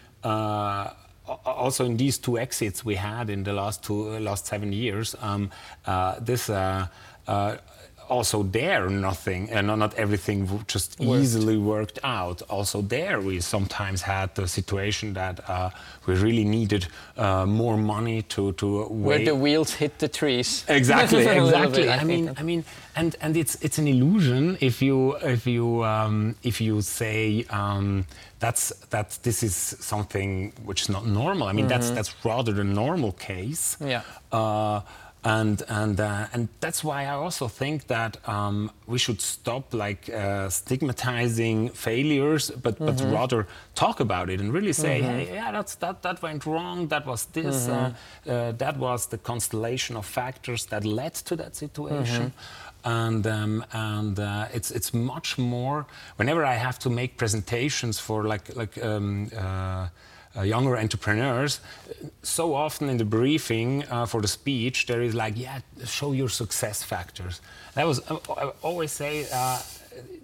Also, 1.27 1.85
in 1.85 1.97
these 1.97 2.19
two 2.19 2.39
exits 2.39 2.85
we 2.85 2.95
had 2.95 3.31
in 3.31 3.45
the 3.45 3.53
last 3.53 3.83
two 3.83 4.19
last 4.19 4.47
seven 4.47 4.73
years, 4.73 5.15
um, 5.21 5.51
uh, 5.85 6.19
this 6.21 6.49
uh, 6.49 6.87
uh, 7.27 7.57
also 8.09 8.43
there 8.43 8.89
nothing 8.89 9.51
and 9.51 9.71
uh, 9.71 9.77
not 9.77 9.95
everything 9.95 10.65
just 10.67 10.99
worked. 10.99 11.23
easily 11.23 11.57
worked 11.57 11.99
out 12.05 12.43
also 12.49 12.83
there 12.83 13.21
we 13.21 13.41
sometimes 13.41 14.03
had 14.03 14.35
the 14.35 14.47
situation 14.47 15.13
that 15.15 15.41
uh, 15.49 15.71
we 16.07 16.15
really 16.15 16.45
needed 16.45 16.87
uh, 17.17 17.47
more 17.47 17.77
money 17.77 18.23
to 18.23 18.53
to 18.53 18.85
where 18.85 19.25
the 19.25 19.35
wheels 19.35 19.75
hit 19.75 19.99
the 19.99 20.09
trees 20.09 20.65
exactly 20.69 21.27
exactly 21.27 21.83
bit, 21.83 21.91
I, 21.91 21.99
I 21.99 22.05
mean 22.05 22.35
i 22.37 22.43
mean 22.43 22.65
and 22.95 23.17
and 23.21 23.37
it's 23.37 23.55
it's 23.63 23.79
an 23.79 23.87
illusion 23.87 24.57
if 24.61 24.81
you 24.81 25.17
if 25.17 25.47
you 25.47 25.85
um, 25.85 26.35
if 26.43 26.61
you 26.61 26.81
say 26.81 27.45
um, 27.51 28.07
that's 28.39 28.71
that 28.91 29.19
this 29.23 29.43
is 29.43 29.55
something 29.55 30.53
which 30.65 30.83
is 30.83 30.89
not 30.89 31.07
normal 31.07 31.49
i 31.49 31.53
mean 31.53 31.67
mm 31.67 31.69
-hmm. 31.69 31.69
that's 31.69 31.87
mm-hmm. 31.87 31.97
that's 31.97 32.13
rather 32.25 32.53
the 32.55 32.65
normal 32.65 33.13
case 33.13 33.77
yeah 33.81 34.03
uh, 34.33 34.81
and 35.27 35.63
and 35.69 35.99
uh, 35.99 36.29
and 36.33 36.49
that's 36.61 36.85
why 36.85 37.03
I 37.03 37.15
also 37.15 37.49
think 37.49 37.89
that 37.89 38.17
um, 38.29 38.71
we 38.87 38.97
should 38.97 39.21
stop 39.21 39.75
like 39.75 40.09
uh, 40.09 40.49
stigmatizing 40.49 41.71
failures, 41.71 42.51
but 42.51 42.75
mm-hmm. 42.77 42.87
but 42.87 43.13
rather 43.13 43.49
talk 43.75 43.99
about 43.99 44.31
it 44.31 44.41
and 44.41 44.53
really 44.53 44.73
say, 44.73 45.01
mm-hmm. 45.01 45.11
hey, 45.11 45.35
yeah, 45.35 45.51
that's 45.51 45.75
that 45.77 46.03
that 46.03 46.23
went 46.23 46.47
wrong. 46.47 46.87
That 46.89 47.07
was 47.07 47.25
this. 47.27 47.67
Mm-hmm. 47.67 48.31
Uh, 48.31 48.33
uh 48.33 48.53
that 48.53 48.77
was 48.79 49.07
the 49.07 49.19
constellation 49.19 49.97
of 49.97 50.07
factors 50.07 50.67
that 50.67 50.85
led 50.85 51.15
to 51.15 51.35
that 51.37 51.57
situation. 51.57 52.27
Mm-hmm. 52.27 52.89
And 52.89 53.27
um, 53.27 53.65
and 53.73 54.21
uh, 54.21 54.47
it's 54.55 54.71
it's 54.71 54.95
much 54.95 55.39
more. 55.39 55.87
Whenever 56.19 56.45
I 56.45 56.55
have 56.55 56.79
to 56.81 56.91
make 56.91 57.17
presentations 57.17 57.99
for 57.99 58.23
like 58.25 58.55
like. 58.55 58.85
Um, 58.85 59.31
uh, 60.37 60.43
younger 60.43 60.77
entrepreneurs, 60.77 61.61
so 62.23 62.55
often 62.55 62.89
in 62.89 62.97
the 62.97 63.05
briefing 63.05 63.85
uh, 63.91 64.07
for 64.07 64.21
the 64.21 64.29
speech, 64.29 64.87
there 64.87 65.03
is 65.03 65.15
like, 65.15 65.37
yeah, 65.37 65.61
show 65.85 66.13
your 66.13 66.29
success 66.29 66.83
factors. 66.83 67.41
That 67.75 67.87
was, 67.87 68.01
uh, 68.11 68.19
I 68.37 68.53
always 68.63 68.93
say, 68.93 69.27
uh, 69.33 69.61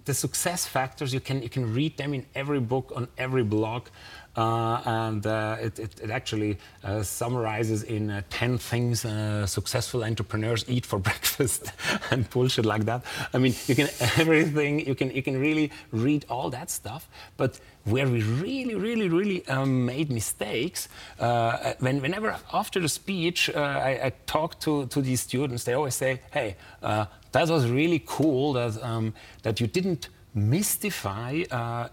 the 0.05 0.13
success 0.13 0.65
factors, 0.65 1.13
you 1.13 1.19
can, 1.19 1.41
you 1.41 1.49
can 1.49 1.73
read 1.73 1.97
them 1.97 2.13
in 2.13 2.25
every 2.35 2.59
book, 2.59 2.91
on 2.95 3.07
every 3.17 3.43
blog. 3.43 3.87
Uh, 4.35 4.81
and 4.85 5.27
uh, 5.27 5.57
it, 5.61 5.77
it, 5.77 6.01
it, 6.01 6.09
actually 6.09 6.57
uh, 6.83 7.03
summarizes 7.03 7.83
in 7.83 8.09
uh, 8.09 8.21
10 8.31 8.57
things 8.57 9.05
uh, 9.05 9.45
successful 9.45 10.03
entrepreneurs 10.03 10.65
eat 10.67 10.87
for 10.87 10.97
breakfast 11.09 11.71
and 12.09 12.27
bullshit 12.31 12.65
like 12.65 12.85
that. 12.85 13.03
I 13.31 13.37
mean, 13.37 13.53
you 13.67 13.75
can 13.75 13.89
everything, 14.17 14.87
you 14.87 14.95
can, 14.95 15.11
you 15.11 15.21
can 15.21 15.39
really 15.39 15.71
read 15.91 16.25
all 16.29 16.49
that 16.49 16.71
stuff, 16.71 17.07
but 17.37 17.59
where 17.83 18.07
we 18.07 18.23
really, 18.23 18.73
really, 18.73 19.07
really 19.07 19.47
um, 19.49 19.85
made 19.85 20.09
mistakes, 20.09 20.89
uh, 21.19 21.73
when, 21.77 22.01
whenever 22.01 22.35
after 22.51 22.79
the 22.79 22.89
speech 22.89 23.53
I, 23.55 23.99
I, 24.05 24.13
talk 24.25 24.59
to, 24.61 24.87
to 24.87 25.01
these 25.01 25.21
students, 25.21 25.65
they 25.65 25.73
always 25.73 25.93
say, 25.93 26.21
hey, 26.31 26.55
that 26.81 27.49
was 27.49 27.69
really 27.69 28.01
cool 28.03 28.53
that, 28.53 28.81
um, 28.81 29.13
that 29.43 29.59
you 29.61 29.67
didn't 29.67 30.09
mystify 30.33 31.43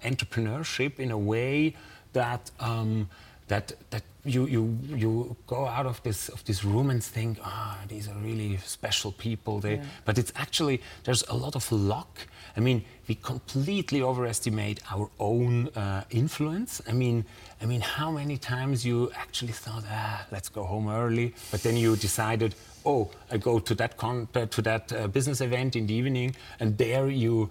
entrepreneurship 0.02 0.98
in 0.98 1.10
a 1.10 1.18
way 1.18 1.74
that 2.12 2.50
um, 2.60 3.08
that 3.48 3.72
that 3.90 4.02
you 4.24 4.46
you 4.46 4.78
you 4.94 5.36
go 5.46 5.66
out 5.66 5.86
of 5.86 6.02
this 6.02 6.28
of 6.28 6.44
this 6.44 6.64
room 6.64 6.90
and 6.90 7.02
think, 7.02 7.38
ah, 7.42 7.78
oh, 7.78 7.86
these 7.88 8.08
are 8.08 8.18
really 8.22 8.58
special 8.58 9.12
people. 9.12 9.60
They, 9.60 9.76
yeah. 9.76 9.84
but 10.04 10.18
it's 10.18 10.32
actually 10.36 10.80
there's 11.04 11.24
a 11.28 11.34
lot 11.34 11.56
of 11.56 11.70
luck. 11.72 12.26
I 12.56 12.60
mean, 12.60 12.84
we 13.08 13.14
completely 13.14 14.02
overestimate 14.02 14.80
our 14.90 15.08
own 15.18 15.68
uh, 15.68 16.04
influence. 16.10 16.82
I 16.88 16.92
mean, 16.92 17.24
I 17.62 17.66
mean, 17.66 17.80
how 17.80 18.10
many 18.10 18.36
times 18.38 18.84
you 18.84 19.10
actually 19.14 19.52
thought, 19.52 19.84
ah, 19.88 20.26
let's 20.30 20.48
go 20.48 20.64
home 20.64 20.88
early, 20.88 21.34
but 21.50 21.62
then 21.62 21.76
you 21.76 21.96
decided, 21.96 22.54
oh, 22.84 23.10
I 23.30 23.38
go 23.38 23.58
to 23.58 23.74
that 23.76 23.96
con- 23.96 24.28
to 24.32 24.62
that 24.62 24.92
uh, 24.92 25.06
business 25.08 25.40
event 25.40 25.76
in 25.76 25.86
the 25.86 25.94
evening, 25.94 26.36
and 26.58 26.76
there 26.76 27.08
you 27.08 27.50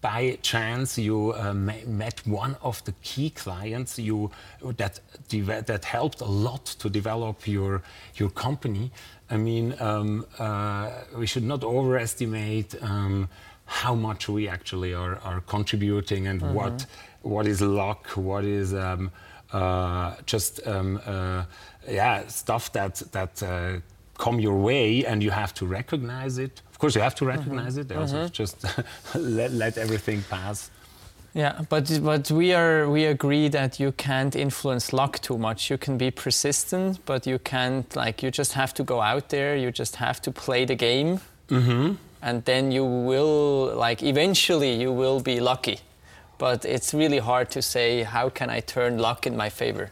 by 0.00 0.38
chance 0.42 0.96
you 0.98 1.34
uh, 1.34 1.52
met 1.54 2.26
one 2.26 2.56
of 2.62 2.82
the 2.84 2.92
key 3.02 3.30
clients 3.30 3.98
you 3.98 4.30
that 4.76 5.00
that 5.30 5.84
helped 5.84 6.20
a 6.20 6.24
lot 6.46 6.64
to 6.64 6.88
develop 6.88 7.46
your 7.46 7.82
your 8.16 8.30
company. 8.30 8.90
I 9.30 9.36
mean, 9.36 9.74
um, 9.78 10.26
uh, 10.38 10.90
we 11.16 11.26
should 11.26 11.44
not 11.44 11.62
overestimate 11.62 12.74
um, 12.82 13.28
how 13.66 13.94
much 13.94 14.28
we 14.28 14.48
actually 14.48 14.92
are, 14.94 15.16
are 15.18 15.40
contributing 15.42 16.26
and 16.26 16.40
mm-hmm. 16.40 16.54
what 16.54 16.86
what 17.22 17.46
is 17.46 17.60
luck, 17.60 18.08
what 18.16 18.44
is 18.44 18.74
um, 18.74 19.10
uh, 19.52 20.16
just 20.26 20.66
um, 20.66 21.00
uh, 21.06 21.44
yeah 21.88 22.26
stuff 22.26 22.72
that 22.72 22.96
that 23.12 23.42
uh, 23.42 23.78
come 24.24 24.36
your 24.46 24.58
way 24.68 25.06
and 25.10 25.22
you 25.22 25.32
have 25.32 25.52
to 25.60 25.64
recognize 25.78 26.34
it 26.46 26.54
Of 26.72 26.78
course, 26.78 26.94
you 26.94 27.02
have 27.02 27.14
to 27.16 27.26
recognize 27.26 27.74
mm 27.74 27.86
-hmm. 27.86 27.90
it. 27.90 27.96
Also, 27.96 28.16
mm 28.16 28.22
-hmm. 28.22 28.30
just 28.32 28.56
let, 29.38 29.50
let 29.52 29.76
everything 29.76 30.22
pass. 30.28 30.70
Yeah, 31.32 31.60
but 31.68 32.02
but 32.02 32.30
we 32.30 32.56
are 32.56 32.90
we 32.90 33.08
agree 33.08 33.48
that 33.50 33.76
you 33.76 33.92
can't 33.96 34.34
influence 34.34 34.96
luck 34.96 35.18
too 35.18 35.38
much. 35.38 35.68
You 35.68 35.78
can 35.78 35.96
be 35.96 36.10
persistent, 36.10 37.04
but 37.04 37.26
you 37.26 37.38
can't 37.42 37.94
like 38.04 38.26
you 38.26 38.30
just 38.36 38.52
have 38.52 38.72
to 38.72 38.84
go 38.84 39.00
out 39.00 39.28
there. 39.28 39.56
You 39.56 39.70
just 39.74 39.96
have 39.96 40.20
to 40.20 40.30
play 40.30 40.66
the 40.66 40.76
game, 40.76 41.18
mm 41.48 41.62
-hmm. 41.62 41.96
and 42.20 42.44
then 42.44 42.72
you 42.72 43.06
will 43.08 43.86
like 43.88 44.08
eventually 44.08 44.80
you 44.82 44.96
will 44.96 45.22
be 45.22 45.40
lucky. 45.40 45.78
But 46.38 46.64
it's 46.64 46.92
really 46.92 47.20
hard 47.20 47.50
to 47.50 47.60
say 47.60 48.04
how 48.04 48.30
can 48.32 48.50
I 48.50 48.62
turn 48.62 49.00
luck 49.00 49.26
in 49.26 49.36
my 49.36 49.50
favor. 49.50 49.88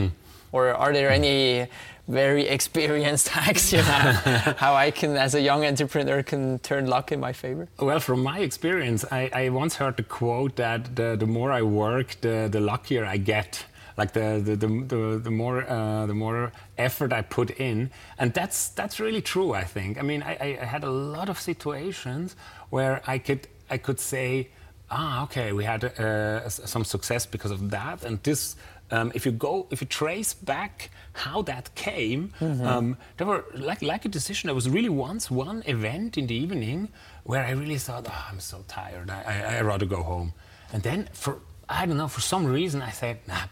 or 0.52 0.74
are 0.74 0.92
there 0.92 1.10
any 1.10 1.68
very 2.08 2.48
experienced 2.48 3.28
hacks 3.38 3.72
you 3.72 3.82
how 3.82 4.74
I 4.74 4.90
can, 4.90 5.16
as 5.16 5.34
a 5.34 5.40
young 5.40 5.64
entrepreneur, 5.64 6.22
can 6.22 6.58
turn 6.60 6.86
luck 6.86 7.12
in 7.12 7.20
my 7.20 7.32
favor? 7.32 7.68
Well, 7.78 8.00
from 8.00 8.22
my 8.22 8.40
experience, 8.40 9.04
I, 9.10 9.30
I 9.32 9.48
once 9.50 9.76
heard 9.76 9.96
the 9.96 10.02
quote 10.02 10.56
that 10.56 10.96
the, 10.96 11.16
the 11.16 11.26
more 11.26 11.52
I 11.52 11.62
work, 11.62 12.16
the, 12.20 12.48
the 12.50 12.60
luckier 12.60 13.04
I 13.04 13.18
get. 13.18 13.64
Like 13.96 14.12
the 14.12 14.40
the, 14.44 14.54
the, 14.54 14.68
the, 14.68 15.20
the 15.24 15.30
more 15.32 15.68
uh, 15.68 16.06
the 16.06 16.14
more 16.14 16.52
effort 16.76 17.12
I 17.12 17.22
put 17.22 17.50
in, 17.58 17.90
and 18.16 18.32
that's 18.32 18.68
that's 18.68 19.00
really 19.00 19.20
true. 19.20 19.54
I 19.54 19.64
think. 19.64 19.98
I 19.98 20.02
mean, 20.02 20.22
I, 20.22 20.56
I 20.62 20.64
had 20.64 20.84
a 20.84 20.90
lot 20.90 21.28
of 21.28 21.40
situations 21.40 22.36
where 22.70 23.02
I 23.08 23.18
could 23.18 23.48
I 23.68 23.76
could 23.76 23.98
say, 23.98 24.50
ah, 24.88 25.24
okay, 25.24 25.52
we 25.52 25.64
had 25.64 25.82
uh, 25.82 26.48
some 26.48 26.84
success 26.84 27.26
because 27.26 27.50
of 27.50 27.70
that, 27.70 28.04
and 28.04 28.22
this 28.22 28.54
um, 28.90 29.12
if 29.14 29.26
you 29.26 29.32
go, 29.32 29.66
if 29.70 29.80
you 29.80 29.86
trace 29.86 30.34
back 30.34 30.90
how 31.12 31.42
that 31.42 31.74
came, 31.74 32.32
mm-hmm. 32.40 32.66
um, 32.66 32.96
there 33.16 33.26
were 33.26 33.44
like 33.54 33.82
like 33.82 34.04
a 34.04 34.08
decision. 34.08 34.48
There 34.48 34.54
was 34.54 34.68
really 34.68 34.88
once 34.88 35.30
one 35.30 35.62
event 35.66 36.16
in 36.16 36.26
the 36.26 36.34
evening 36.34 36.88
where 37.24 37.44
I 37.44 37.50
really 37.50 37.78
thought, 37.78 38.06
oh, 38.08 38.26
I'm 38.30 38.40
so 38.40 38.64
tired. 38.66 39.10
I, 39.10 39.22
I, 39.26 39.56
I 39.56 39.60
rather 39.60 39.86
go 39.86 40.02
home. 40.02 40.32
And 40.72 40.82
then 40.82 41.08
for 41.12 41.40
I 41.68 41.84
don't 41.86 41.98
know 41.98 42.08
for 42.08 42.20
some 42.20 42.46
reason 42.46 42.80
I 42.80 42.90
said, 42.90 43.18
nah, 43.26 43.42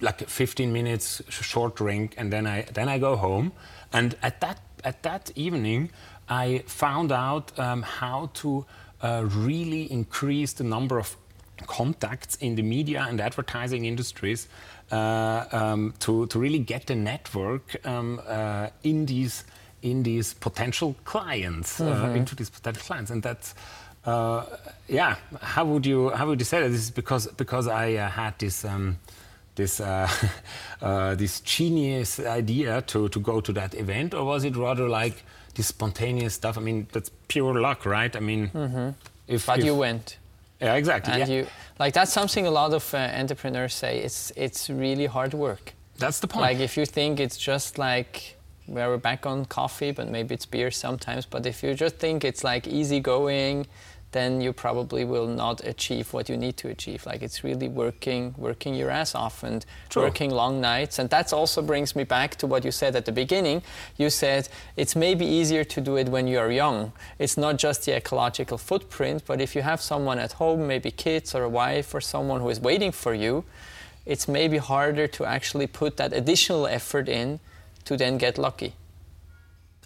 like 0.00 0.28
15 0.28 0.72
minutes 0.72 1.22
short 1.28 1.76
drink, 1.76 2.14
and 2.16 2.32
then 2.32 2.46
I 2.46 2.62
then 2.62 2.88
I 2.88 2.98
go 2.98 3.16
home. 3.16 3.52
And 3.92 4.16
at 4.22 4.40
that 4.40 4.58
at 4.82 5.02
that 5.04 5.30
evening, 5.36 5.90
I 6.28 6.64
found 6.66 7.12
out 7.12 7.56
um, 7.58 7.82
how 7.82 8.30
to 8.34 8.66
uh, 9.02 9.24
really 9.26 9.90
increase 9.92 10.52
the 10.52 10.64
number 10.64 10.98
of 10.98 11.16
contacts 11.66 12.36
in 12.36 12.54
the 12.54 12.62
media 12.62 13.06
and 13.08 13.20
advertising 13.20 13.84
industries 13.84 14.48
uh, 14.92 15.44
um, 15.52 15.94
to, 15.98 16.26
to 16.26 16.38
really 16.38 16.58
get 16.58 16.86
the 16.86 16.94
network 16.94 17.76
um, 17.86 18.20
uh, 18.26 18.68
in 18.82 19.06
these 19.06 19.44
in 19.82 20.02
these 20.02 20.32
potential 20.32 20.96
clients 21.04 21.78
uh, 21.78 21.84
mm-hmm. 21.84 22.16
into 22.16 22.34
these 22.34 22.48
potential 22.48 22.82
clients. 22.82 23.10
And 23.10 23.22
that's 23.22 23.54
uh, 24.06 24.44
yeah 24.88 25.16
how 25.40 25.64
would 25.64 25.86
you 25.86 26.10
how 26.10 26.26
would 26.26 26.40
you 26.40 26.44
say 26.44 26.60
that? 26.60 26.70
This 26.70 26.80
is 26.80 26.90
because 26.90 27.26
because 27.28 27.68
I 27.68 27.94
uh, 27.94 28.08
had 28.08 28.38
this 28.38 28.64
um, 28.64 28.98
this 29.54 29.80
uh, 29.80 30.08
this 31.16 31.40
genius 31.40 32.18
idea 32.18 32.82
to 32.82 33.08
to 33.08 33.20
go 33.20 33.40
to 33.40 33.52
that 33.52 33.74
event 33.74 34.14
or 34.14 34.24
was 34.24 34.44
it 34.44 34.56
rather 34.56 34.88
like 34.88 35.22
this 35.54 35.68
spontaneous 35.68 36.34
stuff? 36.34 36.58
I 36.58 36.60
mean 36.60 36.88
that's 36.92 37.10
pure 37.28 37.60
luck 37.60 37.84
right? 37.86 38.14
I 38.16 38.20
mean 38.20 38.48
mm-hmm. 38.48 38.90
if 39.28 39.46
but 39.46 39.58
if, 39.58 39.64
you 39.64 39.74
went 39.74 40.18
yeah, 40.64 40.74
exactly. 40.74 41.12
And 41.12 41.28
yeah. 41.28 41.36
you 41.36 41.46
like 41.78 41.92
that's 41.94 42.12
something 42.12 42.46
a 42.46 42.50
lot 42.50 42.72
of 42.72 42.94
uh, 42.94 42.98
entrepreneurs 42.98 43.74
say. 43.74 43.98
It's 43.98 44.32
it's 44.36 44.70
really 44.70 45.06
hard 45.06 45.34
work. 45.34 45.74
That's 45.98 46.20
the 46.20 46.28
point. 46.28 46.42
Like 46.42 46.58
if 46.58 46.76
you 46.76 46.86
think 46.86 47.20
it's 47.20 47.36
just 47.36 47.78
like 47.78 48.36
we're 48.66 48.96
back 48.96 49.26
on 49.26 49.44
coffee, 49.44 49.92
but 49.92 50.08
maybe 50.08 50.34
it's 50.34 50.46
beer 50.46 50.70
sometimes. 50.70 51.26
But 51.26 51.46
if 51.46 51.62
you 51.62 51.74
just 51.74 51.96
think 51.96 52.24
it's 52.24 52.42
like 52.42 52.66
easy 52.66 53.00
going, 53.00 53.66
then 54.14 54.40
you 54.40 54.52
probably 54.52 55.04
will 55.04 55.26
not 55.26 55.60
achieve 55.66 56.12
what 56.14 56.28
you 56.28 56.36
need 56.36 56.56
to 56.56 56.68
achieve. 56.68 57.04
Like 57.04 57.20
it's 57.20 57.44
really 57.44 57.68
working, 57.68 58.34
working 58.38 58.74
your 58.74 58.88
ass 58.88 59.14
off 59.14 59.42
and 59.42 59.66
True. 59.90 60.04
working 60.04 60.30
long 60.30 60.60
nights. 60.60 60.98
And 60.98 61.10
that 61.10 61.32
also 61.32 61.60
brings 61.60 61.94
me 61.94 62.04
back 62.04 62.36
to 62.36 62.46
what 62.46 62.64
you 62.64 62.70
said 62.70 62.94
at 62.96 63.04
the 63.04 63.12
beginning. 63.12 63.62
You 63.98 64.08
said 64.10 64.48
it's 64.76 64.94
maybe 64.94 65.26
easier 65.26 65.64
to 65.64 65.80
do 65.80 65.96
it 65.96 66.08
when 66.08 66.28
you 66.28 66.38
are 66.38 66.50
young. 66.50 66.92
It's 67.18 67.36
not 67.36 67.58
just 67.58 67.84
the 67.84 67.96
ecological 67.96 68.56
footprint, 68.56 69.24
but 69.26 69.40
if 69.40 69.56
you 69.56 69.62
have 69.62 69.80
someone 69.80 70.18
at 70.18 70.32
home, 70.34 70.66
maybe 70.66 70.90
kids 70.90 71.34
or 71.34 71.42
a 71.42 71.48
wife 71.48 71.92
or 71.94 72.00
someone 72.00 72.40
who 72.40 72.48
is 72.48 72.60
waiting 72.60 72.92
for 72.92 73.14
you, 73.14 73.44
it's 74.06 74.28
maybe 74.28 74.58
harder 74.58 75.08
to 75.08 75.24
actually 75.24 75.66
put 75.66 75.96
that 75.96 76.12
additional 76.12 76.66
effort 76.66 77.08
in 77.08 77.40
to 77.84 77.96
then 77.96 78.16
get 78.16 78.38
lucky. 78.38 78.74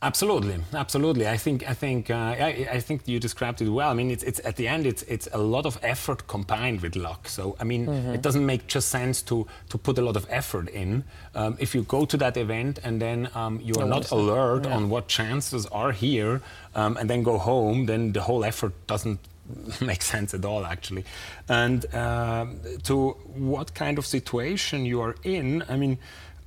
Absolutely, 0.01 0.57
absolutely. 0.75 1.27
I 1.27 1.37
think 1.37 1.69
I 1.69 1.75
think 1.75 2.09
uh, 2.09 2.15
I, 2.15 2.69
I, 2.73 2.81
think 2.81 3.09
you 3.09 3.19
described 3.19 3.61
it 3.61 3.69
well. 3.69 3.91
I 3.91 3.95
mean, 3.95 4.11
it's, 4.13 4.23
it's 4.23 4.41
at 4.45 4.55
the 4.55 4.69
end, 4.69 4.87
it's 4.87 5.03
it's 5.03 5.29
a 5.33 5.39
lot 5.39 5.67
of 5.67 5.77
effort 5.83 6.29
combined 6.29 6.83
with 6.83 6.95
luck. 6.95 7.29
So 7.29 7.57
I 7.59 7.65
mean, 7.65 7.87
mm-hmm. 7.87 8.15
it 8.15 8.23
doesn't 8.23 8.47
make 8.47 8.69
just 8.69 8.91
sense 8.91 9.23
to 9.23 9.47
to 9.71 9.79
put 9.79 9.99
a 9.99 10.03
lot 10.03 10.17
of 10.17 10.25
effort 10.31 10.69
in. 10.69 11.03
Um, 11.35 11.57
if 11.59 11.75
you 11.75 11.83
go 11.83 12.05
to 12.05 12.17
that 12.19 12.37
event 12.37 12.79
and 12.85 13.03
then 13.03 13.29
um, 13.35 13.61
you 13.61 13.75
are 13.75 13.87
no, 13.87 13.97
not 13.97 14.11
alert 14.13 14.67
yeah. 14.67 14.77
on 14.77 14.89
what 14.89 15.09
chances 15.09 15.67
are 15.67 15.91
here, 15.91 16.43
um, 16.77 16.97
and 16.97 17.11
then 17.11 17.25
go 17.25 17.37
home, 17.37 17.87
then 17.87 18.13
the 18.13 18.23
whole 18.23 18.45
effort 18.45 18.73
doesn't 18.87 19.19
make 19.81 20.03
sense 20.03 20.35
at 20.35 20.45
all 20.45 20.67
actually 20.67 21.05
and 21.49 21.87
uh, 21.95 22.47
to 22.83 23.11
what 23.35 23.75
kind 23.75 23.99
of 23.99 24.05
situation 24.05 24.85
you 24.85 25.01
are 25.01 25.15
in 25.25 25.65
i 25.71 25.77
mean 25.77 25.99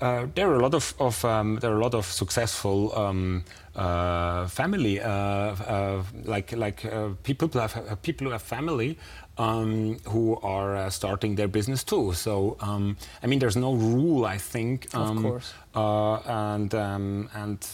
uh, 0.01 0.27
there 0.35 0.49
are 0.49 0.55
a 0.55 0.59
lot 0.59 0.73
of, 0.73 0.93
of 0.99 1.23
um, 1.23 1.57
there 1.57 1.71
are 1.71 1.77
a 1.77 1.83
lot 1.83 1.93
of 1.93 2.05
successful 2.05 2.93
um, 2.97 3.43
uh, 3.75 4.47
family 4.47 4.99
uh, 4.99 5.09
uh 5.09 6.03
like 6.25 6.51
like 6.53 6.83
uh, 6.85 7.09
people 7.23 7.47
who 7.47 7.59
have 7.59 8.01
people 8.01 8.25
who 8.25 8.31
have 8.31 8.41
family 8.41 8.97
um, 9.37 9.97
who 10.09 10.37
are 10.43 10.89
starting 10.89 11.35
their 11.35 11.47
business 11.47 11.83
too. 11.83 12.13
So 12.13 12.57
um, 12.59 12.97
I 13.23 13.27
mean, 13.27 13.39
there's 13.39 13.55
no 13.55 13.73
rule. 13.73 14.25
I 14.25 14.37
think. 14.37 14.85
of 14.93 15.09
um, 15.09 15.21
course. 15.21 15.53
and 15.73 16.75
um, 16.75 17.29
and 17.33 17.65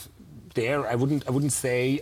there, 0.53 0.85
I 0.87 0.95
wouldn't 0.95 1.27
I 1.27 1.31
wouldn't 1.31 1.53
say 1.53 2.01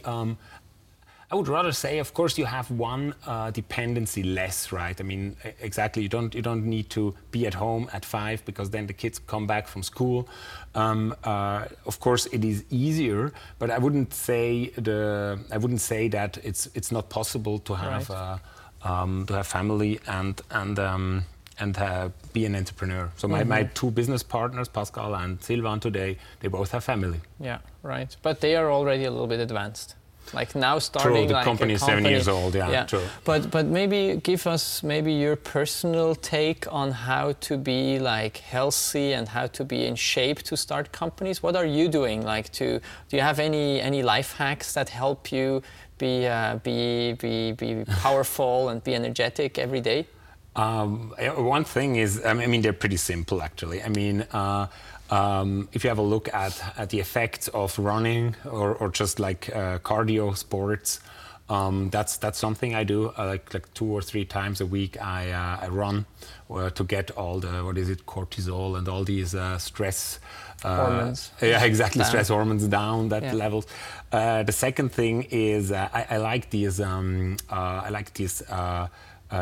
I 1.36 1.38
would 1.38 1.50
rather 1.50 1.74
say, 1.74 2.00
of 2.00 2.14
course, 2.14 2.38
you 2.38 2.46
have 2.46 2.72
one 2.72 3.14
uh, 3.28 3.52
dependency 3.52 4.24
less, 4.24 4.72
right? 4.72 4.98
I 4.98 5.04
mean, 5.04 5.36
exactly. 5.60 6.02
You 6.02 6.08
don't 6.08 6.34
you 6.34 6.42
don't 6.42 6.64
need 6.64 6.90
to 6.92 7.14
be 7.32 7.46
at 7.46 7.54
home 7.54 7.90
at 7.92 8.06
five 8.06 8.46
because 8.46 8.70
then 8.70 8.88
the 8.88 8.94
kids 8.94 9.20
come 9.20 9.46
back 9.46 9.68
from 9.68 9.84
school. 9.84 10.30
Um, 10.76 11.14
uh, 11.26 11.66
of 11.86 12.00
course, 12.00 12.26
it 12.28 12.46
is 12.46 12.64
easier, 12.70 13.34
but 13.60 13.70
I 13.70 13.80
wouldn't 13.80 14.14
say 14.14 14.70
the 14.78 15.38
I 15.52 15.58
wouldn't 15.58 15.82
say 15.82 16.08
that 16.08 16.38
it's 16.42 16.70
it's 16.74 16.90
not 16.90 17.10
possible 17.10 17.60
to 17.60 17.74
have 17.76 18.10
right. 18.10 18.40
uh, 18.84 18.90
um, 18.90 19.26
to 19.28 19.34
have 19.34 19.48
family 19.48 20.00
and 20.08 20.42
and. 20.52 20.80
Um, 20.80 21.26
and 21.58 21.78
uh, 21.78 22.10
be 22.34 22.46
an 22.46 22.54
entrepreneur. 22.54 23.10
So 23.16 23.30
my, 23.30 23.40
mm-hmm. 23.40 23.50
my 23.50 23.64
two 23.64 23.90
business 23.90 24.22
partners, 24.24 24.68
Pascal 24.68 25.16
and 25.16 25.42
Silvan, 25.42 25.80
today 25.80 26.18
they 26.42 26.50
both 26.50 26.72
have 26.72 26.84
family. 26.84 27.22
Yeah, 27.40 27.60
right. 27.82 28.14
But 28.22 28.42
they 28.42 28.58
are 28.58 28.70
already 28.70 29.06
a 29.06 29.12
little 29.12 29.28
bit 29.28 29.40
advanced 29.40 29.96
like 30.34 30.56
now 30.56 30.80
starting 30.80 31.14
true, 31.14 31.28
the 31.28 31.34
like 31.34 31.44
company 31.44 31.74
is 31.74 31.82
seven 31.82 32.06
years 32.06 32.28
old 32.28 32.56
yeah, 32.56 32.70
yeah, 32.70 32.86
true. 32.86 33.04
But 33.24 33.52
but 33.52 33.66
maybe 33.66 34.20
give 34.24 34.48
us 34.48 34.84
maybe 34.84 35.14
your 35.14 35.36
personal 35.36 36.16
take 36.16 36.72
on 36.72 36.92
how 36.92 37.34
to 37.42 37.58
be 37.58 38.00
like 38.00 38.38
healthy 38.38 39.14
and 39.14 39.28
how 39.28 39.48
to 39.48 39.64
be 39.64 39.86
in 39.86 39.96
shape 39.96 40.42
to 40.44 40.58
start 40.58 40.92
companies. 40.92 41.44
What 41.44 41.56
are 41.56 41.66
you 41.66 41.88
doing? 41.88 42.24
Like 42.24 42.52
to 42.54 42.80
do 43.10 43.18
you 43.18 43.22
have 43.22 43.40
any 43.40 43.82
any 43.82 44.04
life 44.04 44.34
hacks 44.34 44.74
that 44.74 44.90
help 44.90 45.32
you 45.32 45.62
be 45.98 46.28
uh, 46.28 46.58
be 46.64 47.14
be 47.14 47.52
be 47.54 47.86
powerful 48.04 48.70
and 48.70 48.84
be 48.84 48.96
energetic 48.96 49.58
every 49.58 49.82
day? 49.82 50.08
Um, 50.56 51.14
one 51.38 51.66
thing 51.66 51.98
is 51.98 52.24
I 52.26 52.34
mean 52.34 52.62
they're 52.62 52.74
pretty 52.74 52.98
simple 52.98 53.42
actually. 53.42 53.84
I 53.84 53.90
mean 53.90 54.22
uh, 54.32 54.68
um, 55.10 55.70
if 55.72 55.84
you 55.84 55.90
have 55.90 56.00
a 56.00 56.04
look 56.04 56.34
at, 56.34 56.60
at 56.78 56.90
the 56.90 57.00
effects 57.00 57.48
of 57.50 57.78
running 57.78 58.36
or, 58.46 58.74
or 58.76 58.90
just 58.90 59.20
like 59.20 59.50
uh, 59.56 59.80
cardio 59.80 60.36
sports, 60.36 61.00
um, 61.48 61.92
that's 61.92 62.18
that's 62.18 62.40
something 62.40 62.74
I 62.74 62.84
do. 62.84 63.14
Uh, 63.16 63.28
like 63.28 63.54
like 63.54 63.72
two 63.76 63.86
or 63.86 64.02
three 64.02 64.26
times 64.26 64.62
a 64.62 64.66
week, 64.66 65.00
I 65.00 65.32
uh, 65.32 65.66
I 65.66 65.68
run 65.68 66.08
uh, 66.50 66.72
to 66.72 66.84
get 66.84 67.12
all 67.12 67.40
the 67.40 67.64
what 67.64 67.78
is 67.78 67.90
it 67.90 68.08
cortisol 68.08 68.78
and 68.78 68.88
all 68.88 69.04
these 69.04 69.36
uh, 69.36 69.60
stress 69.60 70.20
uh, 70.64 70.88
hormones. 70.88 71.32
Yeah, 71.42 71.64
exactly. 71.64 72.00
Down. 72.00 72.10
Stress 72.10 72.30
hormones 72.30 72.68
down 72.68 73.10
that 73.10 73.22
yeah. 73.22 73.34
levels. 73.34 73.68
the 74.10 74.52
second 74.52 74.92
thing 74.92 75.28
is 75.30 75.72
I, 75.72 76.08
I, 76.10 76.18
like 76.18 76.50
these 76.50 76.82
um, 76.82 77.38
I 77.50 77.90
like 77.90 78.16
these 78.16 78.42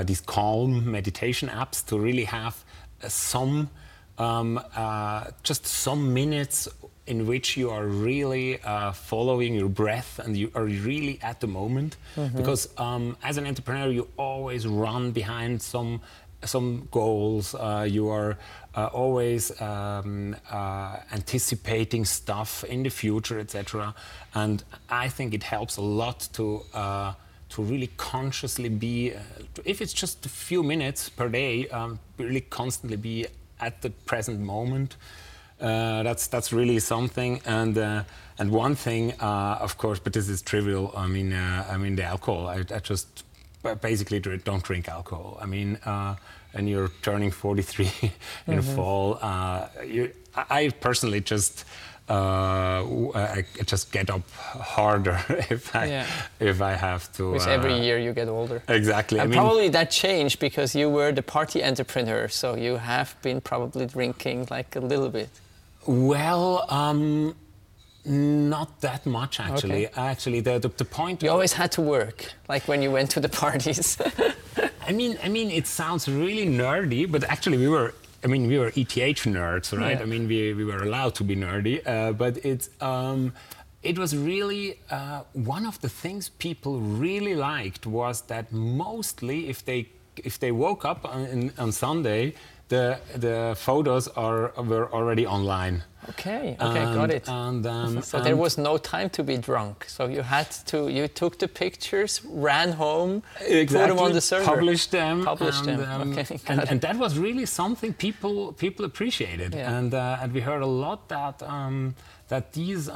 these 0.04 0.22
calm 0.22 0.92
meditation 0.92 1.48
apps 1.48 1.86
to 1.86 1.98
really 1.98 2.26
have 2.26 2.66
some 3.08 3.70
um, 4.18 4.60
uh, 4.76 5.26
just 5.44 5.66
some 5.66 6.14
minutes 6.14 6.68
in 7.06 7.28
which 7.28 7.58
you 7.58 7.70
are 7.70 7.86
really 7.86 8.62
uh, 8.62 8.92
following 8.94 9.54
your 9.54 9.68
breath 9.68 10.20
and 10.20 10.38
you 10.38 10.50
are 10.56 10.64
really 10.64 11.20
at 11.22 11.42
the 11.42 11.48
moment. 11.48 11.98
Mm-hmm. 12.16 12.38
Because 12.38 12.70
um, 12.78 13.18
as 13.24 13.38
an 13.38 13.46
entrepreneur, 13.46 13.90
you 13.90 14.08
always 14.18 14.66
run 14.68 15.12
behind 15.12 15.62
some 15.62 16.02
some 16.46 16.88
goals. 16.92 17.56
Uh, 17.56 17.88
you 17.90 18.10
are 18.10 18.38
uh, 18.76 18.88
always 18.88 19.62
um, 19.62 20.36
uh, 20.52 20.98
anticipating 21.12 22.04
stuff 22.06 22.64
in 22.66 22.84
the 22.84 22.90
future, 22.90 23.40
etc. 23.40 23.96
And 24.34 24.64
I 24.90 25.08
think 25.08 25.34
it 25.34 25.44
helps 25.44 25.78
a 25.78 25.82
lot 25.82 26.28
to 26.34 26.64
uh, 26.74 27.14
to 27.50 27.62
really 27.62 27.92
consciously 27.98 28.68
be, 28.68 29.14
uh, 29.14 29.20
if 29.64 29.80
it's 29.80 29.94
just 29.94 30.26
a 30.26 30.30
few 30.30 30.64
minutes 30.64 31.10
per 31.10 31.30
day, 31.30 31.68
um, 31.68 32.00
really 32.18 32.42
constantly 32.42 32.98
be 32.98 33.28
at 33.66 33.82
the 33.82 33.90
present 33.90 34.40
moment. 34.40 34.96
Uh, 35.60 36.04
that's 36.04 36.28
that's 36.28 36.52
really 36.52 36.80
something. 36.80 37.42
And 37.46 37.78
uh, 37.78 38.04
and 38.40 38.52
one 38.52 38.76
thing, 38.76 39.14
uh, 39.22 39.58
of 39.62 39.78
course, 39.78 40.00
but 40.00 40.14
this 40.14 40.28
is 40.30 40.42
trivial. 40.42 40.94
I 40.96 41.08
mean, 41.08 41.34
uh, 41.34 41.66
I 41.70 41.78
mean 41.78 41.96
the 41.96 42.04
alcohol. 42.04 42.48
I, 42.48 42.58
I, 42.76 42.80
just 42.80 43.24
basically 43.82 44.20
don't 44.20 44.64
drink 44.64 44.90
alcohol. 44.90 45.38
I 45.42 45.46
mean, 45.46 45.78
uh, 45.86 46.16
and 46.54 46.70
you're 46.70 46.92
turning 47.02 47.32
43 47.32 47.86
in 48.48 48.60
mm-hmm. 48.60 48.76
fall. 48.76 49.20
Uh, 49.22 49.68
you, 49.86 50.12
I 50.36 50.70
personally 50.82 51.22
just 51.22 51.66
uh, 52.10 52.84
I 53.16 53.46
just 53.66 53.92
get 53.92 54.10
up 54.10 54.30
harder 54.32 55.20
if 55.50 55.74
I 55.76 55.86
yeah. 55.86 56.08
if 56.40 56.62
I 56.62 56.74
have 56.74 57.12
to. 57.14 57.32
Because 57.32 57.48
uh, 57.48 57.52
every 57.52 57.80
year 57.80 57.98
you 57.98 58.14
get 58.14 58.28
older. 58.28 58.62
Exactly. 58.68 59.20
And 59.20 59.28
I 59.28 59.30
mean, 59.30 59.40
probably 59.40 59.70
that 59.70 59.90
changed 59.90 60.40
because 60.40 60.76
you 60.76 60.90
were 60.90 61.12
the 61.12 61.24
party 61.24 61.64
entrepreneur, 61.64 62.28
so 62.28 62.56
you 62.56 62.76
have 62.78 63.16
been 63.22 63.40
probably 63.40 63.86
drinking 63.86 64.48
like 64.52 64.76
a 64.76 64.82
little 64.82 65.10
bit. 65.10 65.30
Well, 65.86 66.66
um, 66.70 67.36
not 68.06 68.82
that 68.82 69.06
much 69.06 69.40
actually. 69.40 69.88
Okay. 69.88 70.02
Actually, 70.02 70.42
the, 70.42 70.60
the, 70.60 70.70
the 70.70 70.86
point. 70.86 71.24
You 71.24 71.30
always 71.30 71.54
had 71.54 71.72
to 71.74 71.82
work, 71.82 72.34
like 72.50 72.68
when 72.68 72.82
you 72.82 72.92
went 72.92 73.12
to 73.12 73.22
the 73.22 73.30
parties. 73.44 73.98
I 74.86 74.92
mean, 74.92 75.18
I 75.24 75.30
mean, 75.30 75.50
it 75.50 75.68
sounds 75.68 76.10
really 76.10 76.46
nerdy, 76.46 77.10
but 77.10 77.24
actually, 77.24 77.58
we 77.58 77.70
were 77.70 77.94
I 78.24 78.28
mean, 78.28 78.48
we 78.48 78.58
were 78.58 78.68
ETH 78.68 79.26
nerds, 79.26 79.78
right? 79.78 79.98
Yeah. 79.98 80.04
I 80.04 80.06
mean, 80.06 80.28
we, 80.28 80.54
we 80.54 80.64
were 80.64 80.82
allowed 80.82 81.16
to 81.16 81.24
be 81.24 81.36
nerdy, 81.36 81.86
uh, 81.86 82.14
but 82.14 82.38
it's 82.46 82.70
um, 82.82 83.34
it 83.82 83.98
was 83.98 84.16
really 84.16 84.80
uh, 84.90 85.22
one 85.34 85.66
of 85.66 85.82
the 85.82 85.90
things 85.90 86.30
people 86.30 86.80
really 86.80 87.36
liked 87.36 87.86
was 87.86 88.22
that 88.22 88.52
mostly 88.52 89.50
if 89.50 89.66
they 89.66 89.90
if 90.18 90.40
they 90.40 90.52
woke 90.52 90.86
up 90.86 91.06
on, 91.06 91.52
on 91.58 91.72
Sunday, 91.72 92.34
the 92.74 92.86
the 93.26 93.38
photos 93.68 94.08
are 94.26 94.44
were 94.72 94.88
already 94.98 95.26
online. 95.38 95.76
Okay, 96.10 96.46
okay, 96.60 96.84
got 97.00 97.10
it. 97.12 97.30
And, 97.30 97.66
um, 97.66 98.02
so 98.02 98.20
there 98.20 98.36
was 98.36 98.58
no 98.58 98.78
time 98.78 99.10
to 99.12 99.24
be 99.24 99.38
drunk. 99.38 99.76
So 99.88 100.02
you 100.16 100.22
had 100.22 100.48
to, 100.72 100.78
you 100.98 101.08
took 101.08 101.34
the 101.40 101.48
pictures, 101.48 102.22
ran 102.26 102.70
home, 102.74 103.24
exactly 103.40 103.80
put 103.80 103.88
them 103.96 104.06
on 104.06 104.12
the 104.12 104.22
server. 104.22 104.46
published 104.46 104.92
them, 104.92 105.24
Published 105.24 105.66
and, 105.68 105.80
them, 105.82 106.02
um, 106.02 106.12
okay, 106.12 106.40
and, 106.52 106.60
and 106.70 106.82
that 106.82 106.98
was 106.98 107.18
really 107.18 107.46
something 107.46 107.94
people 107.94 108.36
people 108.66 108.84
appreciated, 108.86 109.50
Yeah. 109.54 109.78
and 109.78 109.94
uh, 109.94 110.22
and 110.22 110.34
we 110.34 110.42
heard 110.42 110.62
a 110.62 110.72
lot 110.86 111.00
that 111.08 111.42
um, 111.44 111.96
that 112.28 112.44
these. 112.54 112.90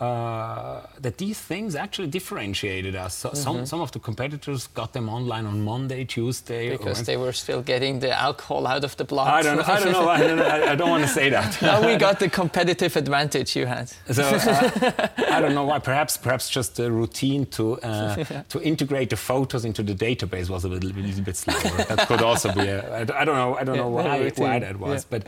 Uh, 0.00 0.80
that 0.98 1.18
these 1.18 1.38
things 1.38 1.74
actually 1.74 2.08
differentiated 2.08 2.96
us. 2.96 3.14
So 3.14 3.28
Mm-hmm. 3.30 3.42
Some 3.44 3.66
some 3.66 3.80
of 3.82 3.90
the 3.92 3.98
competitors 3.98 4.66
got 4.74 4.92
them 4.92 5.08
online 5.08 5.46
on 5.46 5.60
Monday, 5.72 6.04
Tuesday, 6.04 6.70
because 6.70 7.04
they 7.04 7.16
were 7.18 7.32
still 7.32 7.62
getting 7.62 8.00
the 8.00 8.12
alcohol 8.28 8.66
out 8.66 8.82
of 8.84 8.96
the 8.96 9.04
blood. 9.04 9.28
I 9.28 9.42
don't 9.42 9.56
know. 9.58 9.74
I 9.76 9.78
don't 9.80 9.92
know. 9.92 10.08
I 10.08 10.20
don't, 10.28 10.40
I, 10.40 10.72
I 10.72 10.74
don't 10.74 10.90
want 10.90 11.04
to 11.08 11.12
say 11.20 11.28
that. 11.30 11.60
now 11.70 11.78
we 11.86 11.96
got 11.96 12.18
the 12.18 12.28
competitive 12.30 12.96
advantage 12.96 13.54
you 13.60 13.66
had. 13.66 13.86
So 14.10 14.22
uh, 14.22 15.08
I 15.36 15.38
don't 15.42 15.54
know 15.54 15.64
why. 15.70 15.78
Perhaps, 15.80 16.16
perhaps 16.16 16.48
just 16.48 16.76
the 16.76 16.90
routine 16.90 17.44
to 17.56 17.64
uh, 17.82 18.24
to 18.52 18.58
integrate 18.62 19.10
the 19.10 19.16
photos 19.16 19.64
into 19.64 19.82
the 19.82 19.94
database 19.94 20.48
was 20.48 20.64
a 20.64 20.68
little, 20.68 20.90
little 20.90 21.24
bit 21.24 21.36
slower. 21.36 21.84
that 21.88 22.08
could 22.08 22.22
also 22.22 22.48
be. 22.52 22.66
A, 22.68 22.78
I, 23.00 23.00
I 23.20 23.24
don't 23.26 23.36
know. 23.42 23.50
I 23.60 23.64
don't 23.64 23.74
Yeah, 23.76 23.82
know 23.82 23.88
why, 23.90 24.30
why 24.36 24.58
that 24.60 24.76
was. 24.78 25.02
yeah. 25.02 25.08
But 25.10 25.22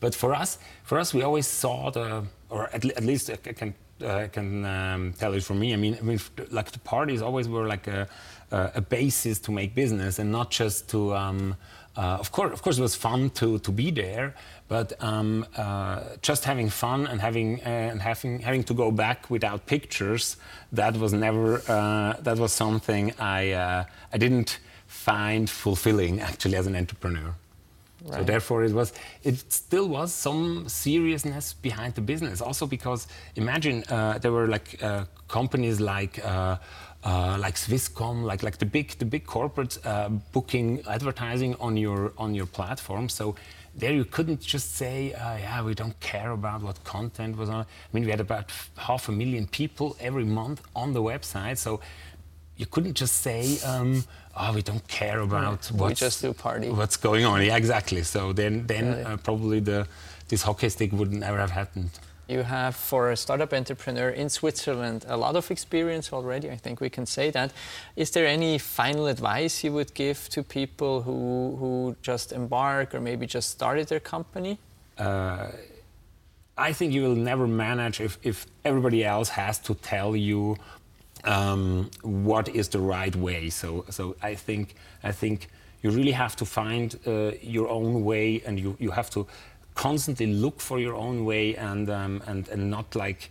but 0.00 0.14
for 0.14 0.34
us, 0.42 0.58
for 0.84 0.98
us, 0.98 1.12
we 1.14 1.22
always 1.22 1.46
saw 1.46 1.90
the, 1.90 2.24
or 2.50 2.62
at, 2.74 2.84
at 2.84 3.04
least 3.04 3.30
I 3.30 3.36
can 3.60 3.74
I 4.04 4.28
can 4.28 4.64
um, 4.64 5.12
tell 5.18 5.34
it 5.34 5.42
from 5.42 5.58
me. 5.58 5.72
I 5.72 5.76
mean, 5.76 5.96
I 6.00 6.02
mean, 6.02 6.20
like 6.50 6.70
the 6.70 6.78
parties 6.78 7.22
always 7.22 7.48
were 7.48 7.66
like 7.66 7.86
a 7.86 8.08
a 8.50 8.72
a 8.76 8.80
basis 8.80 9.38
to 9.40 9.52
make 9.52 9.74
business 9.74 10.18
and 10.18 10.30
not 10.32 10.50
just 10.50 10.88
to. 10.90 11.14
Um, 11.14 11.56
uh, 11.96 12.16
of 12.20 12.30
course, 12.30 12.52
of 12.52 12.62
course, 12.62 12.78
it 12.78 12.82
was 12.82 12.94
fun 12.94 13.28
to, 13.30 13.58
to 13.58 13.72
be 13.72 13.90
there, 13.90 14.32
but 14.68 14.92
um, 15.02 15.44
uh, 15.56 16.00
just 16.22 16.44
having 16.44 16.70
fun 16.70 17.08
and 17.08 17.20
having 17.20 17.60
uh, 17.62 17.90
and 17.90 18.00
having 18.00 18.38
having 18.38 18.62
to 18.62 18.74
go 18.74 18.92
back 18.92 19.28
without 19.28 19.66
pictures, 19.66 20.36
that 20.70 20.96
was 20.96 21.12
never 21.12 21.60
uh, 21.66 22.12
that 22.20 22.38
was 22.38 22.52
something 22.52 23.12
I 23.18 23.50
uh, 23.50 23.84
I 24.12 24.16
didn't 24.16 24.60
find 24.86 25.50
fulfilling 25.50 26.20
actually 26.20 26.54
as 26.54 26.68
an 26.68 26.76
entrepreneur. 26.76 27.34
So 28.12 28.24
therefore, 28.24 28.64
it 28.64 28.72
was 28.72 28.92
it 29.22 29.52
still 29.52 29.88
was 29.88 30.12
some 30.12 30.68
seriousness 30.68 31.52
behind 31.52 31.94
the 31.94 32.00
business. 32.00 32.40
Also 32.40 32.66
because 32.66 33.06
imagine 33.36 33.84
uh, 33.88 34.18
there 34.18 34.32
were 34.32 34.46
like 34.46 34.82
uh, 34.82 35.04
companies 35.28 35.80
like. 35.80 36.24
Uh, 36.24 36.56
uh, 37.04 37.38
like 37.38 37.54
Swisscom, 37.54 38.24
like 38.24 38.42
like 38.42 38.58
the 38.58 38.66
big 38.66 38.98
the 38.98 39.04
big 39.04 39.24
corporates 39.24 39.78
uh, 39.86 40.08
booking 40.32 40.82
advertising 40.88 41.54
on 41.60 41.76
your 41.76 42.12
on 42.18 42.34
your 42.34 42.46
platform. 42.46 43.08
So 43.08 43.36
there 43.78 43.92
you 43.92 44.04
couldn't 44.04 44.40
just 44.40 44.74
say, 44.74 45.12
uh, 45.12 45.36
yeah, 45.36 45.62
we 45.62 45.74
don't 45.74 45.98
care 46.00 46.32
about 46.32 46.62
what 46.62 46.82
content 46.82 47.36
was 47.36 47.48
on. 47.48 47.60
I 47.60 47.66
mean, 47.92 48.04
we 48.04 48.10
had 48.10 48.20
about 48.20 48.50
half 48.76 49.08
a 49.08 49.12
million 49.12 49.46
people 49.46 49.96
every 50.00 50.24
month 50.24 50.62
on 50.74 50.92
the 50.92 51.00
website. 51.00 51.58
So 51.58 51.80
you 52.58 52.66
couldn't 52.66 52.94
just 52.94 53.22
say, 53.22 53.58
um, 53.64 54.04
oh, 54.36 54.52
we 54.52 54.62
don't 54.62 54.86
care 54.88 55.20
about 55.20 55.70
we 55.70 55.78
what's, 55.78 56.00
just 56.00 56.20
do 56.20 56.32
party. 56.34 56.68
what's 56.68 56.96
going 56.96 57.24
on. 57.24 57.42
Yeah, 57.42 57.56
exactly. 57.56 58.02
So 58.02 58.32
then, 58.32 58.66
then 58.66 59.06
uh, 59.06 59.16
probably 59.16 59.60
the 59.60 59.86
this 60.28 60.42
hockey 60.42 60.68
stick 60.68 60.92
would 60.92 61.12
never 61.12 61.38
have 61.38 61.52
happened. 61.52 61.90
You 62.28 62.42
have, 62.42 62.76
for 62.76 63.10
a 63.10 63.16
startup 63.16 63.54
entrepreneur 63.54 64.10
in 64.10 64.28
Switzerland, 64.28 65.06
a 65.08 65.16
lot 65.16 65.34
of 65.34 65.50
experience 65.50 66.12
already. 66.12 66.50
I 66.50 66.56
think 66.56 66.78
we 66.78 66.90
can 66.90 67.06
say 67.06 67.30
that. 67.30 67.52
Is 67.96 68.10
there 68.10 68.26
any 68.26 68.58
final 68.58 69.06
advice 69.06 69.64
you 69.64 69.72
would 69.72 69.94
give 69.94 70.28
to 70.30 70.42
people 70.42 71.00
who, 71.00 71.56
who 71.58 71.96
just 72.02 72.32
embark 72.32 72.94
or 72.94 73.00
maybe 73.00 73.26
just 73.26 73.48
started 73.48 73.88
their 73.88 74.00
company? 74.00 74.58
Uh, 74.98 75.46
I 76.58 76.74
think 76.74 76.92
you 76.92 77.02
will 77.02 77.14
never 77.14 77.46
manage 77.46 77.98
if, 78.02 78.18
if 78.22 78.44
everybody 78.62 79.06
else 79.06 79.30
has 79.30 79.58
to 79.60 79.74
tell 79.74 80.14
you 80.14 80.58
um, 81.28 81.90
what 82.02 82.48
is 82.48 82.68
the 82.68 82.80
right 82.80 83.14
way. 83.14 83.50
So, 83.50 83.84
so 83.90 84.16
I 84.22 84.34
think 84.34 84.74
I 85.04 85.12
think 85.12 85.48
you 85.82 85.90
really 85.90 86.12
have 86.12 86.34
to 86.36 86.44
find 86.44 86.98
uh, 87.06 87.32
your 87.40 87.68
own 87.68 88.04
way, 88.04 88.42
and 88.46 88.58
you, 88.58 88.76
you 88.80 88.90
have 88.90 89.10
to 89.10 89.26
constantly 89.74 90.26
look 90.26 90.60
for 90.60 90.80
your 90.80 90.94
own 90.94 91.24
way, 91.24 91.54
and 91.54 91.88
um, 91.90 92.22
and 92.26 92.48
and 92.48 92.70
not 92.70 92.96
like. 92.96 93.30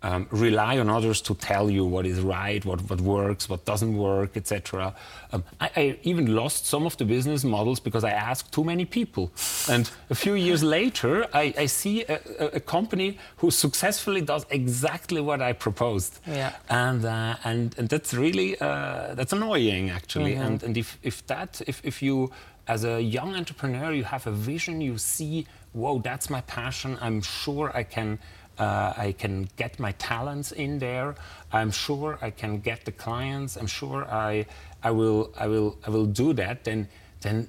Um, 0.00 0.28
rely 0.30 0.78
on 0.78 0.88
others 0.88 1.20
to 1.22 1.34
tell 1.34 1.68
you 1.68 1.84
what 1.84 2.06
is 2.06 2.20
right, 2.20 2.64
what, 2.64 2.88
what 2.88 3.00
works, 3.00 3.48
what 3.48 3.64
doesn't 3.64 3.96
work, 3.96 4.36
etc. 4.36 4.94
Um, 5.32 5.42
I, 5.60 5.70
I 5.76 5.98
even 6.04 6.36
lost 6.36 6.66
some 6.66 6.86
of 6.86 6.96
the 6.98 7.04
business 7.04 7.42
models 7.42 7.80
because 7.80 8.04
I 8.04 8.10
asked 8.10 8.52
too 8.52 8.62
many 8.62 8.84
people. 8.84 9.32
And 9.68 9.90
a 10.08 10.14
few 10.14 10.34
years 10.34 10.62
later, 10.78 11.26
I, 11.34 11.52
I 11.58 11.66
see 11.66 12.04
a, 12.04 12.20
a, 12.38 12.60
company 12.60 13.18
who 13.38 13.50
successfully 13.50 14.20
does 14.20 14.46
exactly 14.50 15.20
what 15.20 15.42
I 15.42 15.52
proposed. 15.52 16.20
Yeah. 16.28 16.54
And, 16.68 17.04
uh, 17.04 17.34
and, 17.42 17.76
and 17.76 17.88
that's 17.88 18.14
really, 18.14 18.56
uh, 18.60 19.14
that's 19.14 19.32
annoying 19.32 19.90
actually. 19.90 20.34
Mm-hmm. 20.34 20.42
And, 20.42 20.62
and 20.62 20.76
if, 20.76 20.96
if 21.02 21.26
that, 21.26 21.60
if, 21.66 21.84
if 21.84 22.02
you, 22.02 22.30
as 22.68 22.84
a 22.84 23.00
young 23.02 23.34
entrepreneur, 23.34 23.92
you 23.92 24.04
have 24.04 24.28
a 24.28 24.30
vision, 24.30 24.80
you 24.80 24.96
see, 24.98 25.46
whoa, 25.72 25.98
that's 25.98 26.30
my 26.30 26.42
passion, 26.42 26.98
I'm 27.00 27.20
sure 27.20 27.72
I 27.74 27.82
can 27.82 28.18
uh, 28.58 28.92
I 28.96 29.12
can 29.12 29.48
get 29.56 29.78
my 29.78 29.92
talents 29.92 30.52
in 30.52 30.78
there. 30.78 31.14
I'm 31.52 31.70
sure 31.70 32.18
I 32.20 32.30
can 32.30 32.60
get 32.60 32.84
the 32.84 32.92
clients. 32.92 33.56
I'm 33.56 33.66
sure 33.66 34.04
I, 34.04 34.46
I 34.82 34.90
will, 34.90 35.32
I 35.38 35.46
will, 35.46 35.78
I 35.86 35.90
will 35.90 36.06
do 36.06 36.32
that. 36.34 36.64
Then, 36.64 36.88
then, 37.20 37.48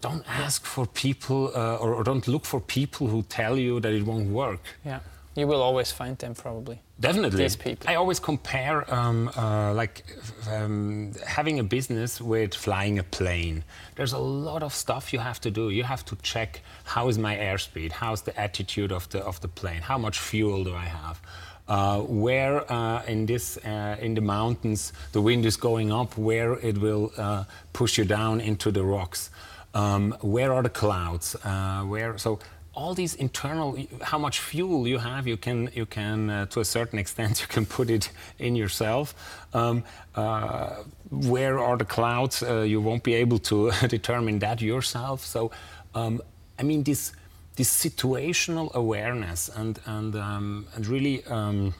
don't 0.00 0.24
ask 0.28 0.64
for 0.64 0.86
people 0.86 1.50
uh, 1.56 1.74
or, 1.76 1.92
or 1.94 2.04
don't 2.04 2.28
look 2.28 2.44
for 2.44 2.60
people 2.60 3.08
who 3.08 3.22
tell 3.24 3.56
you 3.58 3.80
that 3.80 3.92
it 3.92 4.04
won't 4.06 4.28
work. 4.28 4.60
Yeah. 4.84 5.00
You 5.38 5.46
will 5.46 5.62
always 5.62 5.92
find 5.92 6.18
them 6.18 6.34
probably. 6.34 6.80
Definitely. 6.98 7.44
These 7.44 7.56
people. 7.56 7.88
I 7.88 7.94
always 7.94 8.18
compare 8.18 8.92
um, 8.92 9.30
uh, 9.36 9.72
like 9.72 10.04
um, 10.50 11.12
having 11.24 11.60
a 11.60 11.62
business 11.62 12.20
with 12.20 12.54
flying 12.54 12.98
a 12.98 13.04
plane. 13.04 13.62
There's 13.94 14.12
a 14.12 14.18
lot 14.18 14.64
of 14.64 14.74
stuff 14.74 15.12
you 15.12 15.20
have 15.20 15.40
to 15.42 15.50
do. 15.50 15.70
You 15.70 15.84
have 15.84 16.04
to 16.06 16.16
check 16.22 16.60
how 16.84 17.08
is 17.08 17.16
my 17.16 17.36
airspeed, 17.36 17.92
how's 17.92 18.22
the 18.22 18.38
attitude 18.38 18.90
of 18.90 19.08
the 19.10 19.20
of 19.20 19.40
the 19.40 19.48
plane, 19.48 19.82
how 19.82 19.98
much 19.98 20.18
fuel 20.18 20.64
do 20.64 20.74
I 20.74 20.86
have. 20.86 21.20
Uh, 21.68 22.00
where 22.00 22.70
uh, 22.72 23.04
in 23.04 23.26
this 23.26 23.58
uh, 23.58 23.96
in 24.00 24.14
the 24.14 24.22
mountains 24.22 24.92
the 25.12 25.20
wind 25.20 25.46
is 25.46 25.56
going 25.56 25.92
up, 25.92 26.18
where 26.18 26.54
it 26.54 26.78
will 26.78 27.12
uh, 27.16 27.44
push 27.72 27.98
you 27.98 28.04
down 28.04 28.40
into 28.40 28.72
the 28.72 28.82
rocks. 28.82 29.30
Um, 29.74 30.16
where 30.22 30.52
are 30.52 30.62
the 30.62 30.70
clouds? 30.70 31.36
Uh, 31.44 31.82
where 31.82 32.18
so 32.18 32.40
all 32.74 32.94
these 32.94 33.14
internal 33.14 33.76
how 34.02 34.18
much 34.18 34.38
fuel 34.40 34.86
you 34.86 34.98
have 34.98 35.26
you 35.26 35.36
can 35.36 35.68
you 35.74 35.86
can 35.86 36.30
uh, 36.30 36.46
to 36.46 36.60
a 36.60 36.64
certain 36.64 36.98
extent 36.98 37.40
you 37.42 37.46
can 37.48 37.66
put 37.66 37.90
it 37.90 38.10
in 38.38 38.56
yourself. 38.56 39.14
Um, 39.52 39.82
uh, 40.14 40.84
where 41.10 41.58
are 41.58 41.76
the 41.76 41.84
clouds? 41.84 42.42
Uh, 42.42 42.60
you 42.60 42.80
won't 42.80 43.02
be 43.02 43.14
able 43.14 43.38
to 43.38 43.70
determine 43.88 44.38
that 44.40 44.60
yourself. 44.60 45.24
So 45.24 45.50
um, 45.94 46.20
i 46.58 46.62
mean 46.62 46.82
this 46.82 47.12
this 47.56 47.70
situational 47.70 48.72
awareness 48.74 49.48
and 49.48 49.80
and 49.86 50.14
um, 50.14 50.66
and 50.74 50.86
really 50.86 51.24
um, 51.26 51.74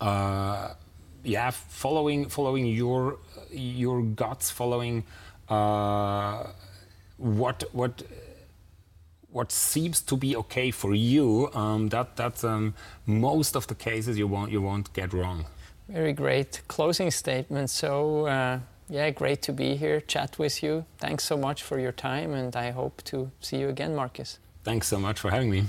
uh, 0.00 0.74
yeah 1.24 1.50
following 1.50 2.28
following 2.28 2.66
your 2.66 3.18
your 3.50 4.02
guts 4.02 4.50
following 4.50 5.04
uh, 5.48 6.46
what 7.16 7.64
what 7.72 8.02
what 9.34 9.50
seems 9.50 10.00
to 10.00 10.16
be 10.16 10.36
okay 10.36 10.70
for 10.70 10.94
you, 10.94 11.50
um, 11.54 11.88
that 11.88 12.16
that's 12.16 12.44
um, 12.44 12.72
most 13.04 13.56
of 13.56 13.66
the 13.66 13.74
cases 13.74 14.16
you 14.16 14.28
won't 14.28 14.50
you 14.52 14.62
won't 14.62 14.92
get 14.92 15.12
wrong. 15.12 15.44
Very 15.88 16.12
great 16.12 16.62
closing 16.68 17.10
statement. 17.10 17.68
So, 17.68 18.26
uh, 18.26 18.60
yeah, 18.88 19.10
great 19.10 19.42
to 19.42 19.52
be 19.52 19.76
here, 19.76 20.00
chat 20.00 20.38
with 20.38 20.62
you. 20.62 20.84
Thanks 20.98 21.24
so 21.24 21.36
much 21.36 21.62
for 21.62 21.78
your 21.80 21.92
time, 21.92 22.32
and 22.32 22.54
I 22.56 22.70
hope 22.70 23.02
to 23.04 23.30
see 23.40 23.58
you 23.58 23.68
again, 23.68 23.94
Marcus. 23.94 24.38
Thanks 24.62 24.86
so 24.86 24.98
much 24.98 25.18
for 25.20 25.30
having 25.30 25.50
me. 25.50 25.64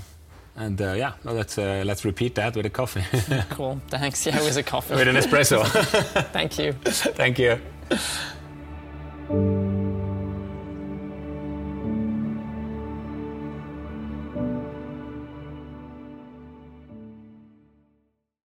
And 0.56 0.80
uh, 0.80 0.92
yeah, 0.92 1.12
well, 1.24 1.34
let's 1.34 1.58
uh, 1.58 1.82
let's 1.84 2.04
repeat 2.04 2.36
that 2.36 2.56
with 2.56 2.66
a 2.66 2.70
coffee, 2.70 3.04
Cool. 3.50 3.80
Thanks. 3.88 4.24
Yeah, 4.24 4.40
with 4.42 4.56
a 4.56 4.62
coffee. 4.62 4.94
with 4.98 5.08
an 5.08 5.16
espresso. 5.16 5.64
Thank 6.32 6.58
you. 6.58 6.72
Thank 7.16 7.38
you. 7.38 7.58